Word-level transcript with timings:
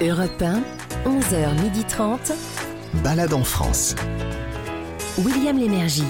Europe 0.00 0.42
1, 0.42 0.62
11h30. 1.04 2.32
Balade 3.04 3.34
en 3.34 3.44
France. 3.44 3.94
William 5.18 5.58
Lémergie. 5.58 6.04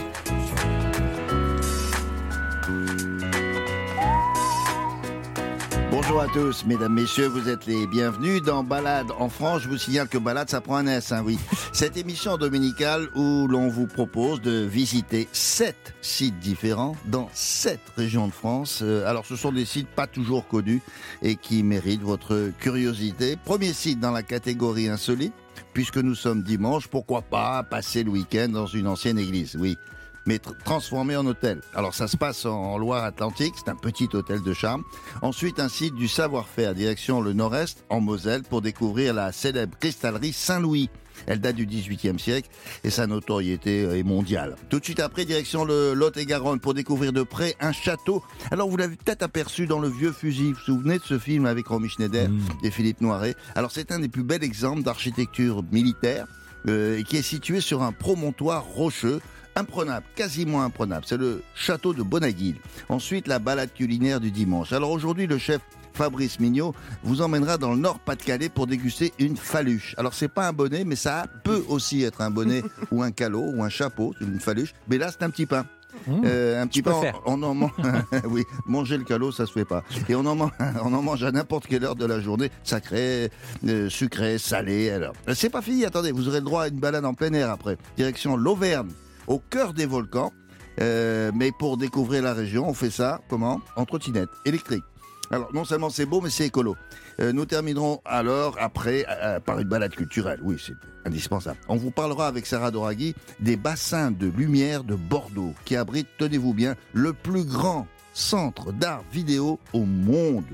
Bonjour 6.02 6.20
à 6.20 6.26
tous, 6.26 6.64
mesdames, 6.66 6.94
messieurs, 6.94 7.28
vous 7.28 7.48
êtes 7.48 7.66
les 7.66 7.86
bienvenus 7.86 8.42
dans 8.42 8.64
Balade 8.64 9.12
en 9.20 9.28
France. 9.28 9.62
Je 9.62 9.68
vous 9.68 9.78
signale 9.78 10.08
que 10.08 10.18
Balade, 10.18 10.50
ça 10.50 10.60
prend 10.60 10.74
un 10.74 10.86
S, 10.88 11.12
hein, 11.12 11.22
oui. 11.24 11.38
Cette 11.72 11.96
émission 11.96 12.36
dominicale 12.36 13.06
où 13.14 13.46
l'on 13.46 13.68
vous 13.68 13.86
propose 13.86 14.40
de 14.40 14.64
visiter 14.64 15.28
sept 15.30 15.94
sites 16.00 16.40
différents 16.40 16.96
dans 17.04 17.30
sept 17.34 17.78
régions 17.96 18.26
de 18.26 18.32
France. 18.32 18.80
Euh, 18.82 19.08
alors, 19.08 19.24
ce 19.24 19.36
sont 19.36 19.52
des 19.52 19.64
sites 19.64 19.86
pas 19.86 20.08
toujours 20.08 20.48
connus 20.48 20.82
et 21.22 21.36
qui 21.36 21.62
méritent 21.62 22.02
votre 22.02 22.50
curiosité. 22.58 23.36
Premier 23.36 23.72
site 23.72 24.00
dans 24.00 24.10
la 24.10 24.24
catégorie 24.24 24.88
insolite, 24.88 25.34
puisque 25.72 25.98
nous 25.98 26.16
sommes 26.16 26.42
dimanche, 26.42 26.88
pourquoi 26.88 27.22
pas 27.22 27.62
passer 27.62 28.02
le 28.02 28.10
week-end 28.10 28.48
dans 28.48 28.66
une 28.66 28.88
ancienne 28.88 29.20
église, 29.20 29.56
oui 29.56 29.78
mais 30.26 30.38
transformé 30.64 31.16
en 31.16 31.26
hôtel. 31.26 31.60
Alors 31.74 31.94
ça 31.94 32.08
se 32.08 32.16
passe 32.16 32.46
en 32.46 32.78
Loire-Atlantique, 32.78 33.54
c'est 33.56 33.70
un 33.70 33.76
petit 33.76 34.08
hôtel 34.12 34.42
de 34.42 34.52
charme. 34.52 34.82
Ensuite, 35.20 35.60
un 35.60 35.68
site 35.68 35.94
du 35.94 36.08
savoir-faire, 36.08 36.74
direction 36.74 37.20
le 37.20 37.32
nord-est, 37.32 37.84
en 37.88 38.00
Moselle, 38.00 38.42
pour 38.42 38.62
découvrir 38.62 39.14
la 39.14 39.32
célèbre 39.32 39.76
cristallerie 39.78 40.32
Saint-Louis. 40.32 40.90
Elle 41.26 41.40
date 41.40 41.56
du 41.56 41.66
XVIIIe 41.66 42.18
siècle 42.18 42.48
et 42.82 42.90
sa 42.90 43.06
notoriété 43.06 43.82
est 43.82 44.02
mondiale. 44.02 44.56
Tout 44.70 44.80
de 44.80 44.84
suite 44.84 44.98
après, 44.98 45.24
direction 45.24 45.64
le 45.64 45.92
Lot-et-Garonne 45.94 46.58
pour 46.58 46.74
découvrir 46.74 47.12
de 47.12 47.22
près 47.22 47.54
un 47.60 47.70
château. 47.72 48.24
Alors 48.50 48.68
vous 48.68 48.76
l'avez 48.76 48.96
peut-être 48.96 49.22
aperçu 49.22 49.66
dans 49.66 49.78
le 49.78 49.88
vieux 49.88 50.10
fusil. 50.12 50.52
Vous 50.52 50.54
vous 50.54 50.60
souvenez 50.60 50.98
de 50.98 51.04
ce 51.04 51.18
film 51.18 51.46
avec 51.46 51.66
Romy 51.66 51.88
Schneider 51.88 52.28
Mmh. 52.28 52.40
et 52.64 52.70
Philippe 52.70 53.00
Noiret? 53.02 53.34
Alors 53.54 53.70
c'est 53.70 53.92
un 53.92 53.98
des 54.00 54.08
plus 54.08 54.24
bels 54.24 54.42
exemples 54.42 54.82
d'architecture 54.82 55.62
militaire 55.70 56.26
euh, 56.68 57.02
qui 57.02 57.16
est 57.18 57.22
situé 57.22 57.60
sur 57.60 57.82
un 57.82 57.92
promontoire 57.92 58.64
rocheux 58.64 59.20
imprenable, 59.56 60.06
quasiment 60.14 60.62
imprenable. 60.62 61.04
C'est 61.06 61.16
le 61.16 61.42
château 61.54 61.94
de 61.94 62.02
Bonaguil. 62.02 62.56
Ensuite, 62.88 63.26
la 63.26 63.38
balade 63.38 63.72
culinaire 63.74 64.20
du 64.20 64.30
dimanche. 64.30 64.72
Alors 64.72 64.90
aujourd'hui, 64.90 65.26
le 65.26 65.38
chef 65.38 65.60
Fabrice 65.94 66.40
Mignot 66.40 66.74
vous 67.02 67.20
emmènera 67.20 67.58
dans 67.58 67.72
le 67.72 67.78
Nord-Pas-de-Calais 67.78 68.48
pour 68.48 68.66
déguster 68.66 69.12
une 69.18 69.36
faluche. 69.36 69.94
Alors 69.98 70.14
c'est 70.14 70.28
pas 70.28 70.48
un 70.48 70.52
bonnet, 70.52 70.84
mais 70.84 70.96
ça 70.96 71.26
peut 71.44 71.64
aussi 71.68 72.02
être 72.02 72.20
un 72.22 72.30
bonnet 72.30 72.62
ou 72.90 73.02
un 73.02 73.10
calot 73.10 73.44
ou 73.54 73.62
un 73.62 73.68
chapeau, 73.68 74.14
une 74.20 74.40
faluche. 74.40 74.72
Mais 74.88 74.98
là, 74.98 75.10
c'est 75.10 75.22
un 75.22 75.30
petit 75.30 75.46
pain. 75.46 75.66
Euh, 76.08 76.62
un 76.62 76.66
petit 76.66 76.82
faire. 76.82 77.20
on, 77.26 77.42
on 77.42 77.42
en 77.42 77.54
mange. 77.54 77.70
oui, 78.24 78.44
manger 78.66 78.96
le 78.96 79.04
calot, 79.04 79.30
ça 79.32 79.46
se 79.46 79.52
fait 79.52 79.64
pas. 79.64 79.84
Et 80.08 80.14
on 80.14 80.24
en 80.24 80.34
mange, 80.34 80.50
on 80.82 80.92
en 80.92 81.02
mange 81.02 81.22
à 81.22 81.30
n'importe 81.30 81.66
quelle 81.66 81.84
heure 81.84 81.96
de 81.96 82.06
la 82.06 82.20
journée, 82.20 82.50
sacré, 82.64 83.30
euh, 83.68 83.88
sucré, 83.88 84.38
salé. 84.38 84.90
Alors, 84.90 85.12
c'est 85.34 85.50
pas 85.50 85.62
fini. 85.62 85.84
Attendez, 85.84 86.12
vous 86.12 86.28
aurez 86.28 86.38
le 86.38 86.46
droit 86.46 86.64
à 86.64 86.68
une 86.68 86.78
balade 86.78 87.04
en 87.04 87.14
plein 87.14 87.32
air 87.34 87.50
après. 87.50 87.76
Direction 87.96 88.36
l'Auvergne, 88.36 88.88
au 89.26 89.38
cœur 89.38 89.72
des 89.72 89.86
volcans. 89.86 90.32
Euh, 90.80 91.30
mais 91.34 91.50
pour 91.58 91.76
découvrir 91.76 92.22
la 92.22 92.32
région, 92.32 92.68
on 92.68 92.74
fait 92.74 92.90
ça 92.90 93.20
comment? 93.28 93.60
En 93.76 93.84
trottinette 93.84 94.30
électrique. 94.44 94.84
Alors 95.30 95.48
non 95.54 95.64
seulement 95.64 95.88
c'est 95.90 96.06
beau, 96.06 96.20
mais 96.20 96.30
c'est 96.30 96.46
écolo. 96.46 96.76
Euh, 97.20 97.32
nous 97.32 97.46
terminerons 97.46 98.00
alors 98.04 98.56
après 98.60 99.06
euh, 99.08 99.40
par 99.40 99.58
une 99.58 99.68
balade 99.68 99.94
culturelle. 99.94 100.40
Oui, 100.42 100.56
c'est 100.64 100.74
indispensable. 101.06 101.58
On 101.68 101.76
vous 101.76 101.90
parlera 101.90 102.26
avec 102.26 102.46
Sarah 102.46 102.70
Doraghi 102.70 103.14
des 103.40 103.56
bassins 103.56 104.10
de 104.10 104.26
lumière 104.26 104.84
de 104.84 104.94
Bordeaux 104.94 105.54
qui 105.64 105.76
abritent, 105.76 106.08
tenez-vous 106.18 106.52
bien, 106.52 106.74
le 106.92 107.12
plus 107.12 107.44
grand 107.44 107.86
centre 108.12 108.72
d'art 108.72 109.02
vidéo 109.10 109.58
au 109.72 109.84
monde. 109.84 110.44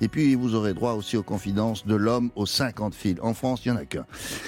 Et 0.00 0.08
puis 0.08 0.34
vous 0.34 0.54
aurez 0.54 0.72
droit 0.72 0.92
aussi 0.92 1.18
aux 1.18 1.22
confidences 1.22 1.86
de 1.86 1.94
l'homme 1.94 2.30
aux 2.34 2.46
50 2.46 2.94
fils. 2.94 3.18
En 3.20 3.34
France, 3.34 3.60
il 3.64 3.72
n'y 3.72 3.78
en 3.78 3.80
a 3.80 3.84
qu'un. 3.84 4.06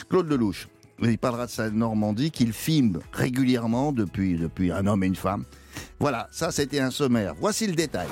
Claude 0.09 0.29
Lelouch. 0.29 0.69
Il 1.03 1.19
parlera 1.19 1.47
de 1.47 1.51
sa 1.51 1.71
Normandie 1.71 2.31
qu'il 2.31 2.53
filme 2.53 3.01
régulièrement 3.13 3.93
depuis, 3.93 4.37
depuis 4.37 4.73
un 4.73 4.87
homme 4.87 5.05
et 5.05 5.07
une 5.07 5.17
femme. 5.17 5.45
Voilà, 6.01 6.29
ça 6.31 6.51
c'était 6.51 6.81
un 6.81 6.91
sommaire. 6.91 7.35
Voici 7.39 7.67
le 7.67 7.75
détail. 7.75 8.09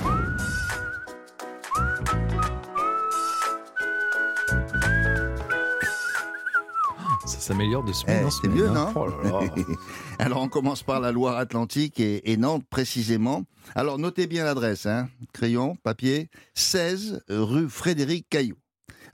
Ça 7.26 7.38
s'améliore 7.40 7.84
de 7.84 7.92
semaine 7.92 8.18
Eh, 8.22 8.26
en 8.26 8.30
c'est 8.30 8.48
mieux, 8.48 8.68
hein. 8.68 8.92
non 8.94 9.08
Oh. 9.32 9.62
Alors 10.18 10.42
on 10.42 10.48
commence 10.48 10.82
par 10.82 11.00
la 11.00 11.10
Loire-Atlantique 11.10 11.98
et, 11.98 12.30
et 12.30 12.36
Nantes 12.36 12.64
précisément. 12.68 13.44
Alors 13.74 13.98
notez 13.98 14.26
bien 14.26 14.44
l'adresse, 14.44 14.84
hein. 14.86 15.08
crayon, 15.32 15.76
papier, 15.82 16.28
16 16.54 17.22
rue 17.30 17.68
Frédéric 17.70 18.28
Caillou. 18.28 18.56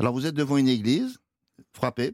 Alors 0.01 0.13
vous 0.13 0.27
êtes 0.27 0.35
devant 0.35 0.57
une 0.57 0.69
église, 0.69 1.19
frappez. 1.73 2.13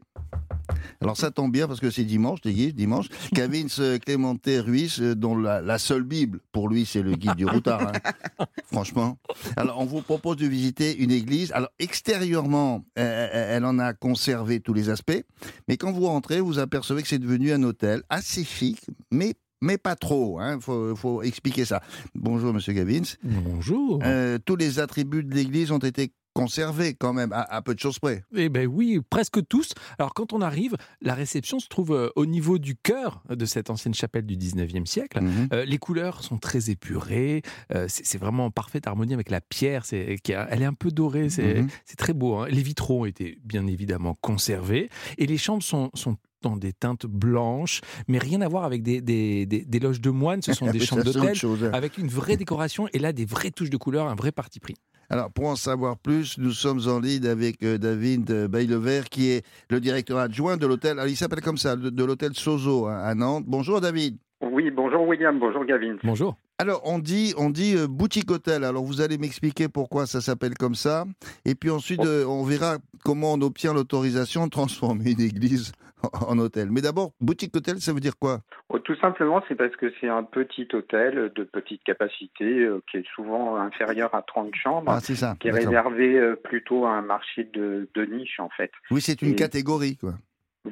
Alors 1.01 1.17
ça 1.17 1.31
tombe 1.31 1.51
bien 1.51 1.67
parce 1.67 1.79
que 1.79 1.91
c'est 1.91 2.03
dimanche, 2.03 2.39
l'église, 2.43 2.73
dimanche. 2.75 3.07
Cavins 3.35 3.67
euh, 3.79 3.97
Clémenté 3.99 4.59
Ruiz, 4.59 4.99
euh, 5.01 5.15
dont 5.15 5.37
la, 5.37 5.61
la 5.61 5.77
seule 5.77 6.03
Bible, 6.03 6.39
pour 6.51 6.69
lui 6.69 6.85
c'est 6.85 7.01
le 7.01 7.13
guide 7.13 7.35
du 7.35 7.45
routard, 7.45 7.91
hein. 8.39 8.45
franchement. 8.71 9.17
Alors 9.55 9.79
on 9.79 9.85
vous 9.85 10.01
propose 10.01 10.37
de 10.37 10.47
visiter 10.47 10.97
une 10.97 11.11
église. 11.11 11.51
Alors 11.51 11.69
extérieurement, 11.79 12.83
euh, 12.97 13.55
elle 13.55 13.65
en 13.65 13.79
a 13.79 13.93
conservé 13.93 14.59
tous 14.59 14.73
les 14.73 14.89
aspects. 14.89 15.23
Mais 15.67 15.77
quand 15.77 15.91
vous 15.91 16.05
rentrez, 16.07 16.41
vous 16.41 16.59
apercevez 16.59 17.01
que 17.01 17.07
c'est 17.07 17.19
devenu 17.19 17.51
un 17.51 17.63
hôtel 17.63 18.03
assez 18.09 18.43
chic, 18.43 18.79
mais, 19.11 19.35
mais 19.61 19.77
pas 19.77 19.95
trop. 19.95 20.39
Il 20.41 20.61
faut, 20.61 20.95
faut 20.95 21.21
expliquer 21.21 21.65
ça. 21.65 21.81
Bonjour, 22.15 22.53
monsieur 22.53 22.73
Gavins. 22.73 23.01
Bonjour. 23.23 23.99
Euh, 24.03 24.37
tous 24.43 24.55
les 24.55 24.79
attributs 24.79 25.23
de 25.23 25.33
l'église 25.33 25.71
ont 25.71 25.77
été 25.79 26.11
conservés 26.37 26.93
quand 26.93 27.13
même, 27.13 27.31
à, 27.33 27.41
à 27.41 27.61
peu 27.61 27.73
de 27.75 27.79
choses 27.79 27.99
près. 27.99 28.23
Eh 28.35 28.49
ben 28.49 28.67
oui, 28.67 28.99
presque 29.09 29.45
tous. 29.47 29.73
Alors 29.99 30.13
quand 30.13 30.33
on 30.33 30.41
arrive, 30.41 30.75
la 31.01 31.13
réception 31.13 31.59
se 31.59 31.67
trouve 31.67 31.91
euh, 31.93 32.09
au 32.15 32.25
niveau 32.25 32.57
du 32.57 32.75
cœur 32.75 33.23
de 33.29 33.45
cette 33.45 33.69
ancienne 33.69 33.93
chapelle 33.93 34.25
du 34.25 34.35
19e 34.37 34.85
siècle. 34.85 35.21
Mhm. 35.21 35.49
Euh, 35.53 35.65
les 35.65 35.77
couleurs 35.77 36.23
sont 36.23 36.37
très 36.37 36.69
épurées, 36.69 37.41
euh, 37.73 37.85
c'est 37.89 38.17
vraiment 38.17 38.45
en 38.45 38.51
parfaite 38.51 38.87
harmonie 38.87 39.13
avec 39.13 39.29
la 39.29 39.41
pierre, 39.41 39.83
elle 39.91 40.61
est 40.61 40.65
un 40.65 40.73
peu 40.73 40.91
dorée, 40.91 41.29
c'est 41.29 41.61
Mhm. 41.61 41.67
très 41.97 42.13
beau. 42.13 42.35
hein. 42.35 42.47
Les 42.49 42.61
vitraux 42.61 43.01
ont 43.01 43.05
été 43.05 43.37
bien 43.43 43.65
évidemment 43.67 44.15
conservés 44.21 44.89
et 45.17 45.25
les 45.25 45.37
chambres 45.37 45.63
sont, 45.63 45.89
sont 45.93 46.17
dans 46.43 46.55
des 46.55 46.71
teintes 46.71 47.05
blanches, 47.07 47.81
mais 48.07 48.19
rien 48.19 48.41
à 48.41 48.47
voir 48.47 48.63
avec 48.63 48.83
des, 48.83 49.01
des- 49.01 49.45
des- 49.47 49.65
des 49.65 49.79
loges 49.79 50.01
de 50.01 50.11
moines, 50.11 50.41
ce 50.43 50.53
sont 50.53 50.67
des 50.71 50.79
chambres 50.79 51.03
d'hôtel 51.03 51.35
avec 51.73 51.97
une 51.97 52.07
vraie 52.07 52.37
décoration 52.37 52.87
et 52.93 52.99
là 52.99 53.11
des 53.11 53.25
vraies 53.25 53.51
touches 53.51 53.71
de 53.71 53.77
couleur, 53.77 54.07
un 54.07 54.15
vrai 54.15 54.31
parti 54.31 54.59
pris. 54.59 54.75
Alors, 55.09 55.31
pour 55.31 55.45
en 55.47 55.55
savoir 55.55 55.97
plus, 55.97 56.37
nous 56.37 56.51
sommes 56.51 56.81
en 56.87 56.99
ligne 56.99 57.27
avec 57.27 57.63
euh, 57.63 57.77
David 57.77 58.29
euh, 58.29 58.47
Baillevert, 58.47 59.05
qui 59.05 59.29
est 59.29 59.45
le 59.69 59.79
directeur 59.79 60.17
adjoint 60.17 60.57
de 60.57 60.67
l'hôtel. 60.67 60.99
Alors, 60.99 61.07
il 61.07 61.15
s'appelle 61.15 61.41
comme 61.41 61.57
ça, 61.57 61.75
de, 61.75 61.89
de 61.89 62.03
l'hôtel 62.03 62.33
Sozo 62.33 62.87
hein, 62.87 62.99
à 63.03 63.15
Nantes. 63.15 63.45
Bonjour, 63.47 63.79
David. 63.79 64.17
Oui, 64.41 64.69
bonjour 64.69 65.07
William, 65.07 65.39
bonjour 65.39 65.65
Gavin. 65.65 65.95
Bonjour. 66.03 66.35
Alors, 66.59 66.81
on 66.85 66.99
dit, 66.99 67.33
on 67.37 67.49
dit 67.49 67.75
euh, 67.75 67.87
boutique 67.87 68.29
hôtel. 68.29 68.63
Alors, 68.63 68.83
vous 68.83 69.01
allez 69.01 69.17
m'expliquer 69.17 69.67
pourquoi 69.67 70.05
ça 70.07 70.21
s'appelle 70.21 70.55
comme 70.55 70.75
ça. 70.75 71.05
Et 71.45 71.55
puis 71.55 71.69
ensuite, 71.69 72.03
euh, 72.05 72.25
on 72.25 72.43
verra 72.43 72.77
comment 73.03 73.33
on 73.33 73.41
obtient 73.41 73.73
l'autorisation 73.73 74.45
de 74.45 74.51
transformer 74.51 75.11
une 75.11 75.21
église 75.21 75.71
en, 76.27 76.37
hôtel. 76.39 76.69
Mais 76.71 76.81
d'abord, 76.81 77.11
boutique 77.19 77.55
hôtel, 77.55 77.79
ça 77.79 77.93
veut 77.93 77.99
dire 77.99 78.17
quoi? 78.19 78.39
Oh, 78.69 78.79
Tout 78.79 78.95
simplement, 78.97 79.43
c'est 79.47 79.55
parce 79.55 79.75
que 79.75 79.91
c'est 79.99 80.07
un 80.09 80.23
petit 80.23 80.67
hôtel 80.73 81.31
de 81.35 81.43
petite 81.43 81.83
capacité 81.83 82.45
euh, 82.61 82.81
qui 82.91 82.97
est 82.97 83.07
souvent 83.15 83.55
inférieur 83.57 84.13
à 84.13 84.21
30 84.21 84.53
chambres, 84.55 84.91
Ah, 84.91 84.99
ça. 84.99 85.35
qui 85.39 85.47
est 85.47 85.51
réservé 85.51 86.15
euh, 86.17 86.35
plutôt 86.35 86.85
à 86.85 86.91
un 86.91 87.01
marché 87.01 87.43
de, 87.45 87.89
de 87.93 88.05
niche 88.05 88.39
en 88.39 88.49
fait. 88.49 88.71
Oui, 88.91 89.01
c'est 89.01 89.21
une 89.21 89.31
Et- 89.31 89.35
catégorie, 89.35 89.97
quoi. 89.97 90.13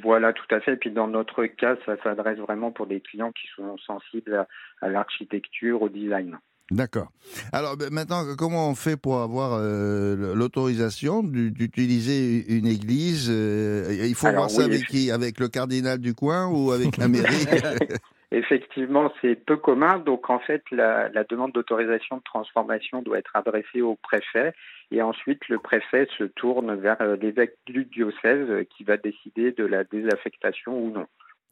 Voilà, 0.03 0.33
tout 0.33 0.45
à 0.53 0.59
fait. 0.59 0.73
Et 0.73 0.77
puis 0.77 0.91
dans 0.91 1.07
notre 1.07 1.45
cas, 1.45 1.77
ça 1.85 1.95
s'adresse 2.03 2.37
vraiment 2.39 2.71
pour 2.71 2.85
des 2.85 2.99
clients 2.99 3.31
qui 3.31 3.47
sont 3.55 3.77
sensibles 3.77 4.35
à, 4.35 4.47
à 4.81 4.89
l'architecture, 4.89 5.81
au 5.81 5.87
design. 5.89 6.37
D'accord. 6.71 7.11
Alors 7.53 7.77
ben, 7.77 7.89
maintenant, 7.91 8.23
comment 8.37 8.69
on 8.69 8.75
fait 8.75 8.97
pour 8.97 9.19
avoir 9.21 9.53
euh, 9.53 10.33
l'autorisation 10.33 11.21
du- 11.21 11.51
d'utiliser 11.51 12.43
une 12.57 12.65
église 12.65 13.29
euh, 13.29 13.95
Il 14.07 14.15
faut 14.15 14.27
Alors, 14.27 14.39
voir 14.41 14.49
ça 14.49 14.63
oui, 14.63 14.73
avec 14.73 14.87
qui? 14.87 15.11
Avec 15.11 15.39
le 15.39 15.47
cardinal 15.47 15.99
du 15.99 16.15
coin 16.15 16.47
ou 16.47 16.71
avec 16.71 16.97
la 16.97 17.07
mairie? 17.07 17.45
Effectivement, 18.31 19.13
c'est 19.21 19.35
peu 19.35 19.55
commun. 19.57 19.99
Donc, 19.99 20.29
en 20.29 20.39
fait, 20.39 20.63
la, 20.71 21.07
la 21.09 21.23
demande 21.23 21.51
d'autorisation 21.53 22.17
de 22.17 22.23
transformation 22.23 23.01
doit 23.01 23.19
être 23.19 23.35
adressée 23.35 23.81
au 23.81 23.95
préfet. 23.95 24.53
Et 24.91 25.01
ensuite, 25.01 25.47
le 25.47 25.59
préfet 25.59 26.07
se 26.17 26.23
tourne 26.25 26.73
vers 26.75 26.97
euh, 27.01 27.15
l'évêque 27.15 27.55
du 27.67 27.85
diocèse 27.85 28.65
qui 28.75 28.83
va 28.83 28.97
décider 28.97 29.51
de 29.51 29.63
la 29.65 29.83
désaffectation 29.83 30.77
ou 30.77 30.91
non. 30.91 31.05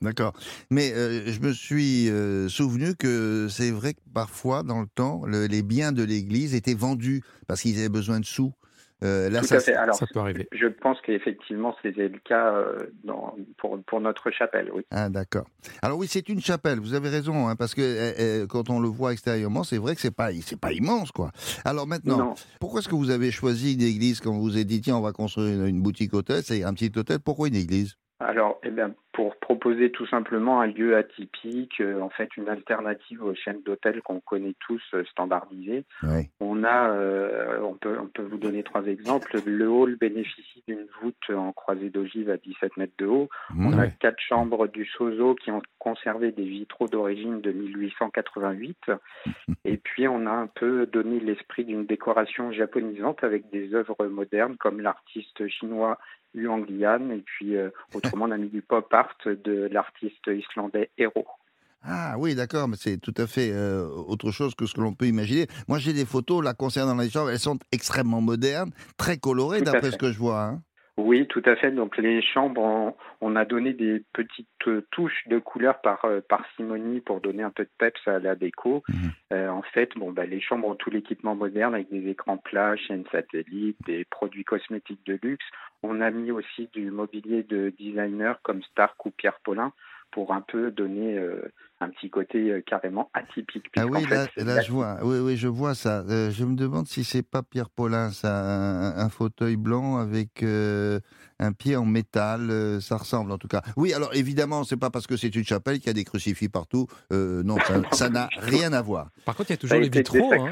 D'accord. 0.04 0.34
Mais 0.70 0.92
euh, 0.94 1.24
je 1.32 1.40
me 1.40 1.52
suis 1.54 2.10
euh, 2.10 2.48
souvenu 2.50 2.94
que 2.96 3.48
c'est 3.50 3.72
vrai 3.72 3.94
que 3.94 4.00
parfois, 4.14 4.62
dans 4.64 4.82
le 4.82 4.88
temps, 4.94 5.24
le- 5.26 5.48
les 5.48 5.64
biens 5.64 5.92
de 5.92 6.04
l'église 6.04 6.54
étaient 6.54 6.74
vendus 6.76 7.24
parce 7.48 7.62
qu'ils 7.62 7.80
avaient 7.80 7.90
besoin 7.90 8.20
de 8.20 8.26
sous. 8.26 8.54
Euh, 9.04 9.30
là, 9.30 9.42
Tout 9.42 9.48
ça, 9.48 9.56
à 9.56 9.60
fait. 9.60 9.74
Alors, 9.76 9.96
Ça 9.98 10.06
peut 10.14 10.20
arriver. 10.22 10.48
je 10.54 10.66
pense 10.68 10.98
qu'effectivement, 11.06 11.76
c'était 11.82 12.08
le 12.08 12.20
cas 12.20 12.54
euh, 12.56 12.78
dans- 13.04 13.36
pour, 13.58 13.78
pour 13.84 14.00
notre 14.00 14.32
chapelle, 14.32 14.70
oui. 14.74 14.84
Ah, 14.92 15.10
d'accord. 15.10 15.46
Alors 15.82 15.98
oui, 15.98 16.08
c'est 16.10 16.30
une 16.30 16.40
chapelle. 16.40 16.80
Vous 16.80 16.94
avez 16.94 17.10
raison, 17.10 17.50
hein, 17.50 17.58
parce 17.58 17.76
que 17.76 17.82
euh, 17.82 18.14
euh, 18.20 18.48
quand 18.48 18.70
on 18.70 18.80
le 18.80 18.88
voit 18.88 19.12
extérieurement, 19.12 19.66
c'est 19.66 19.78
vrai 19.78 19.96
que 19.96 20.00
c'est 20.02 20.16
pas, 20.16 20.30
c'est 20.46 20.60
pas 20.60 20.72
immense, 20.72 21.12
quoi. 21.12 21.32
Alors 21.66 21.86
maintenant, 21.86 22.18
Non. 22.18 22.34
pourquoi 22.62 22.80
est-ce 22.80 22.88
que 22.88 22.96
vous 22.96 23.10
avez 23.10 23.32
choisi 23.32 23.74
une 23.74 23.82
église 23.82 24.22
quand 24.22 24.32
vous 24.32 24.42
vous 24.42 24.58
êtes 24.58 24.68
dit 24.68 24.80
tiens, 24.80 24.96
on 24.96 25.02
va 25.02 25.12
construire 25.12 25.54
une, 25.54 25.68
une 25.68 25.82
boutique 25.82 26.14
hôtel, 26.14 26.42
c'est 26.46 26.64
un 26.64 26.74
petit 26.74 26.92
hôtel. 26.98 27.20
Pourquoi 27.20 27.50
une 27.50 27.56
église? 27.56 27.96
Alors, 28.20 28.60
eh 28.64 28.70
bien, 28.70 28.94
pour 29.12 29.36
proposer 29.36 29.92
tout 29.92 30.08
simplement 30.08 30.62
un 30.62 30.68
lieu 30.68 30.96
atypique, 30.96 31.82
euh, 31.82 32.00
en 32.02 32.10
fait, 32.10 32.36
une 32.38 32.48
alternative 32.48 33.24
aux 33.24 33.36
chaînes 33.36 33.62
d'hôtels 33.64 34.02
qu'on 34.02 34.20
connaît 34.20 34.56
tous 34.60 34.82
euh, 34.94 35.04
standardisées. 35.06 35.84
Oui. 36.04 36.30
On 36.40 36.64
a, 36.64 36.90
euh, 36.90 37.60
on 37.62 37.74
peut, 37.76 37.98
on 38.00 38.08
peut 38.08 38.24
vous 38.24 38.38
donner 38.38 38.64
trois 38.64 38.86
exemples. 38.86 39.40
Le 39.46 39.70
hall 39.70 39.98
bénéficie 39.98 40.64
d'une 40.68 40.86
voûte 41.02 41.30
en 41.30 41.52
croisée 41.54 41.90
d'ogive 41.90 42.30
à 42.30 42.38
17 42.38 42.78
mètres 42.78 42.94
de 42.98 43.06
haut. 43.06 43.30
On 43.58 43.78
a 43.78 43.88
quatre 43.88 44.20
chambres 44.20 44.68
du 44.68 44.86
Sozo 44.86 45.36
qui 45.36 45.52
ont 45.52 45.62
conservé 45.78 46.32
des 46.32 46.46
vitraux 46.46 46.88
d'origine 46.88 47.42
de 47.42 47.52
1888. 47.52 48.78
Et 49.66 49.78
puis, 49.78 50.08
on 50.08 50.26
a 50.26 50.32
un 50.32 50.48
peu 50.48 50.86
donné 50.86 51.20
l'esprit 51.20 51.66
d'une 51.66 51.86
décoration 51.86 52.52
japonisante 52.52 53.24
avec 53.24 53.50
des 53.52 53.76
œuvres 53.76 54.06
modernes 54.08 54.56
comme 54.58 54.82
l'artiste 54.82 55.48
chinois 55.48 56.00
Lian. 56.34 57.10
Et 57.12 57.24
puis, 57.26 57.58
euh, 57.58 57.70
autrement, 57.94 58.26
on 58.26 58.32
a 58.32 58.38
mis 58.38 58.50
du 58.50 58.62
pop 58.62 58.92
art 58.94 59.16
de 59.26 59.70
l'artiste 59.72 60.28
islandais 60.28 60.90
Hero. 60.98 61.26
Ah 61.86 62.16
oui, 62.18 62.34
d'accord, 62.34 62.70
mais 62.70 62.78
c'est 62.80 62.98
tout 62.98 63.14
à 63.18 63.28
fait 63.28 63.52
euh, 63.52 63.86
autre 63.86 64.32
chose 64.32 64.56
que 64.56 64.66
ce 64.66 64.74
que 64.74 64.80
l'on 64.80 64.94
peut 64.94 65.06
imaginer. 65.06 65.48
Moi, 65.68 65.80
j'ai 65.80 65.92
des 65.92 66.06
photos 66.06 66.42
là 66.44 66.54
concernant 66.54 66.96
les 66.96 67.10
chambres. 67.10 67.30
Elles 67.30 67.40
sont 67.40 67.60
extrêmement 67.74 68.22
modernes, 68.22 68.72
très 68.98 69.18
colorées, 69.18 69.62
d'après 69.62 69.92
ce 69.92 69.98
que 69.98 70.12
je 70.12 70.18
vois. 70.18 70.42
hein. 70.44 70.64
Oui, 70.98 71.28
tout 71.28 71.42
à 71.46 71.56
fait. 71.56 71.72
Donc 71.72 71.98
les 71.98 72.22
chambres, 72.22 72.62
on, 72.62 72.96
on 73.20 73.36
a 73.36 73.46
donné 73.46 73.74
des 73.74 74.04
petites 74.14 74.48
touches 74.92 75.28
de 75.28 75.40
couleur 75.40 75.82
par 75.82 76.06
euh, 76.06 76.22
parcimonie 76.22 77.02
pour 77.02 77.20
donner 77.20 77.42
un 77.42 77.50
peu 77.50 77.64
de 77.64 77.70
peps 77.80 78.08
à 78.08 78.20
la 78.20 78.36
déco. 78.36 78.84
Mhm. 78.88 79.12
Euh, 79.34 79.50
en 79.50 79.64
fait, 79.64 79.90
bon, 79.96 80.12
bah, 80.12 80.26
les 80.26 80.40
chambres 80.40 80.68
ont 80.68 80.76
tout 80.76 80.92
l'équipement 80.92 81.34
moderne 81.36 81.74
avec 81.74 81.90
des 81.90 82.08
écrans 82.10 82.38
plats, 82.38 82.76
chaînes 82.76 83.06
satellites, 83.12 83.78
des 83.88 84.06
produits 84.06 84.44
cosmétiques 84.44 85.04
de 85.08 85.18
luxe. 85.24 85.46
On 85.82 86.00
a 86.00 86.12
mis 86.12 86.32
aussi 86.32 86.70
du 86.74 86.92
mobilier 86.92 87.42
de 87.42 87.74
designers 87.78 88.36
comme 88.44 88.62
Stark 88.62 89.04
ou 89.06 89.10
Pierre 89.10 89.40
Paulin 89.44 89.74
pour 90.14 90.34
un 90.34 90.42
peu 90.42 90.72
donner 90.72 91.18
euh, 91.18 91.42
un 91.82 91.90
petit 91.90 92.10
côté 92.10 92.50
euh, 92.52 92.62
carrément 92.66 93.10
atypique. 93.14 93.66
Ah 93.76 93.86
oui, 93.88 94.06
fait, 94.06 94.44
là, 94.44 94.62
je 94.62 94.72
vois. 94.72 94.98
Oui, 95.04 95.18
oui, 95.20 95.36
je 95.38 95.48
vois 95.48 95.76
ça. 95.76 96.04
Euh, 96.08 96.30
je 96.32 96.46
me 96.46 96.56
demande 96.56 96.88
si 96.88 97.04
c'est 97.04 97.24
pas 97.24 97.42
Pierre 97.44 97.70
Paulin, 97.70 98.12
ça, 98.12 98.32
un, 98.40 98.98
un 98.98 99.10
fauteuil 99.10 99.58
blanc 99.58 99.98
avec 99.98 100.44
euh, 100.44 101.00
un 101.40 101.52
pied 101.52 101.76
en 101.76 101.86
métal. 101.86 102.50
euh, 102.52 102.80
ça 102.80 102.96
ressemble 102.98 103.32
en 103.32 103.38
tout 103.38 103.48
cas. 103.48 103.62
Oui, 103.76 103.92
alors 103.94 104.14
évidemment, 104.16 104.64
c'est 104.64 104.78
pas 104.78 104.90
parce 104.92 105.08
que 105.08 105.18
c'est 105.18 105.36
une 105.36 105.44
chapelle 105.44 105.78
qu'il 105.80 105.88
y 105.88 105.90
a 105.90 105.94
des 105.94 106.04
crucifix 106.06 106.48
partout. 106.48 106.88
Euh, 107.12 107.44
non, 107.44 107.58
ça- 107.60 107.82
ça 107.92 108.10
n'a 108.10 108.30
rien 108.38 108.72
à 108.72 108.82
voir. 108.82 109.10
Par 109.26 109.36
contre, 109.36 109.50
il 109.50 109.54
y 109.54 109.56
a 109.56 109.58
toujours 109.58 109.80
les 109.80 109.90
vitraux. 109.90 110.32
hein. 110.34 110.52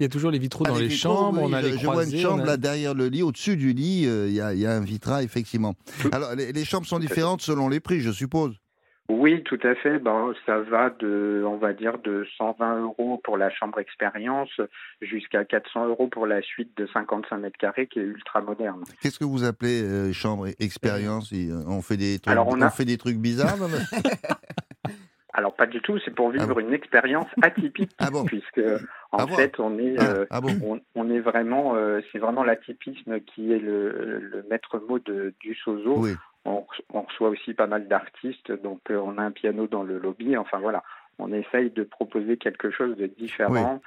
Il 0.00 0.02
y 0.04 0.06
a 0.06 0.08
toujours 0.08 0.30
les 0.30 0.38
vitraux 0.38 0.64
Ah, 0.66 0.70
dans 0.70 0.78
les 0.78 0.86
vitraux, 0.86 1.14
chambres. 1.16 1.42
oui, 1.42 1.48
on 1.50 1.52
a 1.52 1.60
je, 1.60 1.66
les 1.66 1.78
je 1.78 1.84
vois 1.86 2.04
une 2.04 2.16
chambre 2.16 2.42
a- 2.44 2.46
là 2.46 2.56
derrière 2.56 2.94
le 2.94 3.08
lit, 3.08 3.22
au-dessus 3.22 3.56
du 3.56 3.72
lit, 3.72 4.06
euh, 4.06 4.28
il 4.28 4.34
y, 4.34 4.40
a, 4.40 4.54
il 4.54 4.60
y 4.60 4.66
a 4.66 4.72
un 4.72 4.80
vitrail 4.80 5.24
effectivement. 5.24 5.74
Alors 6.12 6.34
les, 6.34 6.52
les 6.52 6.64
chambres 6.64 6.86
sont 6.86 6.98
différentes 7.00 7.42
selon 7.42 7.68
les 7.68 7.80
prix, 7.80 8.00
je 8.00 8.10
suppose. 8.12 8.54
Oui, 9.08 9.42
tout 9.42 9.58
à 9.64 9.74
fait. 9.74 9.98
Ben, 9.98 10.32
ça 10.46 10.60
va 10.60 10.88
de, 10.90 11.44
on 11.46 11.56
va 11.56 11.72
dire, 11.72 11.98
de 11.98 12.24
120 12.38 12.80
euros 12.82 13.20
pour 13.24 13.36
la 13.36 13.50
chambre 13.50 13.78
expérience 13.80 14.48
jusqu'à 15.00 15.44
400 15.44 15.88
euros 15.88 16.06
pour 16.06 16.26
la 16.26 16.40
suite 16.40 16.70
de 16.78 16.86
55 16.86 17.36
mètres 17.38 17.58
carrés 17.58 17.88
qui 17.88 17.98
est 17.98 18.02
ultra 18.04 18.40
moderne. 18.40 18.84
Qu'est-ce 19.02 19.18
que 19.18 19.24
vous 19.24 19.44
appelez 19.44 19.82
euh, 19.82 20.12
chambre 20.12 20.46
expérience? 20.60 21.30
Il- 21.32 21.52
On 21.66 21.82
fait 21.82 21.96
des 21.96 22.20
trucs, 22.20 22.32
Alors, 22.32 22.48
on 22.48 22.60
a- 22.62 22.70
fait 22.70 22.84
des 22.84 22.96
trucs 22.96 23.18
bizarres. 23.18 23.56
Alors 25.34 25.54
pas 25.54 25.66
du 25.66 25.80
tout, 25.80 25.98
c'est 26.04 26.14
pour 26.14 26.30
vivre 26.30 26.44
Ah 26.48 26.52
bon 26.52 26.60
une 26.60 26.74
expérience 26.74 27.26
atypique, 27.40 27.90
Ah 27.98 28.10
bon 28.10 28.24
puisque 28.26 28.60
en 29.12 29.16
Ah 29.18 29.24
bon 29.26 29.34
fait 29.34 29.58
on 29.58 29.78
est, 29.78 29.94
Ah, 29.98 30.36
euh, 30.36 30.40
bon 30.42 30.58
on, 30.62 30.80
on 30.94 31.10
est 31.10 31.20
vraiment, 31.20 31.74
euh, 31.74 32.00
c'est 32.12 32.18
vraiment 32.18 32.44
l'atypisme 32.44 33.18
qui 33.20 33.50
est 33.50 33.58
le, 33.58 34.18
le 34.20 34.44
maître 34.50 34.78
mot 34.86 34.98
de, 34.98 35.32
du 35.40 35.54
Sozo. 35.54 35.94
Oui. 35.96 36.12
On, 36.44 36.64
on 36.92 37.02
reçoit 37.02 37.28
aussi 37.28 37.54
pas 37.54 37.66
mal 37.66 37.86
d'artistes, 37.88 38.50
donc 38.62 38.80
euh, 38.90 38.96
on 38.96 39.16
a 39.18 39.22
un 39.22 39.30
piano 39.30 39.66
dans 39.68 39.82
le 39.84 39.98
lobby. 39.98 40.36
Enfin 40.36 40.58
voilà, 40.58 40.82
on 41.18 41.32
essaye 41.32 41.70
de 41.70 41.84
proposer 41.84 42.36
quelque 42.36 42.70
chose 42.70 42.96
de 42.96 43.06
différent. 43.06 43.80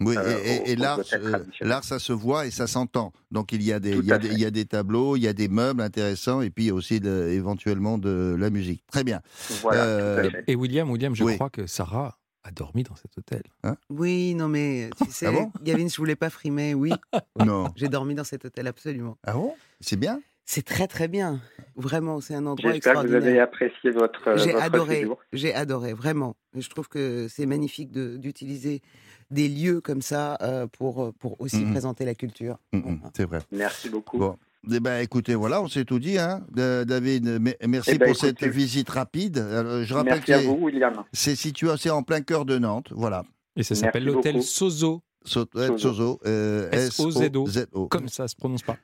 Oui, 0.00 0.16
euh, 0.18 0.38
et, 0.44 0.72
et- 0.72 0.76
l'art, 0.76 0.98
euh, 1.14 1.38
l'art, 1.60 1.84
ça 1.84 1.98
se 2.00 2.12
voit 2.12 2.46
et 2.46 2.50
ça 2.50 2.66
s'entend. 2.66 3.12
Donc 3.30 3.52
il 3.52 3.62
y 3.62 3.72
a 3.72 3.78
des, 3.78 3.92
il 3.96 4.04
y 4.04 4.12
a 4.12 4.18
des, 4.18 4.28
fait. 4.28 4.34
il 4.34 4.40
y 4.40 4.44
a 4.44 4.50
des 4.50 4.64
tableaux, 4.66 5.16
il 5.16 5.22
y 5.22 5.28
a 5.28 5.32
des 5.32 5.48
meubles 5.48 5.80
intéressants, 5.80 6.40
et 6.42 6.50
puis 6.50 6.64
il 6.64 6.66
y 6.66 6.70
a 6.70 6.74
aussi 6.74 6.98
de- 7.00 7.28
éventuellement 7.30 7.96
de 7.96 8.34
la 8.38 8.50
musique. 8.50 8.82
Très 8.90 9.04
bien. 9.04 9.20
Voilà, 9.62 9.84
Euh. 9.84 10.30
Et 10.48 10.56
William, 10.56 10.90
William, 10.90 11.14
je 11.14 11.22
Oui. 11.24 11.36
crois 11.36 11.48
que 11.48 11.66
Sarah 11.66 12.18
a 12.42 12.50
dormi 12.50 12.82
dans 12.82 12.96
cet 12.96 13.16
hôtel. 13.16 13.42
Oui, 13.88 14.34
non 14.34 14.48
mais 14.48 14.90
tu 14.98 15.10
sais, 15.10 15.26
Ah 15.26 15.32
bon? 15.32 15.50
Gavin, 15.62 15.88
je 15.88 15.96
voulais 15.96 16.16
pas 16.16 16.28
frimer. 16.28 16.74
Oui, 16.74 16.90
non. 17.38 17.72
j'ai 17.76 17.88
dormi 17.88 18.14
dans 18.14 18.24
cet 18.24 18.44
hôtel 18.44 18.66
absolument. 18.66 19.16
Ah 19.24 19.32
bon? 19.32 19.54
C'est 19.80 19.96
bien. 19.98 20.20
C'est 20.46 20.64
très 20.64 20.86
très 20.86 21.08
bien. 21.08 21.40
Vraiment, 21.76 22.20
c'est 22.20 22.34
un 22.34 22.46
endroit 22.46 22.72
J'espère 22.72 22.94
que 22.94 22.98
vous 22.98 23.04
extraordinaire. 23.14 23.32
avez 23.32 23.40
apprécié 23.40 23.90
votre, 23.90 24.28
euh, 24.28 24.36
J'ai 24.36 24.52
votre 24.52 24.64
adoré, 24.64 24.94
séjour. 24.96 25.18
j'ai 25.32 25.54
adoré, 25.54 25.92
vraiment. 25.94 26.36
Je 26.56 26.68
trouve 26.68 26.88
que 26.88 27.26
c'est 27.28 27.46
magnifique 27.46 27.90
de- 27.90 28.16
d'utiliser 28.16 28.82
des 29.30 29.48
lieux 29.48 29.80
comme 29.80 30.02
ça 30.02 30.36
euh, 30.42 30.66
pour, 30.66 31.12
pour 31.14 31.40
aussi 31.40 31.64
présenter 31.64 32.04
la 32.04 32.14
culture. 32.14 32.58
Voilà. 32.72 32.98
c'est 33.16 33.24
vrai. 33.24 33.38
Merci 33.50 33.88
beaucoup. 33.88 34.18
Bon. 34.18 34.36
Eh 34.72 34.80
ben, 34.80 35.00
écoutez, 35.02 35.34
voilà, 35.34 35.60
on 35.60 35.68
s'est 35.68 35.84
tout 35.84 35.98
dit, 35.98 36.18
hein. 36.18 36.42
David, 36.52 37.24
me- 37.40 37.54
merci 37.66 37.90
Eh 37.94 37.98
ben, 37.98 38.06
pour 38.06 38.16
cette 38.16 38.42
visite 38.44 38.88
rapide. 38.90 39.36
Je 39.82 39.92
rappelle 39.94 40.14
Merci 40.14 40.32
à 40.32 40.38
vous, 40.40 40.58
William. 40.60 41.04
c'est 41.12 41.36
situé 41.36 41.68
c'est 41.78 41.90
en 41.90 42.02
plein 42.02 42.20
cœur 42.20 42.44
de 42.44 42.58
Nantes. 42.58 42.88
Voilà. 42.92 43.24
Et 43.56 43.62
ça 43.62 43.74
Merci 43.74 43.80
s'appelle 43.84 44.04
l'hôtel 44.04 44.34
beaucoup. 44.34 44.44
Sozo. 44.46 45.02
So- 45.24 45.46
Sozo. 45.54 45.78
Sozo, 45.78 46.20
euh, 46.26 46.68
S-O-Z-O. 46.70 47.44
S-O-Z-O. 47.46 47.88
Comme 47.88 48.08
ça 48.08 48.28
se 48.28 48.36
prononce 48.36 48.62
pas. 48.62 48.76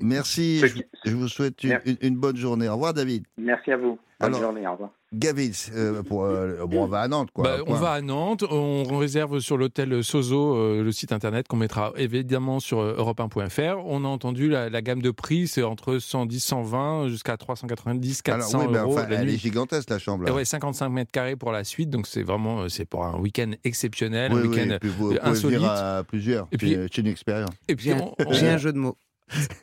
Merci, 0.00 0.60
je, 1.04 1.14
vous 1.14 1.28
souhaite 1.28 1.62
une 2.02 2.16
bonne 2.16 2.36
journée. 2.36 2.68
Au 2.68 2.74
revoir, 2.74 2.92
David. 2.94 3.24
Merci 3.38 3.70
à 3.70 3.76
vous. 3.76 3.98
Bonne 4.20 4.28
Alors- 4.34 4.40
journée. 4.40 4.66
Au 4.66 4.72
revoir. 4.72 4.90
Gavin, 5.12 5.50
euh, 5.74 6.04
pour, 6.04 6.22
euh, 6.24 6.64
bon, 6.66 6.84
on 6.84 6.86
va 6.86 7.00
à 7.00 7.08
Nantes, 7.08 7.30
quoi. 7.32 7.42
Bah, 7.42 7.56
on 7.66 7.74
va 7.74 7.90
à 7.90 8.00
Nantes, 8.00 8.44
on, 8.48 8.84
on 8.88 8.96
réserve 8.98 9.40
sur 9.40 9.56
l'hôtel 9.56 10.04
Sozo, 10.04 10.54
euh, 10.54 10.84
le 10.84 10.92
site 10.92 11.10
internet 11.10 11.48
qu'on 11.48 11.56
mettra 11.56 11.92
évidemment 11.96 12.60
sur 12.60 12.78
euh, 12.78 12.94
europe1.fr. 12.96 13.78
On 13.86 14.04
a 14.04 14.08
entendu 14.08 14.48
la, 14.48 14.70
la 14.70 14.82
gamme 14.82 15.02
de 15.02 15.10
prix, 15.10 15.48
c'est 15.48 15.64
entre 15.64 15.98
110, 15.98 16.38
120 16.38 17.08
jusqu'à 17.08 17.36
390, 17.36 18.22
400 18.22 18.60
Alors, 18.60 18.70
oui, 18.70 18.76
euros 18.78 18.92
enfin, 18.98 19.08
la 19.08 19.16
elle 19.20 19.26
nuit. 19.26 19.34
est 19.34 19.38
gigantesque, 19.38 19.90
la 19.90 19.98
chambre. 19.98 20.24
Et 20.26 20.28
Là. 20.30 20.34
ouais, 20.36 20.44
55 20.44 20.88
mètres 20.90 21.10
carrés 21.10 21.34
pour 21.34 21.50
la 21.50 21.64
suite, 21.64 21.90
donc 21.90 22.06
c'est 22.06 22.22
vraiment 22.22 22.68
c'est 22.68 22.84
pour 22.84 23.04
un 23.04 23.18
week-end 23.18 23.50
exceptionnel, 23.64 24.32
Oui, 24.32 24.38
un 24.38 24.42
oui, 24.42 24.48
week-end. 24.60 24.78
pouvez 24.96 25.20
insolite. 25.22 25.56
venir 25.58 25.70
à 25.72 26.04
plusieurs. 26.04 26.46
Et 26.52 26.56
puis- 26.56 26.70
C'est- 26.74 26.98
une 26.98 27.06
expérience 27.08 27.50
Et 27.66 27.74
puis 27.74 27.90
j'ai 28.30 28.48
un 28.48 28.58
jeu 28.58 28.72
de 28.72 28.78
mots. 28.78 28.96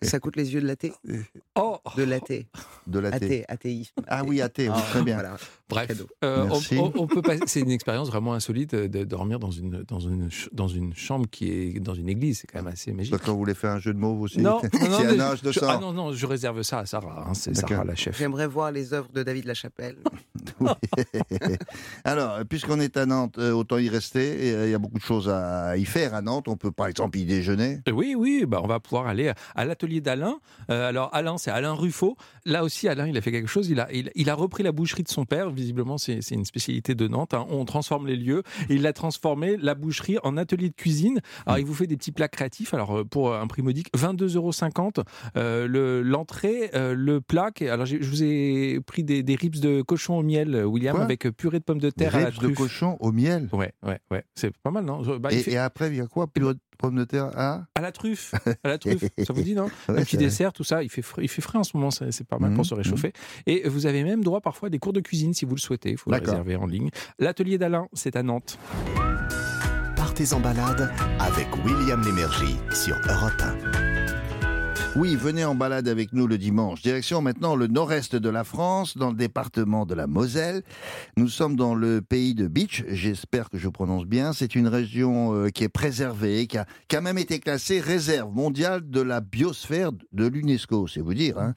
Ça 0.02 0.19
coûte 0.19 0.36
les 0.36 0.54
yeux 0.54 0.62
de 0.62 0.68
la 0.68 0.75
thé 0.75 0.94
Oh, 1.56 1.78
De 1.98 2.03
la 2.03 2.20
thé. 2.20 2.48
de 2.88 3.00
la 3.00 3.12
thé. 3.12 3.15
Athée, 3.25 3.46
athéisme. 3.48 3.94
Ah 4.08 4.24
oui, 4.25 4.41
athée, 4.41 4.70
Ah, 4.72 4.80
très 4.89 5.01
bien. 5.01 5.15
voilà. 5.15 5.38
bref. 5.70 5.91
Euh, 6.24 6.44
on- 6.44 6.48
Merci. 6.48 6.77
on, 6.77 6.91
on 6.96 7.08
peut 7.08 7.22
passer- 7.22 7.41
c'est 7.48 7.60
une 7.62 7.72
expérience 7.72 8.08
vraiment 8.10 8.34
insolite 8.34 8.74
euh, 8.74 8.88
de 8.88 9.03
dormir 9.03 9.39
dans 9.39 9.51
une 9.51 9.84
dans 9.88 10.00
une 10.00 10.30
ch- 10.32 10.50
dans 10.53 10.68
une 10.68 10.94
chambre 10.96 11.25
qui 11.30 11.50
est 11.51 11.80
dans 11.80 11.94
une 11.96 12.08
église, 12.10 12.39
c'est 12.39 12.48
quand 12.48 12.60
même 12.60 12.72
assez 12.72 12.94
magique. 12.94 13.12
D'accord, 13.12 13.34
vous 13.34 13.39
voulez 13.39 13.53
faire 13.56 13.72
un 13.72 13.80
jeu 13.80 13.94
de 13.94 14.00
mots 14.00 14.15
vous 14.15 14.24
aussi 14.24 14.39
Non, 14.39 14.62
non, 14.82 14.89
non, 14.89 15.00
un 15.00 15.20
âge 15.20 15.41
de 15.41 15.51
je- 15.51 15.60
ah 15.63 15.77
non, 15.82 15.91
non, 15.94 16.13
je 16.13 16.25
réserve 16.25 16.62
ça 16.63 16.80
à 16.80 16.86
Sarah. 16.86 17.25
hein, 17.27 17.34
c'est. 17.34 17.56
Sarah 17.56 17.84
la 17.84 17.96
chef. 17.96 18.18
J'aimerais 18.18 18.48
voir 18.48 18.72
les 18.72 18.94
œuvres 18.94 19.10
de 19.13 19.24
David 19.24 19.46
Lachapelle. 19.46 19.98
Oui. 20.62 20.70
Alors, 22.03 22.39
puisqu'on 22.50 22.80
est 22.80 22.96
à 22.98 23.06
Nantes, 23.06 23.38
euh, 23.38 23.51
autant 23.51 23.77
y 23.77 23.89
rester. 23.89 24.48
Et, 24.48 24.53
euh, 24.53 24.68
Il 24.68 24.72
y 24.72 24.74
a 24.74 24.80
beaucoup 24.80 24.98
de 24.98 25.03
choses 25.03 25.30
à 25.30 25.75
y 25.77 25.86
faire 25.86 26.13
à 26.13 26.22
Nantes. 26.22 26.48
On 26.48 26.56
peut 26.58 26.72
par 26.72 26.88
exemple 26.88 27.18
y 27.18 27.25
déjeuner. 27.25 27.80
Euh, 27.88 27.91
Oui, 27.91 28.15
oui, 28.18 28.46
bah 28.48 28.60
on 28.63 28.68
va 28.68 28.80
pouvoir 28.80 29.08
aller 29.08 29.32
à 29.58 29.66
l'atelier 29.66 30.00
d'Alain. 30.00 30.40
Euh, 30.72 30.88
alors 30.88 31.10
Alain, 31.14 31.38
c'est 31.38 31.52
Alain 31.52 31.74
Ruffo. 31.74 32.16
Là 32.46 32.64
aussi, 32.64 32.88
Alain, 32.88 33.08
il 33.08 33.18
a 33.18 33.22
fait 33.22 33.32
quelque 33.32 33.50
chose. 33.50 33.68
Il 33.70 33.80
a, 33.82 33.92
il, 33.92 34.12
il 34.16 34.30
a 34.30 34.36
repris 34.36 34.64
la 34.64 34.72
boucherie 34.72 35.04
de 35.04 35.10
son 35.10 35.26
père. 35.26 35.50
Visiblement, 35.50 35.98
c'est 35.98 36.20
une 36.32 36.46
spécialité 36.46 36.96
de 36.96 37.08
Nantes. 37.08 37.34
hein. 37.34 37.46
On 37.50 37.66
transforme 37.66 38.08
les 38.08 38.16
lieux. 38.16 38.44
Et 38.70 38.76
il 38.76 38.88
a 38.88 38.94
transformé 38.94 39.58
la 39.58 39.76
boucherie 39.76 40.18
en 40.24 40.38
atelier 40.38 40.70
de 40.70 40.76
cuisine. 40.76 41.20
Alors, 41.46 41.60
il 41.60 41.66
vous 41.66 41.74
fait 41.74 41.88
des 41.88 41.98
petits 41.98 42.12
plats 42.14 42.28
créatifs. 42.30 42.74
Alors, 42.74 43.00
euh, 43.00 43.04
pour 43.04 43.34
un 43.36 43.48
prix 43.48 43.62
modique, 43.62 43.90
22,50 43.98 44.36
euros. 44.36 45.06
Euh, 45.36 45.68
le- 45.68 46.02
L'entrée, 46.02 46.70
euh, 46.76 46.94
le 46.96 47.20
plat. 47.22 47.52
qui 47.52 47.66
est- 47.66 47.70
Alors, 47.70 47.86
je 47.86 47.98
vous 47.98 48.24
ai 48.24 48.80
pris 48.86 49.04
des, 49.04 49.24
des 49.24 49.36
ribs 49.36 49.58
de 49.60 49.82
cochon 49.82 50.18
au 50.18 50.24
miel, 50.24 50.56
euh, 50.56 50.64
William, 50.66 50.96
Quoi? 50.96 51.04
avec 51.04 51.26
euh, 51.26 51.32
purée 51.32 51.60
de 51.60 51.64
pommes 51.64 51.80
de 51.80 51.88
Des 51.88 51.94
terre 51.94 52.16
à 52.16 52.20
la 52.22 52.32
de 52.32 52.48
cochon 52.50 52.98
au 53.00 53.12
miel? 53.12 53.50
Ouais, 53.52 53.74
ouais, 53.84 54.00
ouais. 54.12 54.24
C'est 54.36 54.56
pas 54.58 54.72
mal, 54.72 54.86
non? 54.86 55.02
Bah, 55.18 55.30
il 55.32 55.40
Et, 55.40 55.44
fait- 55.44 55.52
et 55.54 55.58
après, 55.58 55.88
il 55.90 55.96
y 55.96 56.02
a 56.02 56.08
quoi? 56.08 56.28
Purée 56.28 56.54
de 56.54 56.60
pommes 56.77 56.96
de 56.96 57.03
terre 57.03 57.29
à 57.38 57.65
À 57.75 57.81
la 57.81 57.91
truffe, 57.91 58.34
à 58.63 58.67
la 58.69 58.77
truffe, 58.77 59.03
ça 59.25 59.34
vous 59.34 59.41
dit 59.41 59.55
non? 59.55 59.65
Ouais, 59.89 60.00
Un 60.00 60.03
petit 60.03 60.17
dessert, 60.17 60.53
tout 60.53 60.63
ça, 60.63 60.84
il 60.84 60.89
fait 60.89 61.01
frais, 61.01 61.24
il 61.24 61.27
fait 61.27 61.41
frais 61.41 61.57
en 61.57 61.63
ce 61.63 61.75
moment, 61.75 61.91
c'est 61.91 62.24
pas 62.27 62.38
mal 62.39 62.51
pour 62.51 62.60
Mhm, 62.60 62.63
se 62.65 62.74
réchauffer. 62.74 63.13
Et 63.46 63.67
vous 63.67 63.86
avez 63.86 64.03
même 64.03 64.24
droit 64.24 64.41
parfois 64.41 64.67
à 64.67 64.69
des 64.69 64.79
cours 64.79 64.93
de 64.93 65.00
cuisine 65.01 65.34
si 65.34 65.46
vous 65.46 65.55
le 65.55 65.60
souhaitez, 65.62 65.91
il 65.91 65.98
faut 65.98 66.10
le 66.12 66.17
réserver 66.17 66.55
en 66.55 66.65
ligne. 66.67 66.89
L'atelier 67.19 67.57
d'Alain, 67.57 67.88
c'est 67.93 68.15
à 68.15 68.24
Nantes. 68.24 68.57
Partez 69.96 70.34
en 70.34 70.39
balade 70.39 70.91
avec 71.19 71.48
William 71.65 72.01
Lémergie 72.03 72.57
sur 72.74 72.96
Europe 73.10 73.41
1. 73.74 73.87
Oui, 75.00 75.16
venez 75.16 75.46
en 75.46 75.54
balade 75.54 75.88
avec 75.88 76.12
nous 76.12 76.25
le 76.25 76.39
dimanche. 76.39 76.82
Direction 76.82 77.22
maintenant 77.22 77.56
le 77.56 77.68
nord-est 77.68 78.16
de 78.16 78.30
la 78.30 78.44
France, 78.44 78.98
dans 78.98 79.12
le 79.12 79.16
département 79.16 79.86
de 79.86 79.94
la 79.94 80.08
Moselle. 80.08 80.63
Nous 81.18 81.27
sommes 81.27 81.56
dans 81.56 81.75
le 81.75 82.01
pays 82.01 82.34
de 82.34 82.48
Beach, 82.48 82.84
j'espère 82.89 83.51
que 83.51 83.60
je 83.60 83.70
prononce 83.70 84.06
bien. 84.06 84.34
C'est 84.34 84.56
une 84.56 84.68
région 84.68 85.36
euh, 85.36 85.50
qui 85.50 85.63
est 85.63 85.70
préservée, 85.70 86.48
qui 86.48 86.58
a, 86.58 86.66
qui 86.88 86.96
a 86.96 87.01
même 87.01 87.20
été 87.20 87.38
classée 87.38 87.80
réserve 87.80 88.34
mondiale 88.34 88.89
de 88.89 89.01
la 89.01 89.22
biosphère 89.22 89.92
de 90.13 90.25
l'UNESCO, 90.25 90.88
c'est 90.88 91.01
vous 91.01 91.13
dire. 91.13 91.38
Hein. 91.38 91.54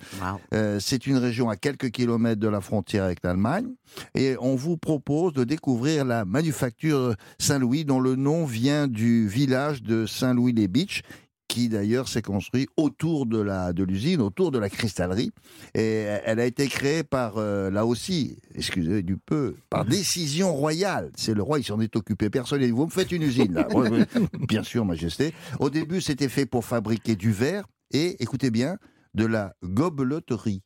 Euh, 0.53 0.79
c'est 0.79 1.07
une 1.07 1.17
région 1.17 1.49
à 1.49 1.57
quelques 1.57 1.91
kilomètres 1.91 2.41
de 2.41 2.49
la 2.49 2.61
frontière 2.61 3.05
avec 3.05 3.21
l'Allemagne. 3.25 3.69
Et 4.15 4.37
on 4.41 4.55
vous 4.55 4.77
propose 4.77 5.33
de 5.33 5.45
découvrir 5.45 6.05
la 6.05 6.27
manufacture 6.27 7.15
Saint-Louis, 7.39 7.87
dont 7.87 8.01
le 8.01 8.17
nom 8.17 8.45
vient 8.45 8.87
du 8.87 9.27
village 9.27 9.83
de 9.83 10.05
Saint-Louis-les-Beach, 10.05 11.05
qui 11.51 11.69
d'ailleurs 11.69 12.07
s'est 12.07 12.23
construit 12.23 12.69
autour 12.77 13.27
de 13.27 13.41
la 13.41 13.73
de 13.73 13.83
l'usine, 13.83 14.21
autour 14.21 14.53
de 14.53 14.59
la 14.61 14.71
cristallerie. 14.71 15.33
Et 15.75 16.07
elle 16.25 16.39
a 16.39 16.47
été 16.47 16.69
créée 16.69 17.03
par, 17.03 17.39
euh, 17.39 17.71
là 17.71 17.85
aussi, 17.85 18.37
excusez 18.55 19.03
du 19.03 19.17
peu, 19.17 19.57
par 19.69 19.85
décision 19.85 20.55
royale. 20.55 21.11
C'est 21.17 21.35
le 21.35 21.43
roi, 21.43 21.59
il 21.59 21.65
s'en 21.65 21.81
est 21.81 21.95
occupé. 21.97 22.31
Personne 22.31 22.65
vous 22.71 22.87
me 22.87 22.91
faites 22.91 23.11
une 23.11 23.23
usine, 23.23 23.53
là. 23.55 23.67
Bien 24.49 24.63
sûr, 24.63 24.85
Majesté. 24.85 25.35
Au 25.59 25.71
début, 25.71 26.01
c'était 26.01 26.29
fait 26.29 26.47
pour 26.47 26.65
fabriquer 26.65 27.17
du 27.17 27.33
verre 27.33 27.67
et, 27.93 28.23
écoutez 28.23 28.51
bien, 28.53 28.79
de 29.15 29.27
la 29.27 29.55
gobeloterie. 29.65 30.63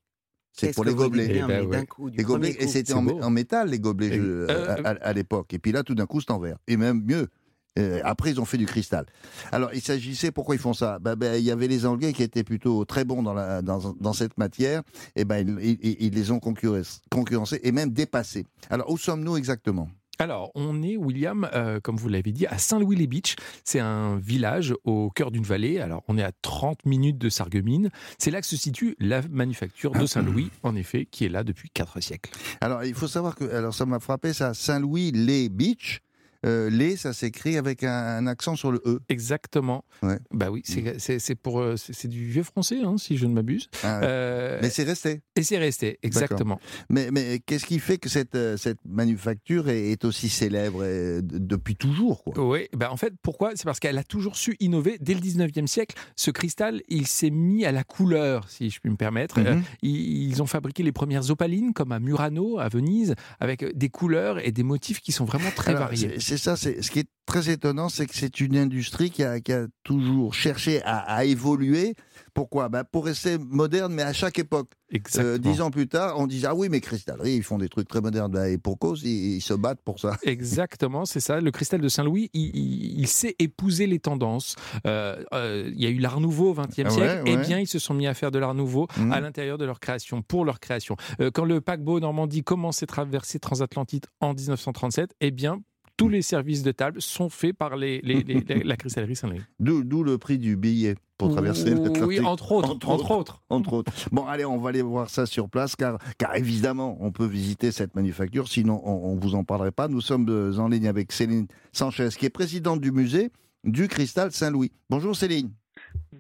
C'est 0.53 0.75
pour 0.75 0.85
les 0.85 0.95
gobelets. 0.95 1.27
bien, 1.29 1.47
Eh 1.47 1.49
ben 1.49 1.61
mais 1.63 1.67
ouais. 1.67 1.77
d'un 1.79 1.85
coup, 1.87 2.11
du 2.11 2.19
Les 2.19 2.23
gobelets, 2.25 2.57
et 2.61 2.69
c'était 2.69 2.93
en, 2.93 3.31
métal, 3.31 3.71
les 3.71 3.81
gobelets 3.81 4.09
Et- 4.09 4.19
je- 4.19 4.23
euh, 4.23 4.77
à, 4.85 4.91
à- 4.91 5.09
à 5.09 5.13
l'époque. 5.15 5.53
Et 5.55 5.59
puis 5.59 5.73
là, 5.73 5.83
tout 5.83 5.95
d'un 5.95 6.07
coup, 6.07 6.21
c'est 6.21 6.31
en 6.31 6.39
verre. 6.39 6.59
Et 6.69 6.77
même 6.77 7.03
mieux. 7.05 7.29
Euh, 7.79 8.01
après, 8.05 8.31
ils 8.31 8.41
ont 8.41 8.45
fait 8.45 8.59
du 8.59 8.67
cristal. 8.67 9.07
Alors, 9.53 9.71
il 9.75 9.81
s'agissait, 9.81 10.31
pourquoi 10.31 10.55
ils 10.55 10.61
font 10.61 10.75
ça? 10.75 10.99
Ben, 11.01 11.17
ben, 11.17 11.35
Il 11.37 11.45
y 11.45 11.51
avait 11.51 11.69
les 11.69 11.87
Anglais 11.87 12.13
qui 12.13 12.23
étaient 12.23 12.45
plutôt 12.45 12.85
très 12.85 13.05
bons 13.05 13.23
dans, 13.23 13.35
la, 13.35 13.63
dans, 13.63 13.95
dans 13.99 14.13
cette 14.13 14.39
matière. 14.39 14.83
Et 15.17 15.25
ben, 15.25 15.47
ils, 15.61 15.79
ils- 15.83 15.97
ils 16.01 16.15
les 16.15 16.31
ont 16.31 16.39
concurrencés, 16.41 17.01
concurrencés 17.11 17.61
et 17.65 17.73
même 17.73 17.91
dépassés. 17.91 18.47
Alors, 18.71 18.91
où 18.91 18.99
sommes-nous 18.99 19.37
exactement? 19.37 19.89
Alors, 20.21 20.53
on 20.55 20.81
est, 20.85 20.97
William, 20.97 21.49
euh, 21.55 21.81
comme 21.81 21.97
vous 21.97 22.09
l'avez 22.09 22.31
dit, 22.31 22.47
à 22.47 22.57
Saint-Louis-les-Beach. 22.57 23.35
C'est 23.65 23.81
un 23.81 24.17
village 24.17 24.73
au 24.85 25.11
cœur 25.11 25.33
d'une 25.33 25.43
vallée. 25.43 25.81
Alors, 25.81 26.05
on 26.07 26.17
est 26.17 26.23
à 26.23 26.31
30 26.41 26.87
minutes 26.87 27.19
de 27.19 27.29
Sarreguemines. 27.29 27.91
C'est 28.17 28.31
là 28.31 28.41
que 28.41 28.47
se 28.47 28.57
situe 28.57 28.95
la 29.01 29.23
manufacture 29.29 29.91
de 29.91 30.07
Saint-Louis, 30.07 30.53
en 30.63 30.77
effet, 30.77 31.09
qui 31.11 31.25
est 31.25 31.29
là 31.29 31.43
depuis 31.43 31.69
4 31.69 32.01
siècles. 32.01 32.31
Alors, 32.61 32.85
il 32.85 32.95
faut 32.95 33.09
savoir 33.09 33.35
que, 33.35 33.43
alors 33.53 33.75
ça 33.75 33.87
m'a 33.87 33.99
frappé, 33.99 34.33
ça, 34.33 34.55
Saint-Louis-les-Beach. 34.55 36.01
Euh, 36.45 36.69
les, 36.71 36.97
ça 36.97 37.13
s'écrit 37.13 37.57
avec 37.57 37.85
un, 37.85 37.91
un 37.93 38.27
accent 38.27 38.57
sur 38.57 38.71
le 38.71 38.81
E. 38.87 39.01
Exactement. 39.09 39.85
Ouais. 40.03 40.19
Bah 40.33 40.51
oui, 40.51 40.63
c'est- 40.65 41.19
c'est 41.19 41.35
pour 41.35 41.61
euh, 41.61 41.77
c'est 41.77 42.09
du 42.09 42.25
vieux 42.27 42.43
français, 42.43 42.81
hein, 42.85 42.97
si 42.99 43.17
je 43.17 43.27
ne 43.27 43.33
m'abuse. 43.33 43.69
Ah, 43.83 44.01
ouais. 44.01 44.07
Euh, 44.07 44.59
Mais 44.63 44.71
c'est 44.71 44.83
resté. 44.85 45.23
et 45.37 45.43
c'est 45.43 45.59
resté, 45.59 45.99
exactement. 46.03 46.61
Mais, 46.91 47.11
mais 47.11 47.41
qu'est-ce 47.45 47.65
qui 47.67 47.79
fait 47.79 47.99
que 47.99 48.09
cette, 48.09 48.35
euh, 48.35 48.57
cette 48.57 48.79
manufacture 48.87 49.69
est, 49.69 49.91
est 49.93 50.05
aussi 50.05 50.29
célèbre 50.29 50.83
depuis 51.23 51.77
toujours 51.77 52.23
quoi? 52.25 52.35
Oui, 52.47 52.69
bah 52.77 52.91
en 52.93 52.97
fait, 52.97 53.15
pourquoi? 53.23 53.53
C'est 53.55 53.65
parce 53.65 53.81
qu'elle 53.81 53.99
a 53.99 54.05
toujours 54.05 54.37
su 54.37 54.57
innover. 54.61 54.99
Dès 55.01 55.15
le 55.15 55.21
19e 55.21 55.67
siècle, 55.67 55.97
ce 56.17 56.31
cristal, 56.31 56.83
il 56.89 57.07
s'est 57.07 57.31
mis 57.31 57.65
à 57.65 57.73
la 57.73 57.85
couleur, 57.85 58.49
si 58.51 58.71
je 58.71 58.81
puis 58.81 58.91
me 58.91 58.97
permettre. 58.97 59.41
Mhm. 59.41 59.63
Ils, 59.83 60.29
ils 60.31 60.43
ont 60.43 60.47
fabriqué 60.47 60.83
les 60.83 60.93
premières 60.93 61.31
opalines, 61.31 61.73
comme 61.73 61.93
à 61.93 62.01
Murano, 62.01 62.59
à 62.59 62.69
Venise, 62.69 63.15
avec 63.41 63.65
des 63.77 63.89
couleurs 63.89 64.45
et 64.47 64.53
des 64.53 64.63
motifs 64.63 65.01
qui 65.01 65.13
sont 65.13 65.25
vraiment 65.25 65.51
très 65.55 65.71
Alors, 65.73 65.85
variés. 65.85 66.17
C'est 66.19 66.34
c'est 66.37 66.43
ça, 66.43 66.57
c'est 66.57 66.83
ce 66.83 66.91
qui 66.91 67.01
est 67.01 67.09
très 67.27 67.49
étonnant, 67.51 67.89
c'est 67.89 68.07
que 68.07 68.15
c'est 68.15 68.41
une 68.41 68.57
industrie 68.57 69.11
qui 69.11 69.23
a, 69.23 69.41
qui 69.41 69.53
a 69.53 69.67
toujours 69.83 70.35
cherché 70.35 70.83
à, 70.83 70.99
à 70.99 71.25
évoluer. 71.25 71.95
Pourquoi? 72.35 72.69
Ben 72.69 72.85
Pour 72.85 73.07
rester 73.07 73.39
moderne, 73.39 73.95
mais 73.95 74.03
à 74.03 74.13
chaque 74.13 74.39
époque. 74.39 74.71
Euh, 75.17 75.39
dix 75.39 75.61
ans 75.61 75.71
plus 75.71 75.89
tard, 75.89 76.15
on 76.19 76.27
disait 76.27 76.47
Ah 76.49 76.55
oui, 76.55 76.69
mais 76.69 76.81
cristallerie, 76.81 77.37
ils 77.37 77.43
font 77.43 77.59
des 77.59 77.69
trucs 77.69 77.89
très 77.89 78.01
modernes. 78.01 78.31
Ben, 78.31 78.45
et 78.45 78.59
pour 78.59 78.79
cause, 78.79 79.03
ils, 79.05 79.37
ils 79.37 79.41
se 79.41 79.55
battent 79.55 79.81
pour 79.83 79.99
ça. 79.99 80.17
Exactement, 80.23 81.05
c'est 81.05 81.21
ça. 81.21 81.41
Le 81.41 81.51
cristal 81.51 81.81
de 81.81 81.89
Saint-Louis, 81.89 82.31
il, 82.35 82.51
il- 82.55 83.01
il 83.01 83.07
sait 83.09 83.35
épouser 83.39 83.87
les 83.87 83.99
tendances. 83.99 84.55
Euh, 84.87 85.23
euh, 85.33 85.71
il 85.75 85.81
y 85.83 85.87
a 85.87 85.91
eu 85.91 85.99
l'art 85.99 86.21
nouveau 86.21 86.51
au 86.51 86.55
XXe 86.55 86.79
Ouais, 86.79 86.91
siècle. 86.91 87.23
Eh 87.27 87.37
ouais. 87.37 87.47
bien, 87.47 87.59
ils 87.59 87.67
se 87.67 87.79
sont 87.79 87.95
mis 87.95 88.07
à 88.07 88.15
faire 88.15 88.31
de 88.31 88.39
l'art 88.39 88.55
nouveau 88.55 88.87
Mhm. 88.99 89.13
à 89.13 89.21
l'intérieur 89.21 89.57
de 89.59 89.65
leur 89.65 89.81
création, 89.81 90.23
pour 90.23 90.45
leur 90.45 90.61
création. 90.61 90.97
Quand 91.33 91.45
le 91.45 91.61
paquebot 91.61 91.99
Normandie 92.01 92.45
commence 92.45 92.77
ses 92.79 92.87
traversées 92.87 93.39
transatlantiques 93.41 94.05
en 94.21 94.35
1937, 94.35 95.15
eh 95.21 95.31
bien, 95.31 95.61
tous 95.97 96.09
les 96.09 96.23
services 96.23 96.63
de 96.63 96.73
table 96.73 97.01
sont 97.01 97.29
faits 97.29 97.57
par 97.57 97.77
les, 97.77 98.01
les- 98.03 98.23
les- 98.23 98.41
les- 98.41 98.65
la 98.65 98.77
cristallerie 98.77 99.17
Saint-Louis. 99.17 99.41
D'où 99.61 100.03
le 100.03 100.19
prix 100.19 100.39
du 100.39 100.57
billet 100.57 100.97
pour 101.19 101.31
traverser 101.31 101.71
l'Atlantique. 101.71 102.03
Oui, 102.05 102.21
entre 102.21 102.51
autres. 102.53 102.71
Entre 102.71 102.89
Entre, 102.89 103.05
autres. 103.05 103.17
autres. 103.17 103.43
entre 103.49 103.73
autres. 103.75 103.93
Bon, 104.11 104.27
allez, 104.27 104.45
on 104.45 104.59
va 104.59 104.71
aller 104.71 104.83
voir 104.83 105.09
ça 105.09 105.27
sur 105.27 105.49
place, 105.49 105.77
car, 105.77 105.99
car 106.19 106.35
évidemment, 106.37 106.97
on 107.01 107.13
peut 107.13 107.27
visiter 107.27 107.71
cette 107.71 107.95
manufacture, 107.95 108.49
sinon 108.49 108.81
on 108.85 109.15
ne 109.15 109.21
vous 109.21 109.35
en 109.37 109.45
parlerait 109.45 109.71
pas. 109.73 109.87
Nous 109.89 110.01
sommes 110.01 110.27
euh, 110.29 110.59
en 110.59 110.69
ligne 110.69 110.89
avec 110.89 111.13
Céline 111.13 111.47
Sanchez, 111.73 112.09
qui 112.19 112.27
est 112.27 112.31
présidente 112.31 112.81
du 112.81 112.91
musée 112.91 113.31
du 113.63 113.87
Cristal 113.87 114.33
Saint-Louis. 114.33 114.73
Bonjour 114.91 115.15
Céline. 115.15 115.51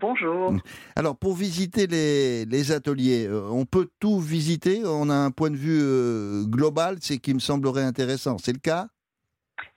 Bonjour. 0.01 0.55
Alors, 0.97 1.17
pour 1.17 1.35
visiter 1.35 1.87
les, 1.87 2.45
les 2.45 2.73
ateliers, 2.73 3.27
euh, 3.27 3.49
on 3.51 3.65
peut 3.65 3.89
tout 4.01 4.21
visiter, 4.21 4.83
on 4.85 5.09
a 5.11 5.15
un 5.15 5.31
point 5.31 5.51
de 5.51 5.57
vue 5.57 5.81
euh, 5.83 6.45
global, 6.45 6.99
c'est 7.01 7.19
qui 7.19 7.35
me 7.35 7.39
semblerait 7.41 7.83
intéressant. 7.83 8.37
C'est 8.39 8.53
le 8.53 8.59
cas 8.59 8.89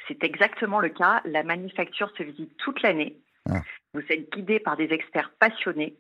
C'est 0.08 0.24
exactement 0.24 0.80
le 0.80 0.90
cas. 0.90 1.22
La 1.26 1.44
manufacture 1.44 2.12
se 2.18 2.24
visite 2.24 2.56
toute 2.58 2.82
l'année. 2.82 3.20
Ah. 3.50 3.62
Vous 3.94 4.02
êtes 4.10 4.32
guidé 4.32 4.60
par 4.60 4.78
des 4.78 4.86
experts 4.86 5.32
passionnés, 5.40 5.98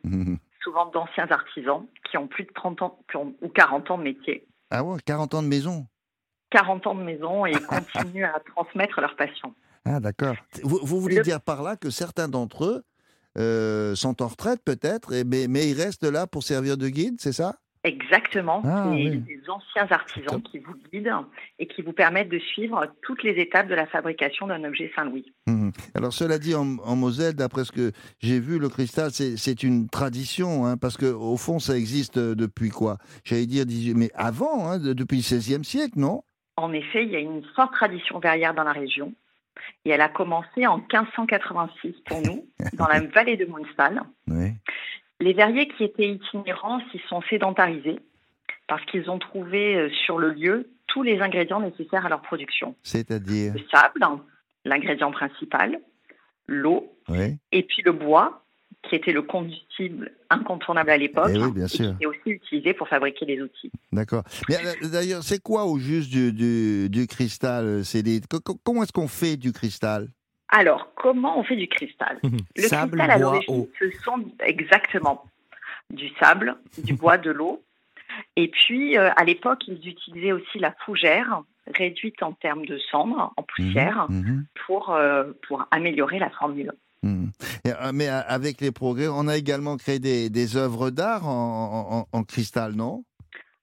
souvent 0.64 0.86
d'anciens 0.88 1.28
artisans, 1.30 1.86
qui 2.10 2.18
ont 2.18 2.28
plus 2.28 2.44
de 2.44 2.52
30 2.54 2.82
ans 2.82 3.00
ou 3.42 3.50
40 3.50 3.92
ans 3.92 3.98
de 3.98 4.04
métier, 4.04 4.46
Ah 4.70 4.84
ouais, 4.84 4.98
40 5.06 5.34
ans 5.34 5.42
de 5.44 5.48
maison 5.48 5.88
40 6.50 6.88
ans 6.88 6.96
de 6.96 7.04
maison 7.04 7.46
et 7.46 7.52
continuent 7.70 8.26
à 8.26 8.40
transmettre 8.40 9.02
leur 9.02 9.16
passion. 9.16 9.54
Ah 9.86 10.00
d'accord. 10.00 10.36
Vous, 10.64 10.80
vous 10.82 11.02
voulez 11.02 11.18
Le- 11.18 11.24
dire 11.24 11.42
par 11.42 11.62
là 11.64 11.76
que 11.76 11.90
certains 11.90 12.28
d'entre 12.30 12.66
eux 12.66 12.84
euh, 13.38 13.96
sont 13.96 14.22
en 14.22 14.28
retraite 14.28 14.62
peut-être, 14.64 15.14
mais 15.26 15.70
ils 15.70 15.74
restent 15.80 16.10
là 16.10 16.26
pour 16.28 16.44
servir 16.44 16.78
de 16.78 16.88
guide, 16.90 17.16
c'est 17.20 17.34
ça? 17.34 17.56
Exactement. 17.84 18.62
Ah, 18.66 18.86
c'est 18.86 18.90
oui. 18.96 19.18
des 19.20 19.42
anciens 19.50 19.88
artisans 19.90 20.42
qui 20.42 20.60
vous 20.60 20.74
guident 20.92 21.26
et 21.60 21.68
qui 21.68 21.82
vous 21.82 21.94
permettent 21.94 22.30
de 22.30 22.40
suivre 22.40 22.86
toutes 23.02 23.24
les 23.24 23.32
étapes 23.42 23.68
de 23.68 23.76
la 23.76 23.86
fabrication 23.88 24.48
d'un 24.48 24.64
objet 24.64 24.92
Saint-Louis. 24.96 25.32
Mhm. 25.48 25.72
Alors 25.96 26.12
cela 26.14 26.38
dit, 26.40 26.56
en, 26.56 26.78
en 26.80 26.96
Moselle, 26.96 27.36
d'après 27.36 27.64
ce 27.66 27.72
que 27.72 27.92
j'ai 28.20 28.40
vu, 28.40 28.60
le 28.60 28.70
cristal, 28.70 29.12
c'est 29.12 29.64
une 29.64 29.88
tradition, 29.90 30.66
hein, 30.66 30.78
parce 30.78 30.98
que 30.98 31.06
au 31.06 31.38
fond, 31.38 31.60
ça 31.60 31.78
existe 31.78 32.18
euh, 32.18 32.36
depuis 32.36 32.70
quoi? 32.70 32.98
J'allais 33.24 33.46
dire, 33.46 33.66
18 33.66 33.94
mais 33.96 34.10
avant, 34.16 34.68
hein, 34.70 34.80
de- 34.80 34.94
depuis 34.94 35.18
le 35.18 35.22
XVIe 35.38 35.64
siècle, 35.64 35.98
non? 36.00 36.24
En 36.56 36.74
effet, 36.74 37.04
il 37.04 37.12
y 37.12 37.16
a 37.16 37.20
une 37.20 37.44
forte 37.56 37.74
tradition 37.74 38.20
verrière 38.20 38.54
dans 38.54 38.64
la 38.64 38.74
région. 38.74 39.14
Et 39.86 39.90
elle 39.92 40.02
a 40.02 40.10
commencé 40.10 40.66
en 40.68 40.78
1586 40.78 41.94
pour 42.06 42.22
nous, 42.22 42.46
dans 42.74 42.88
la 42.88 43.00
vallée 43.02 43.38
de 43.38 43.46
Monstal. 43.46 44.02
Oui. 44.28 44.52
Les 45.20 45.34
verriers 45.34 45.68
qui 45.70 45.84
étaient 45.84 46.10
itinérants 46.10 46.80
s'y 46.92 47.00
sont 47.10 47.22
sédentarisés 47.30 48.00
parce 48.68 48.84
qu'ils 48.86 49.10
ont 49.10 49.20
trouvé 49.20 49.76
euh, 49.76 49.90
sur 50.06 50.18
le 50.20 50.30
lieu 50.32 50.70
tous 50.88 51.04
les 51.04 51.20
ingrédients 51.22 51.60
nécessaires 51.60 52.06
à 52.06 52.10
leur 52.10 52.22
production. 52.22 52.76
C'est-à-dire 52.84 53.54
Le 53.54 53.62
sable, 53.72 54.00
l'ingrédient 54.66 55.12
principal, 55.12 55.80
l'eau, 56.48 56.94
Oui. 57.10 57.38
et 57.52 57.64
puis 57.64 57.82
le 57.84 57.92
bois, 57.94 58.44
qui 58.84 58.96
était 58.96 59.12
le 59.12 59.22
combustible 59.22 60.12
incontournable 60.30 60.92
à 60.92 60.98
l'époque, 60.98 61.32
Eh 61.34 61.38
oui, 61.40 61.52
bien 61.52 61.66
et 61.66 61.70
qui 61.70 61.84
est 62.00 62.06
aussi 62.06 62.30
utilisé 62.30 62.74
pour 62.74 62.88
fabriquer 62.88 63.26
les 63.26 63.42
outils. 63.42 63.72
D'accord. 63.92 64.24
Euh, 64.50 64.88
d'ailleurs, 64.92 65.24
c'est 65.24 65.42
quoi 65.42 65.66
au 65.66 65.78
juste 65.80 66.10
du, 66.12 66.32
du, 66.32 66.90
du 66.90 67.08
cristal, 67.08 67.84
Céline 67.84 68.22
Co- 68.30 68.40
co- 68.40 68.60
Comment 68.64 68.84
est-ce 68.84 68.94
qu'on 68.94 69.08
fait 69.08 69.36
du 69.36 69.52
cristal? 69.52 70.08
Alors, 70.50 70.92
comment 70.96 71.38
on 71.40 71.44
fait 71.44 71.56
du 71.58 71.68
cristal? 71.68 72.20
Le 72.24 72.64
Sable, 72.64 72.92
cristal, 72.98 73.12
à 73.12 73.18
l'origine, 73.18 73.68
ce 73.80 73.92
sont 74.04 74.24
exactement 74.40 75.26
du 75.90 76.10
sable, 76.20 76.56
du 76.78 76.94
bois, 76.94 77.18
de 77.18 77.32
l'eau. 77.32 77.64
Et 78.36 78.48
puis, 78.50 78.98
euh, 78.98 79.10
à 79.16 79.24
l'époque, 79.26 79.64
ils 79.68 79.88
utilisaient 79.88 80.32
aussi 80.32 80.60
la 80.60 80.74
fougère, 80.86 81.42
réduite 81.76 82.24
en 82.24 82.32
termes 82.32 82.66
de 82.66 82.78
cendre, 82.92 83.34
en 83.36 83.44
poussière, 83.44 84.08
Mhm, 84.10 84.46
pour, 84.66 84.92
euh, 84.92 85.26
pour 85.48 85.66
améliorer 85.72 86.18
la 86.20 86.30
formule. 86.30 86.72
mhm. 87.04 87.30
Et, 87.66 87.72
euh, 87.72 87.92
mais 87.94 88.08
avec 88.08 88.62
les 88.62 88.72
progrès, 88.72 89.08
on 89.10 89.28
a 89.28 89.36
également 89.38 89.76
créé 89.76 90.00
des, 90.00 90.30
des 90.30 90.56
œuvres 90.56 90.90
d'art 90.90 91.28
en, 91.28 92.08
en- 92.14 92.18
en 92.18 92.24
cristal, 92.24 92.74
non? 92.74 93.04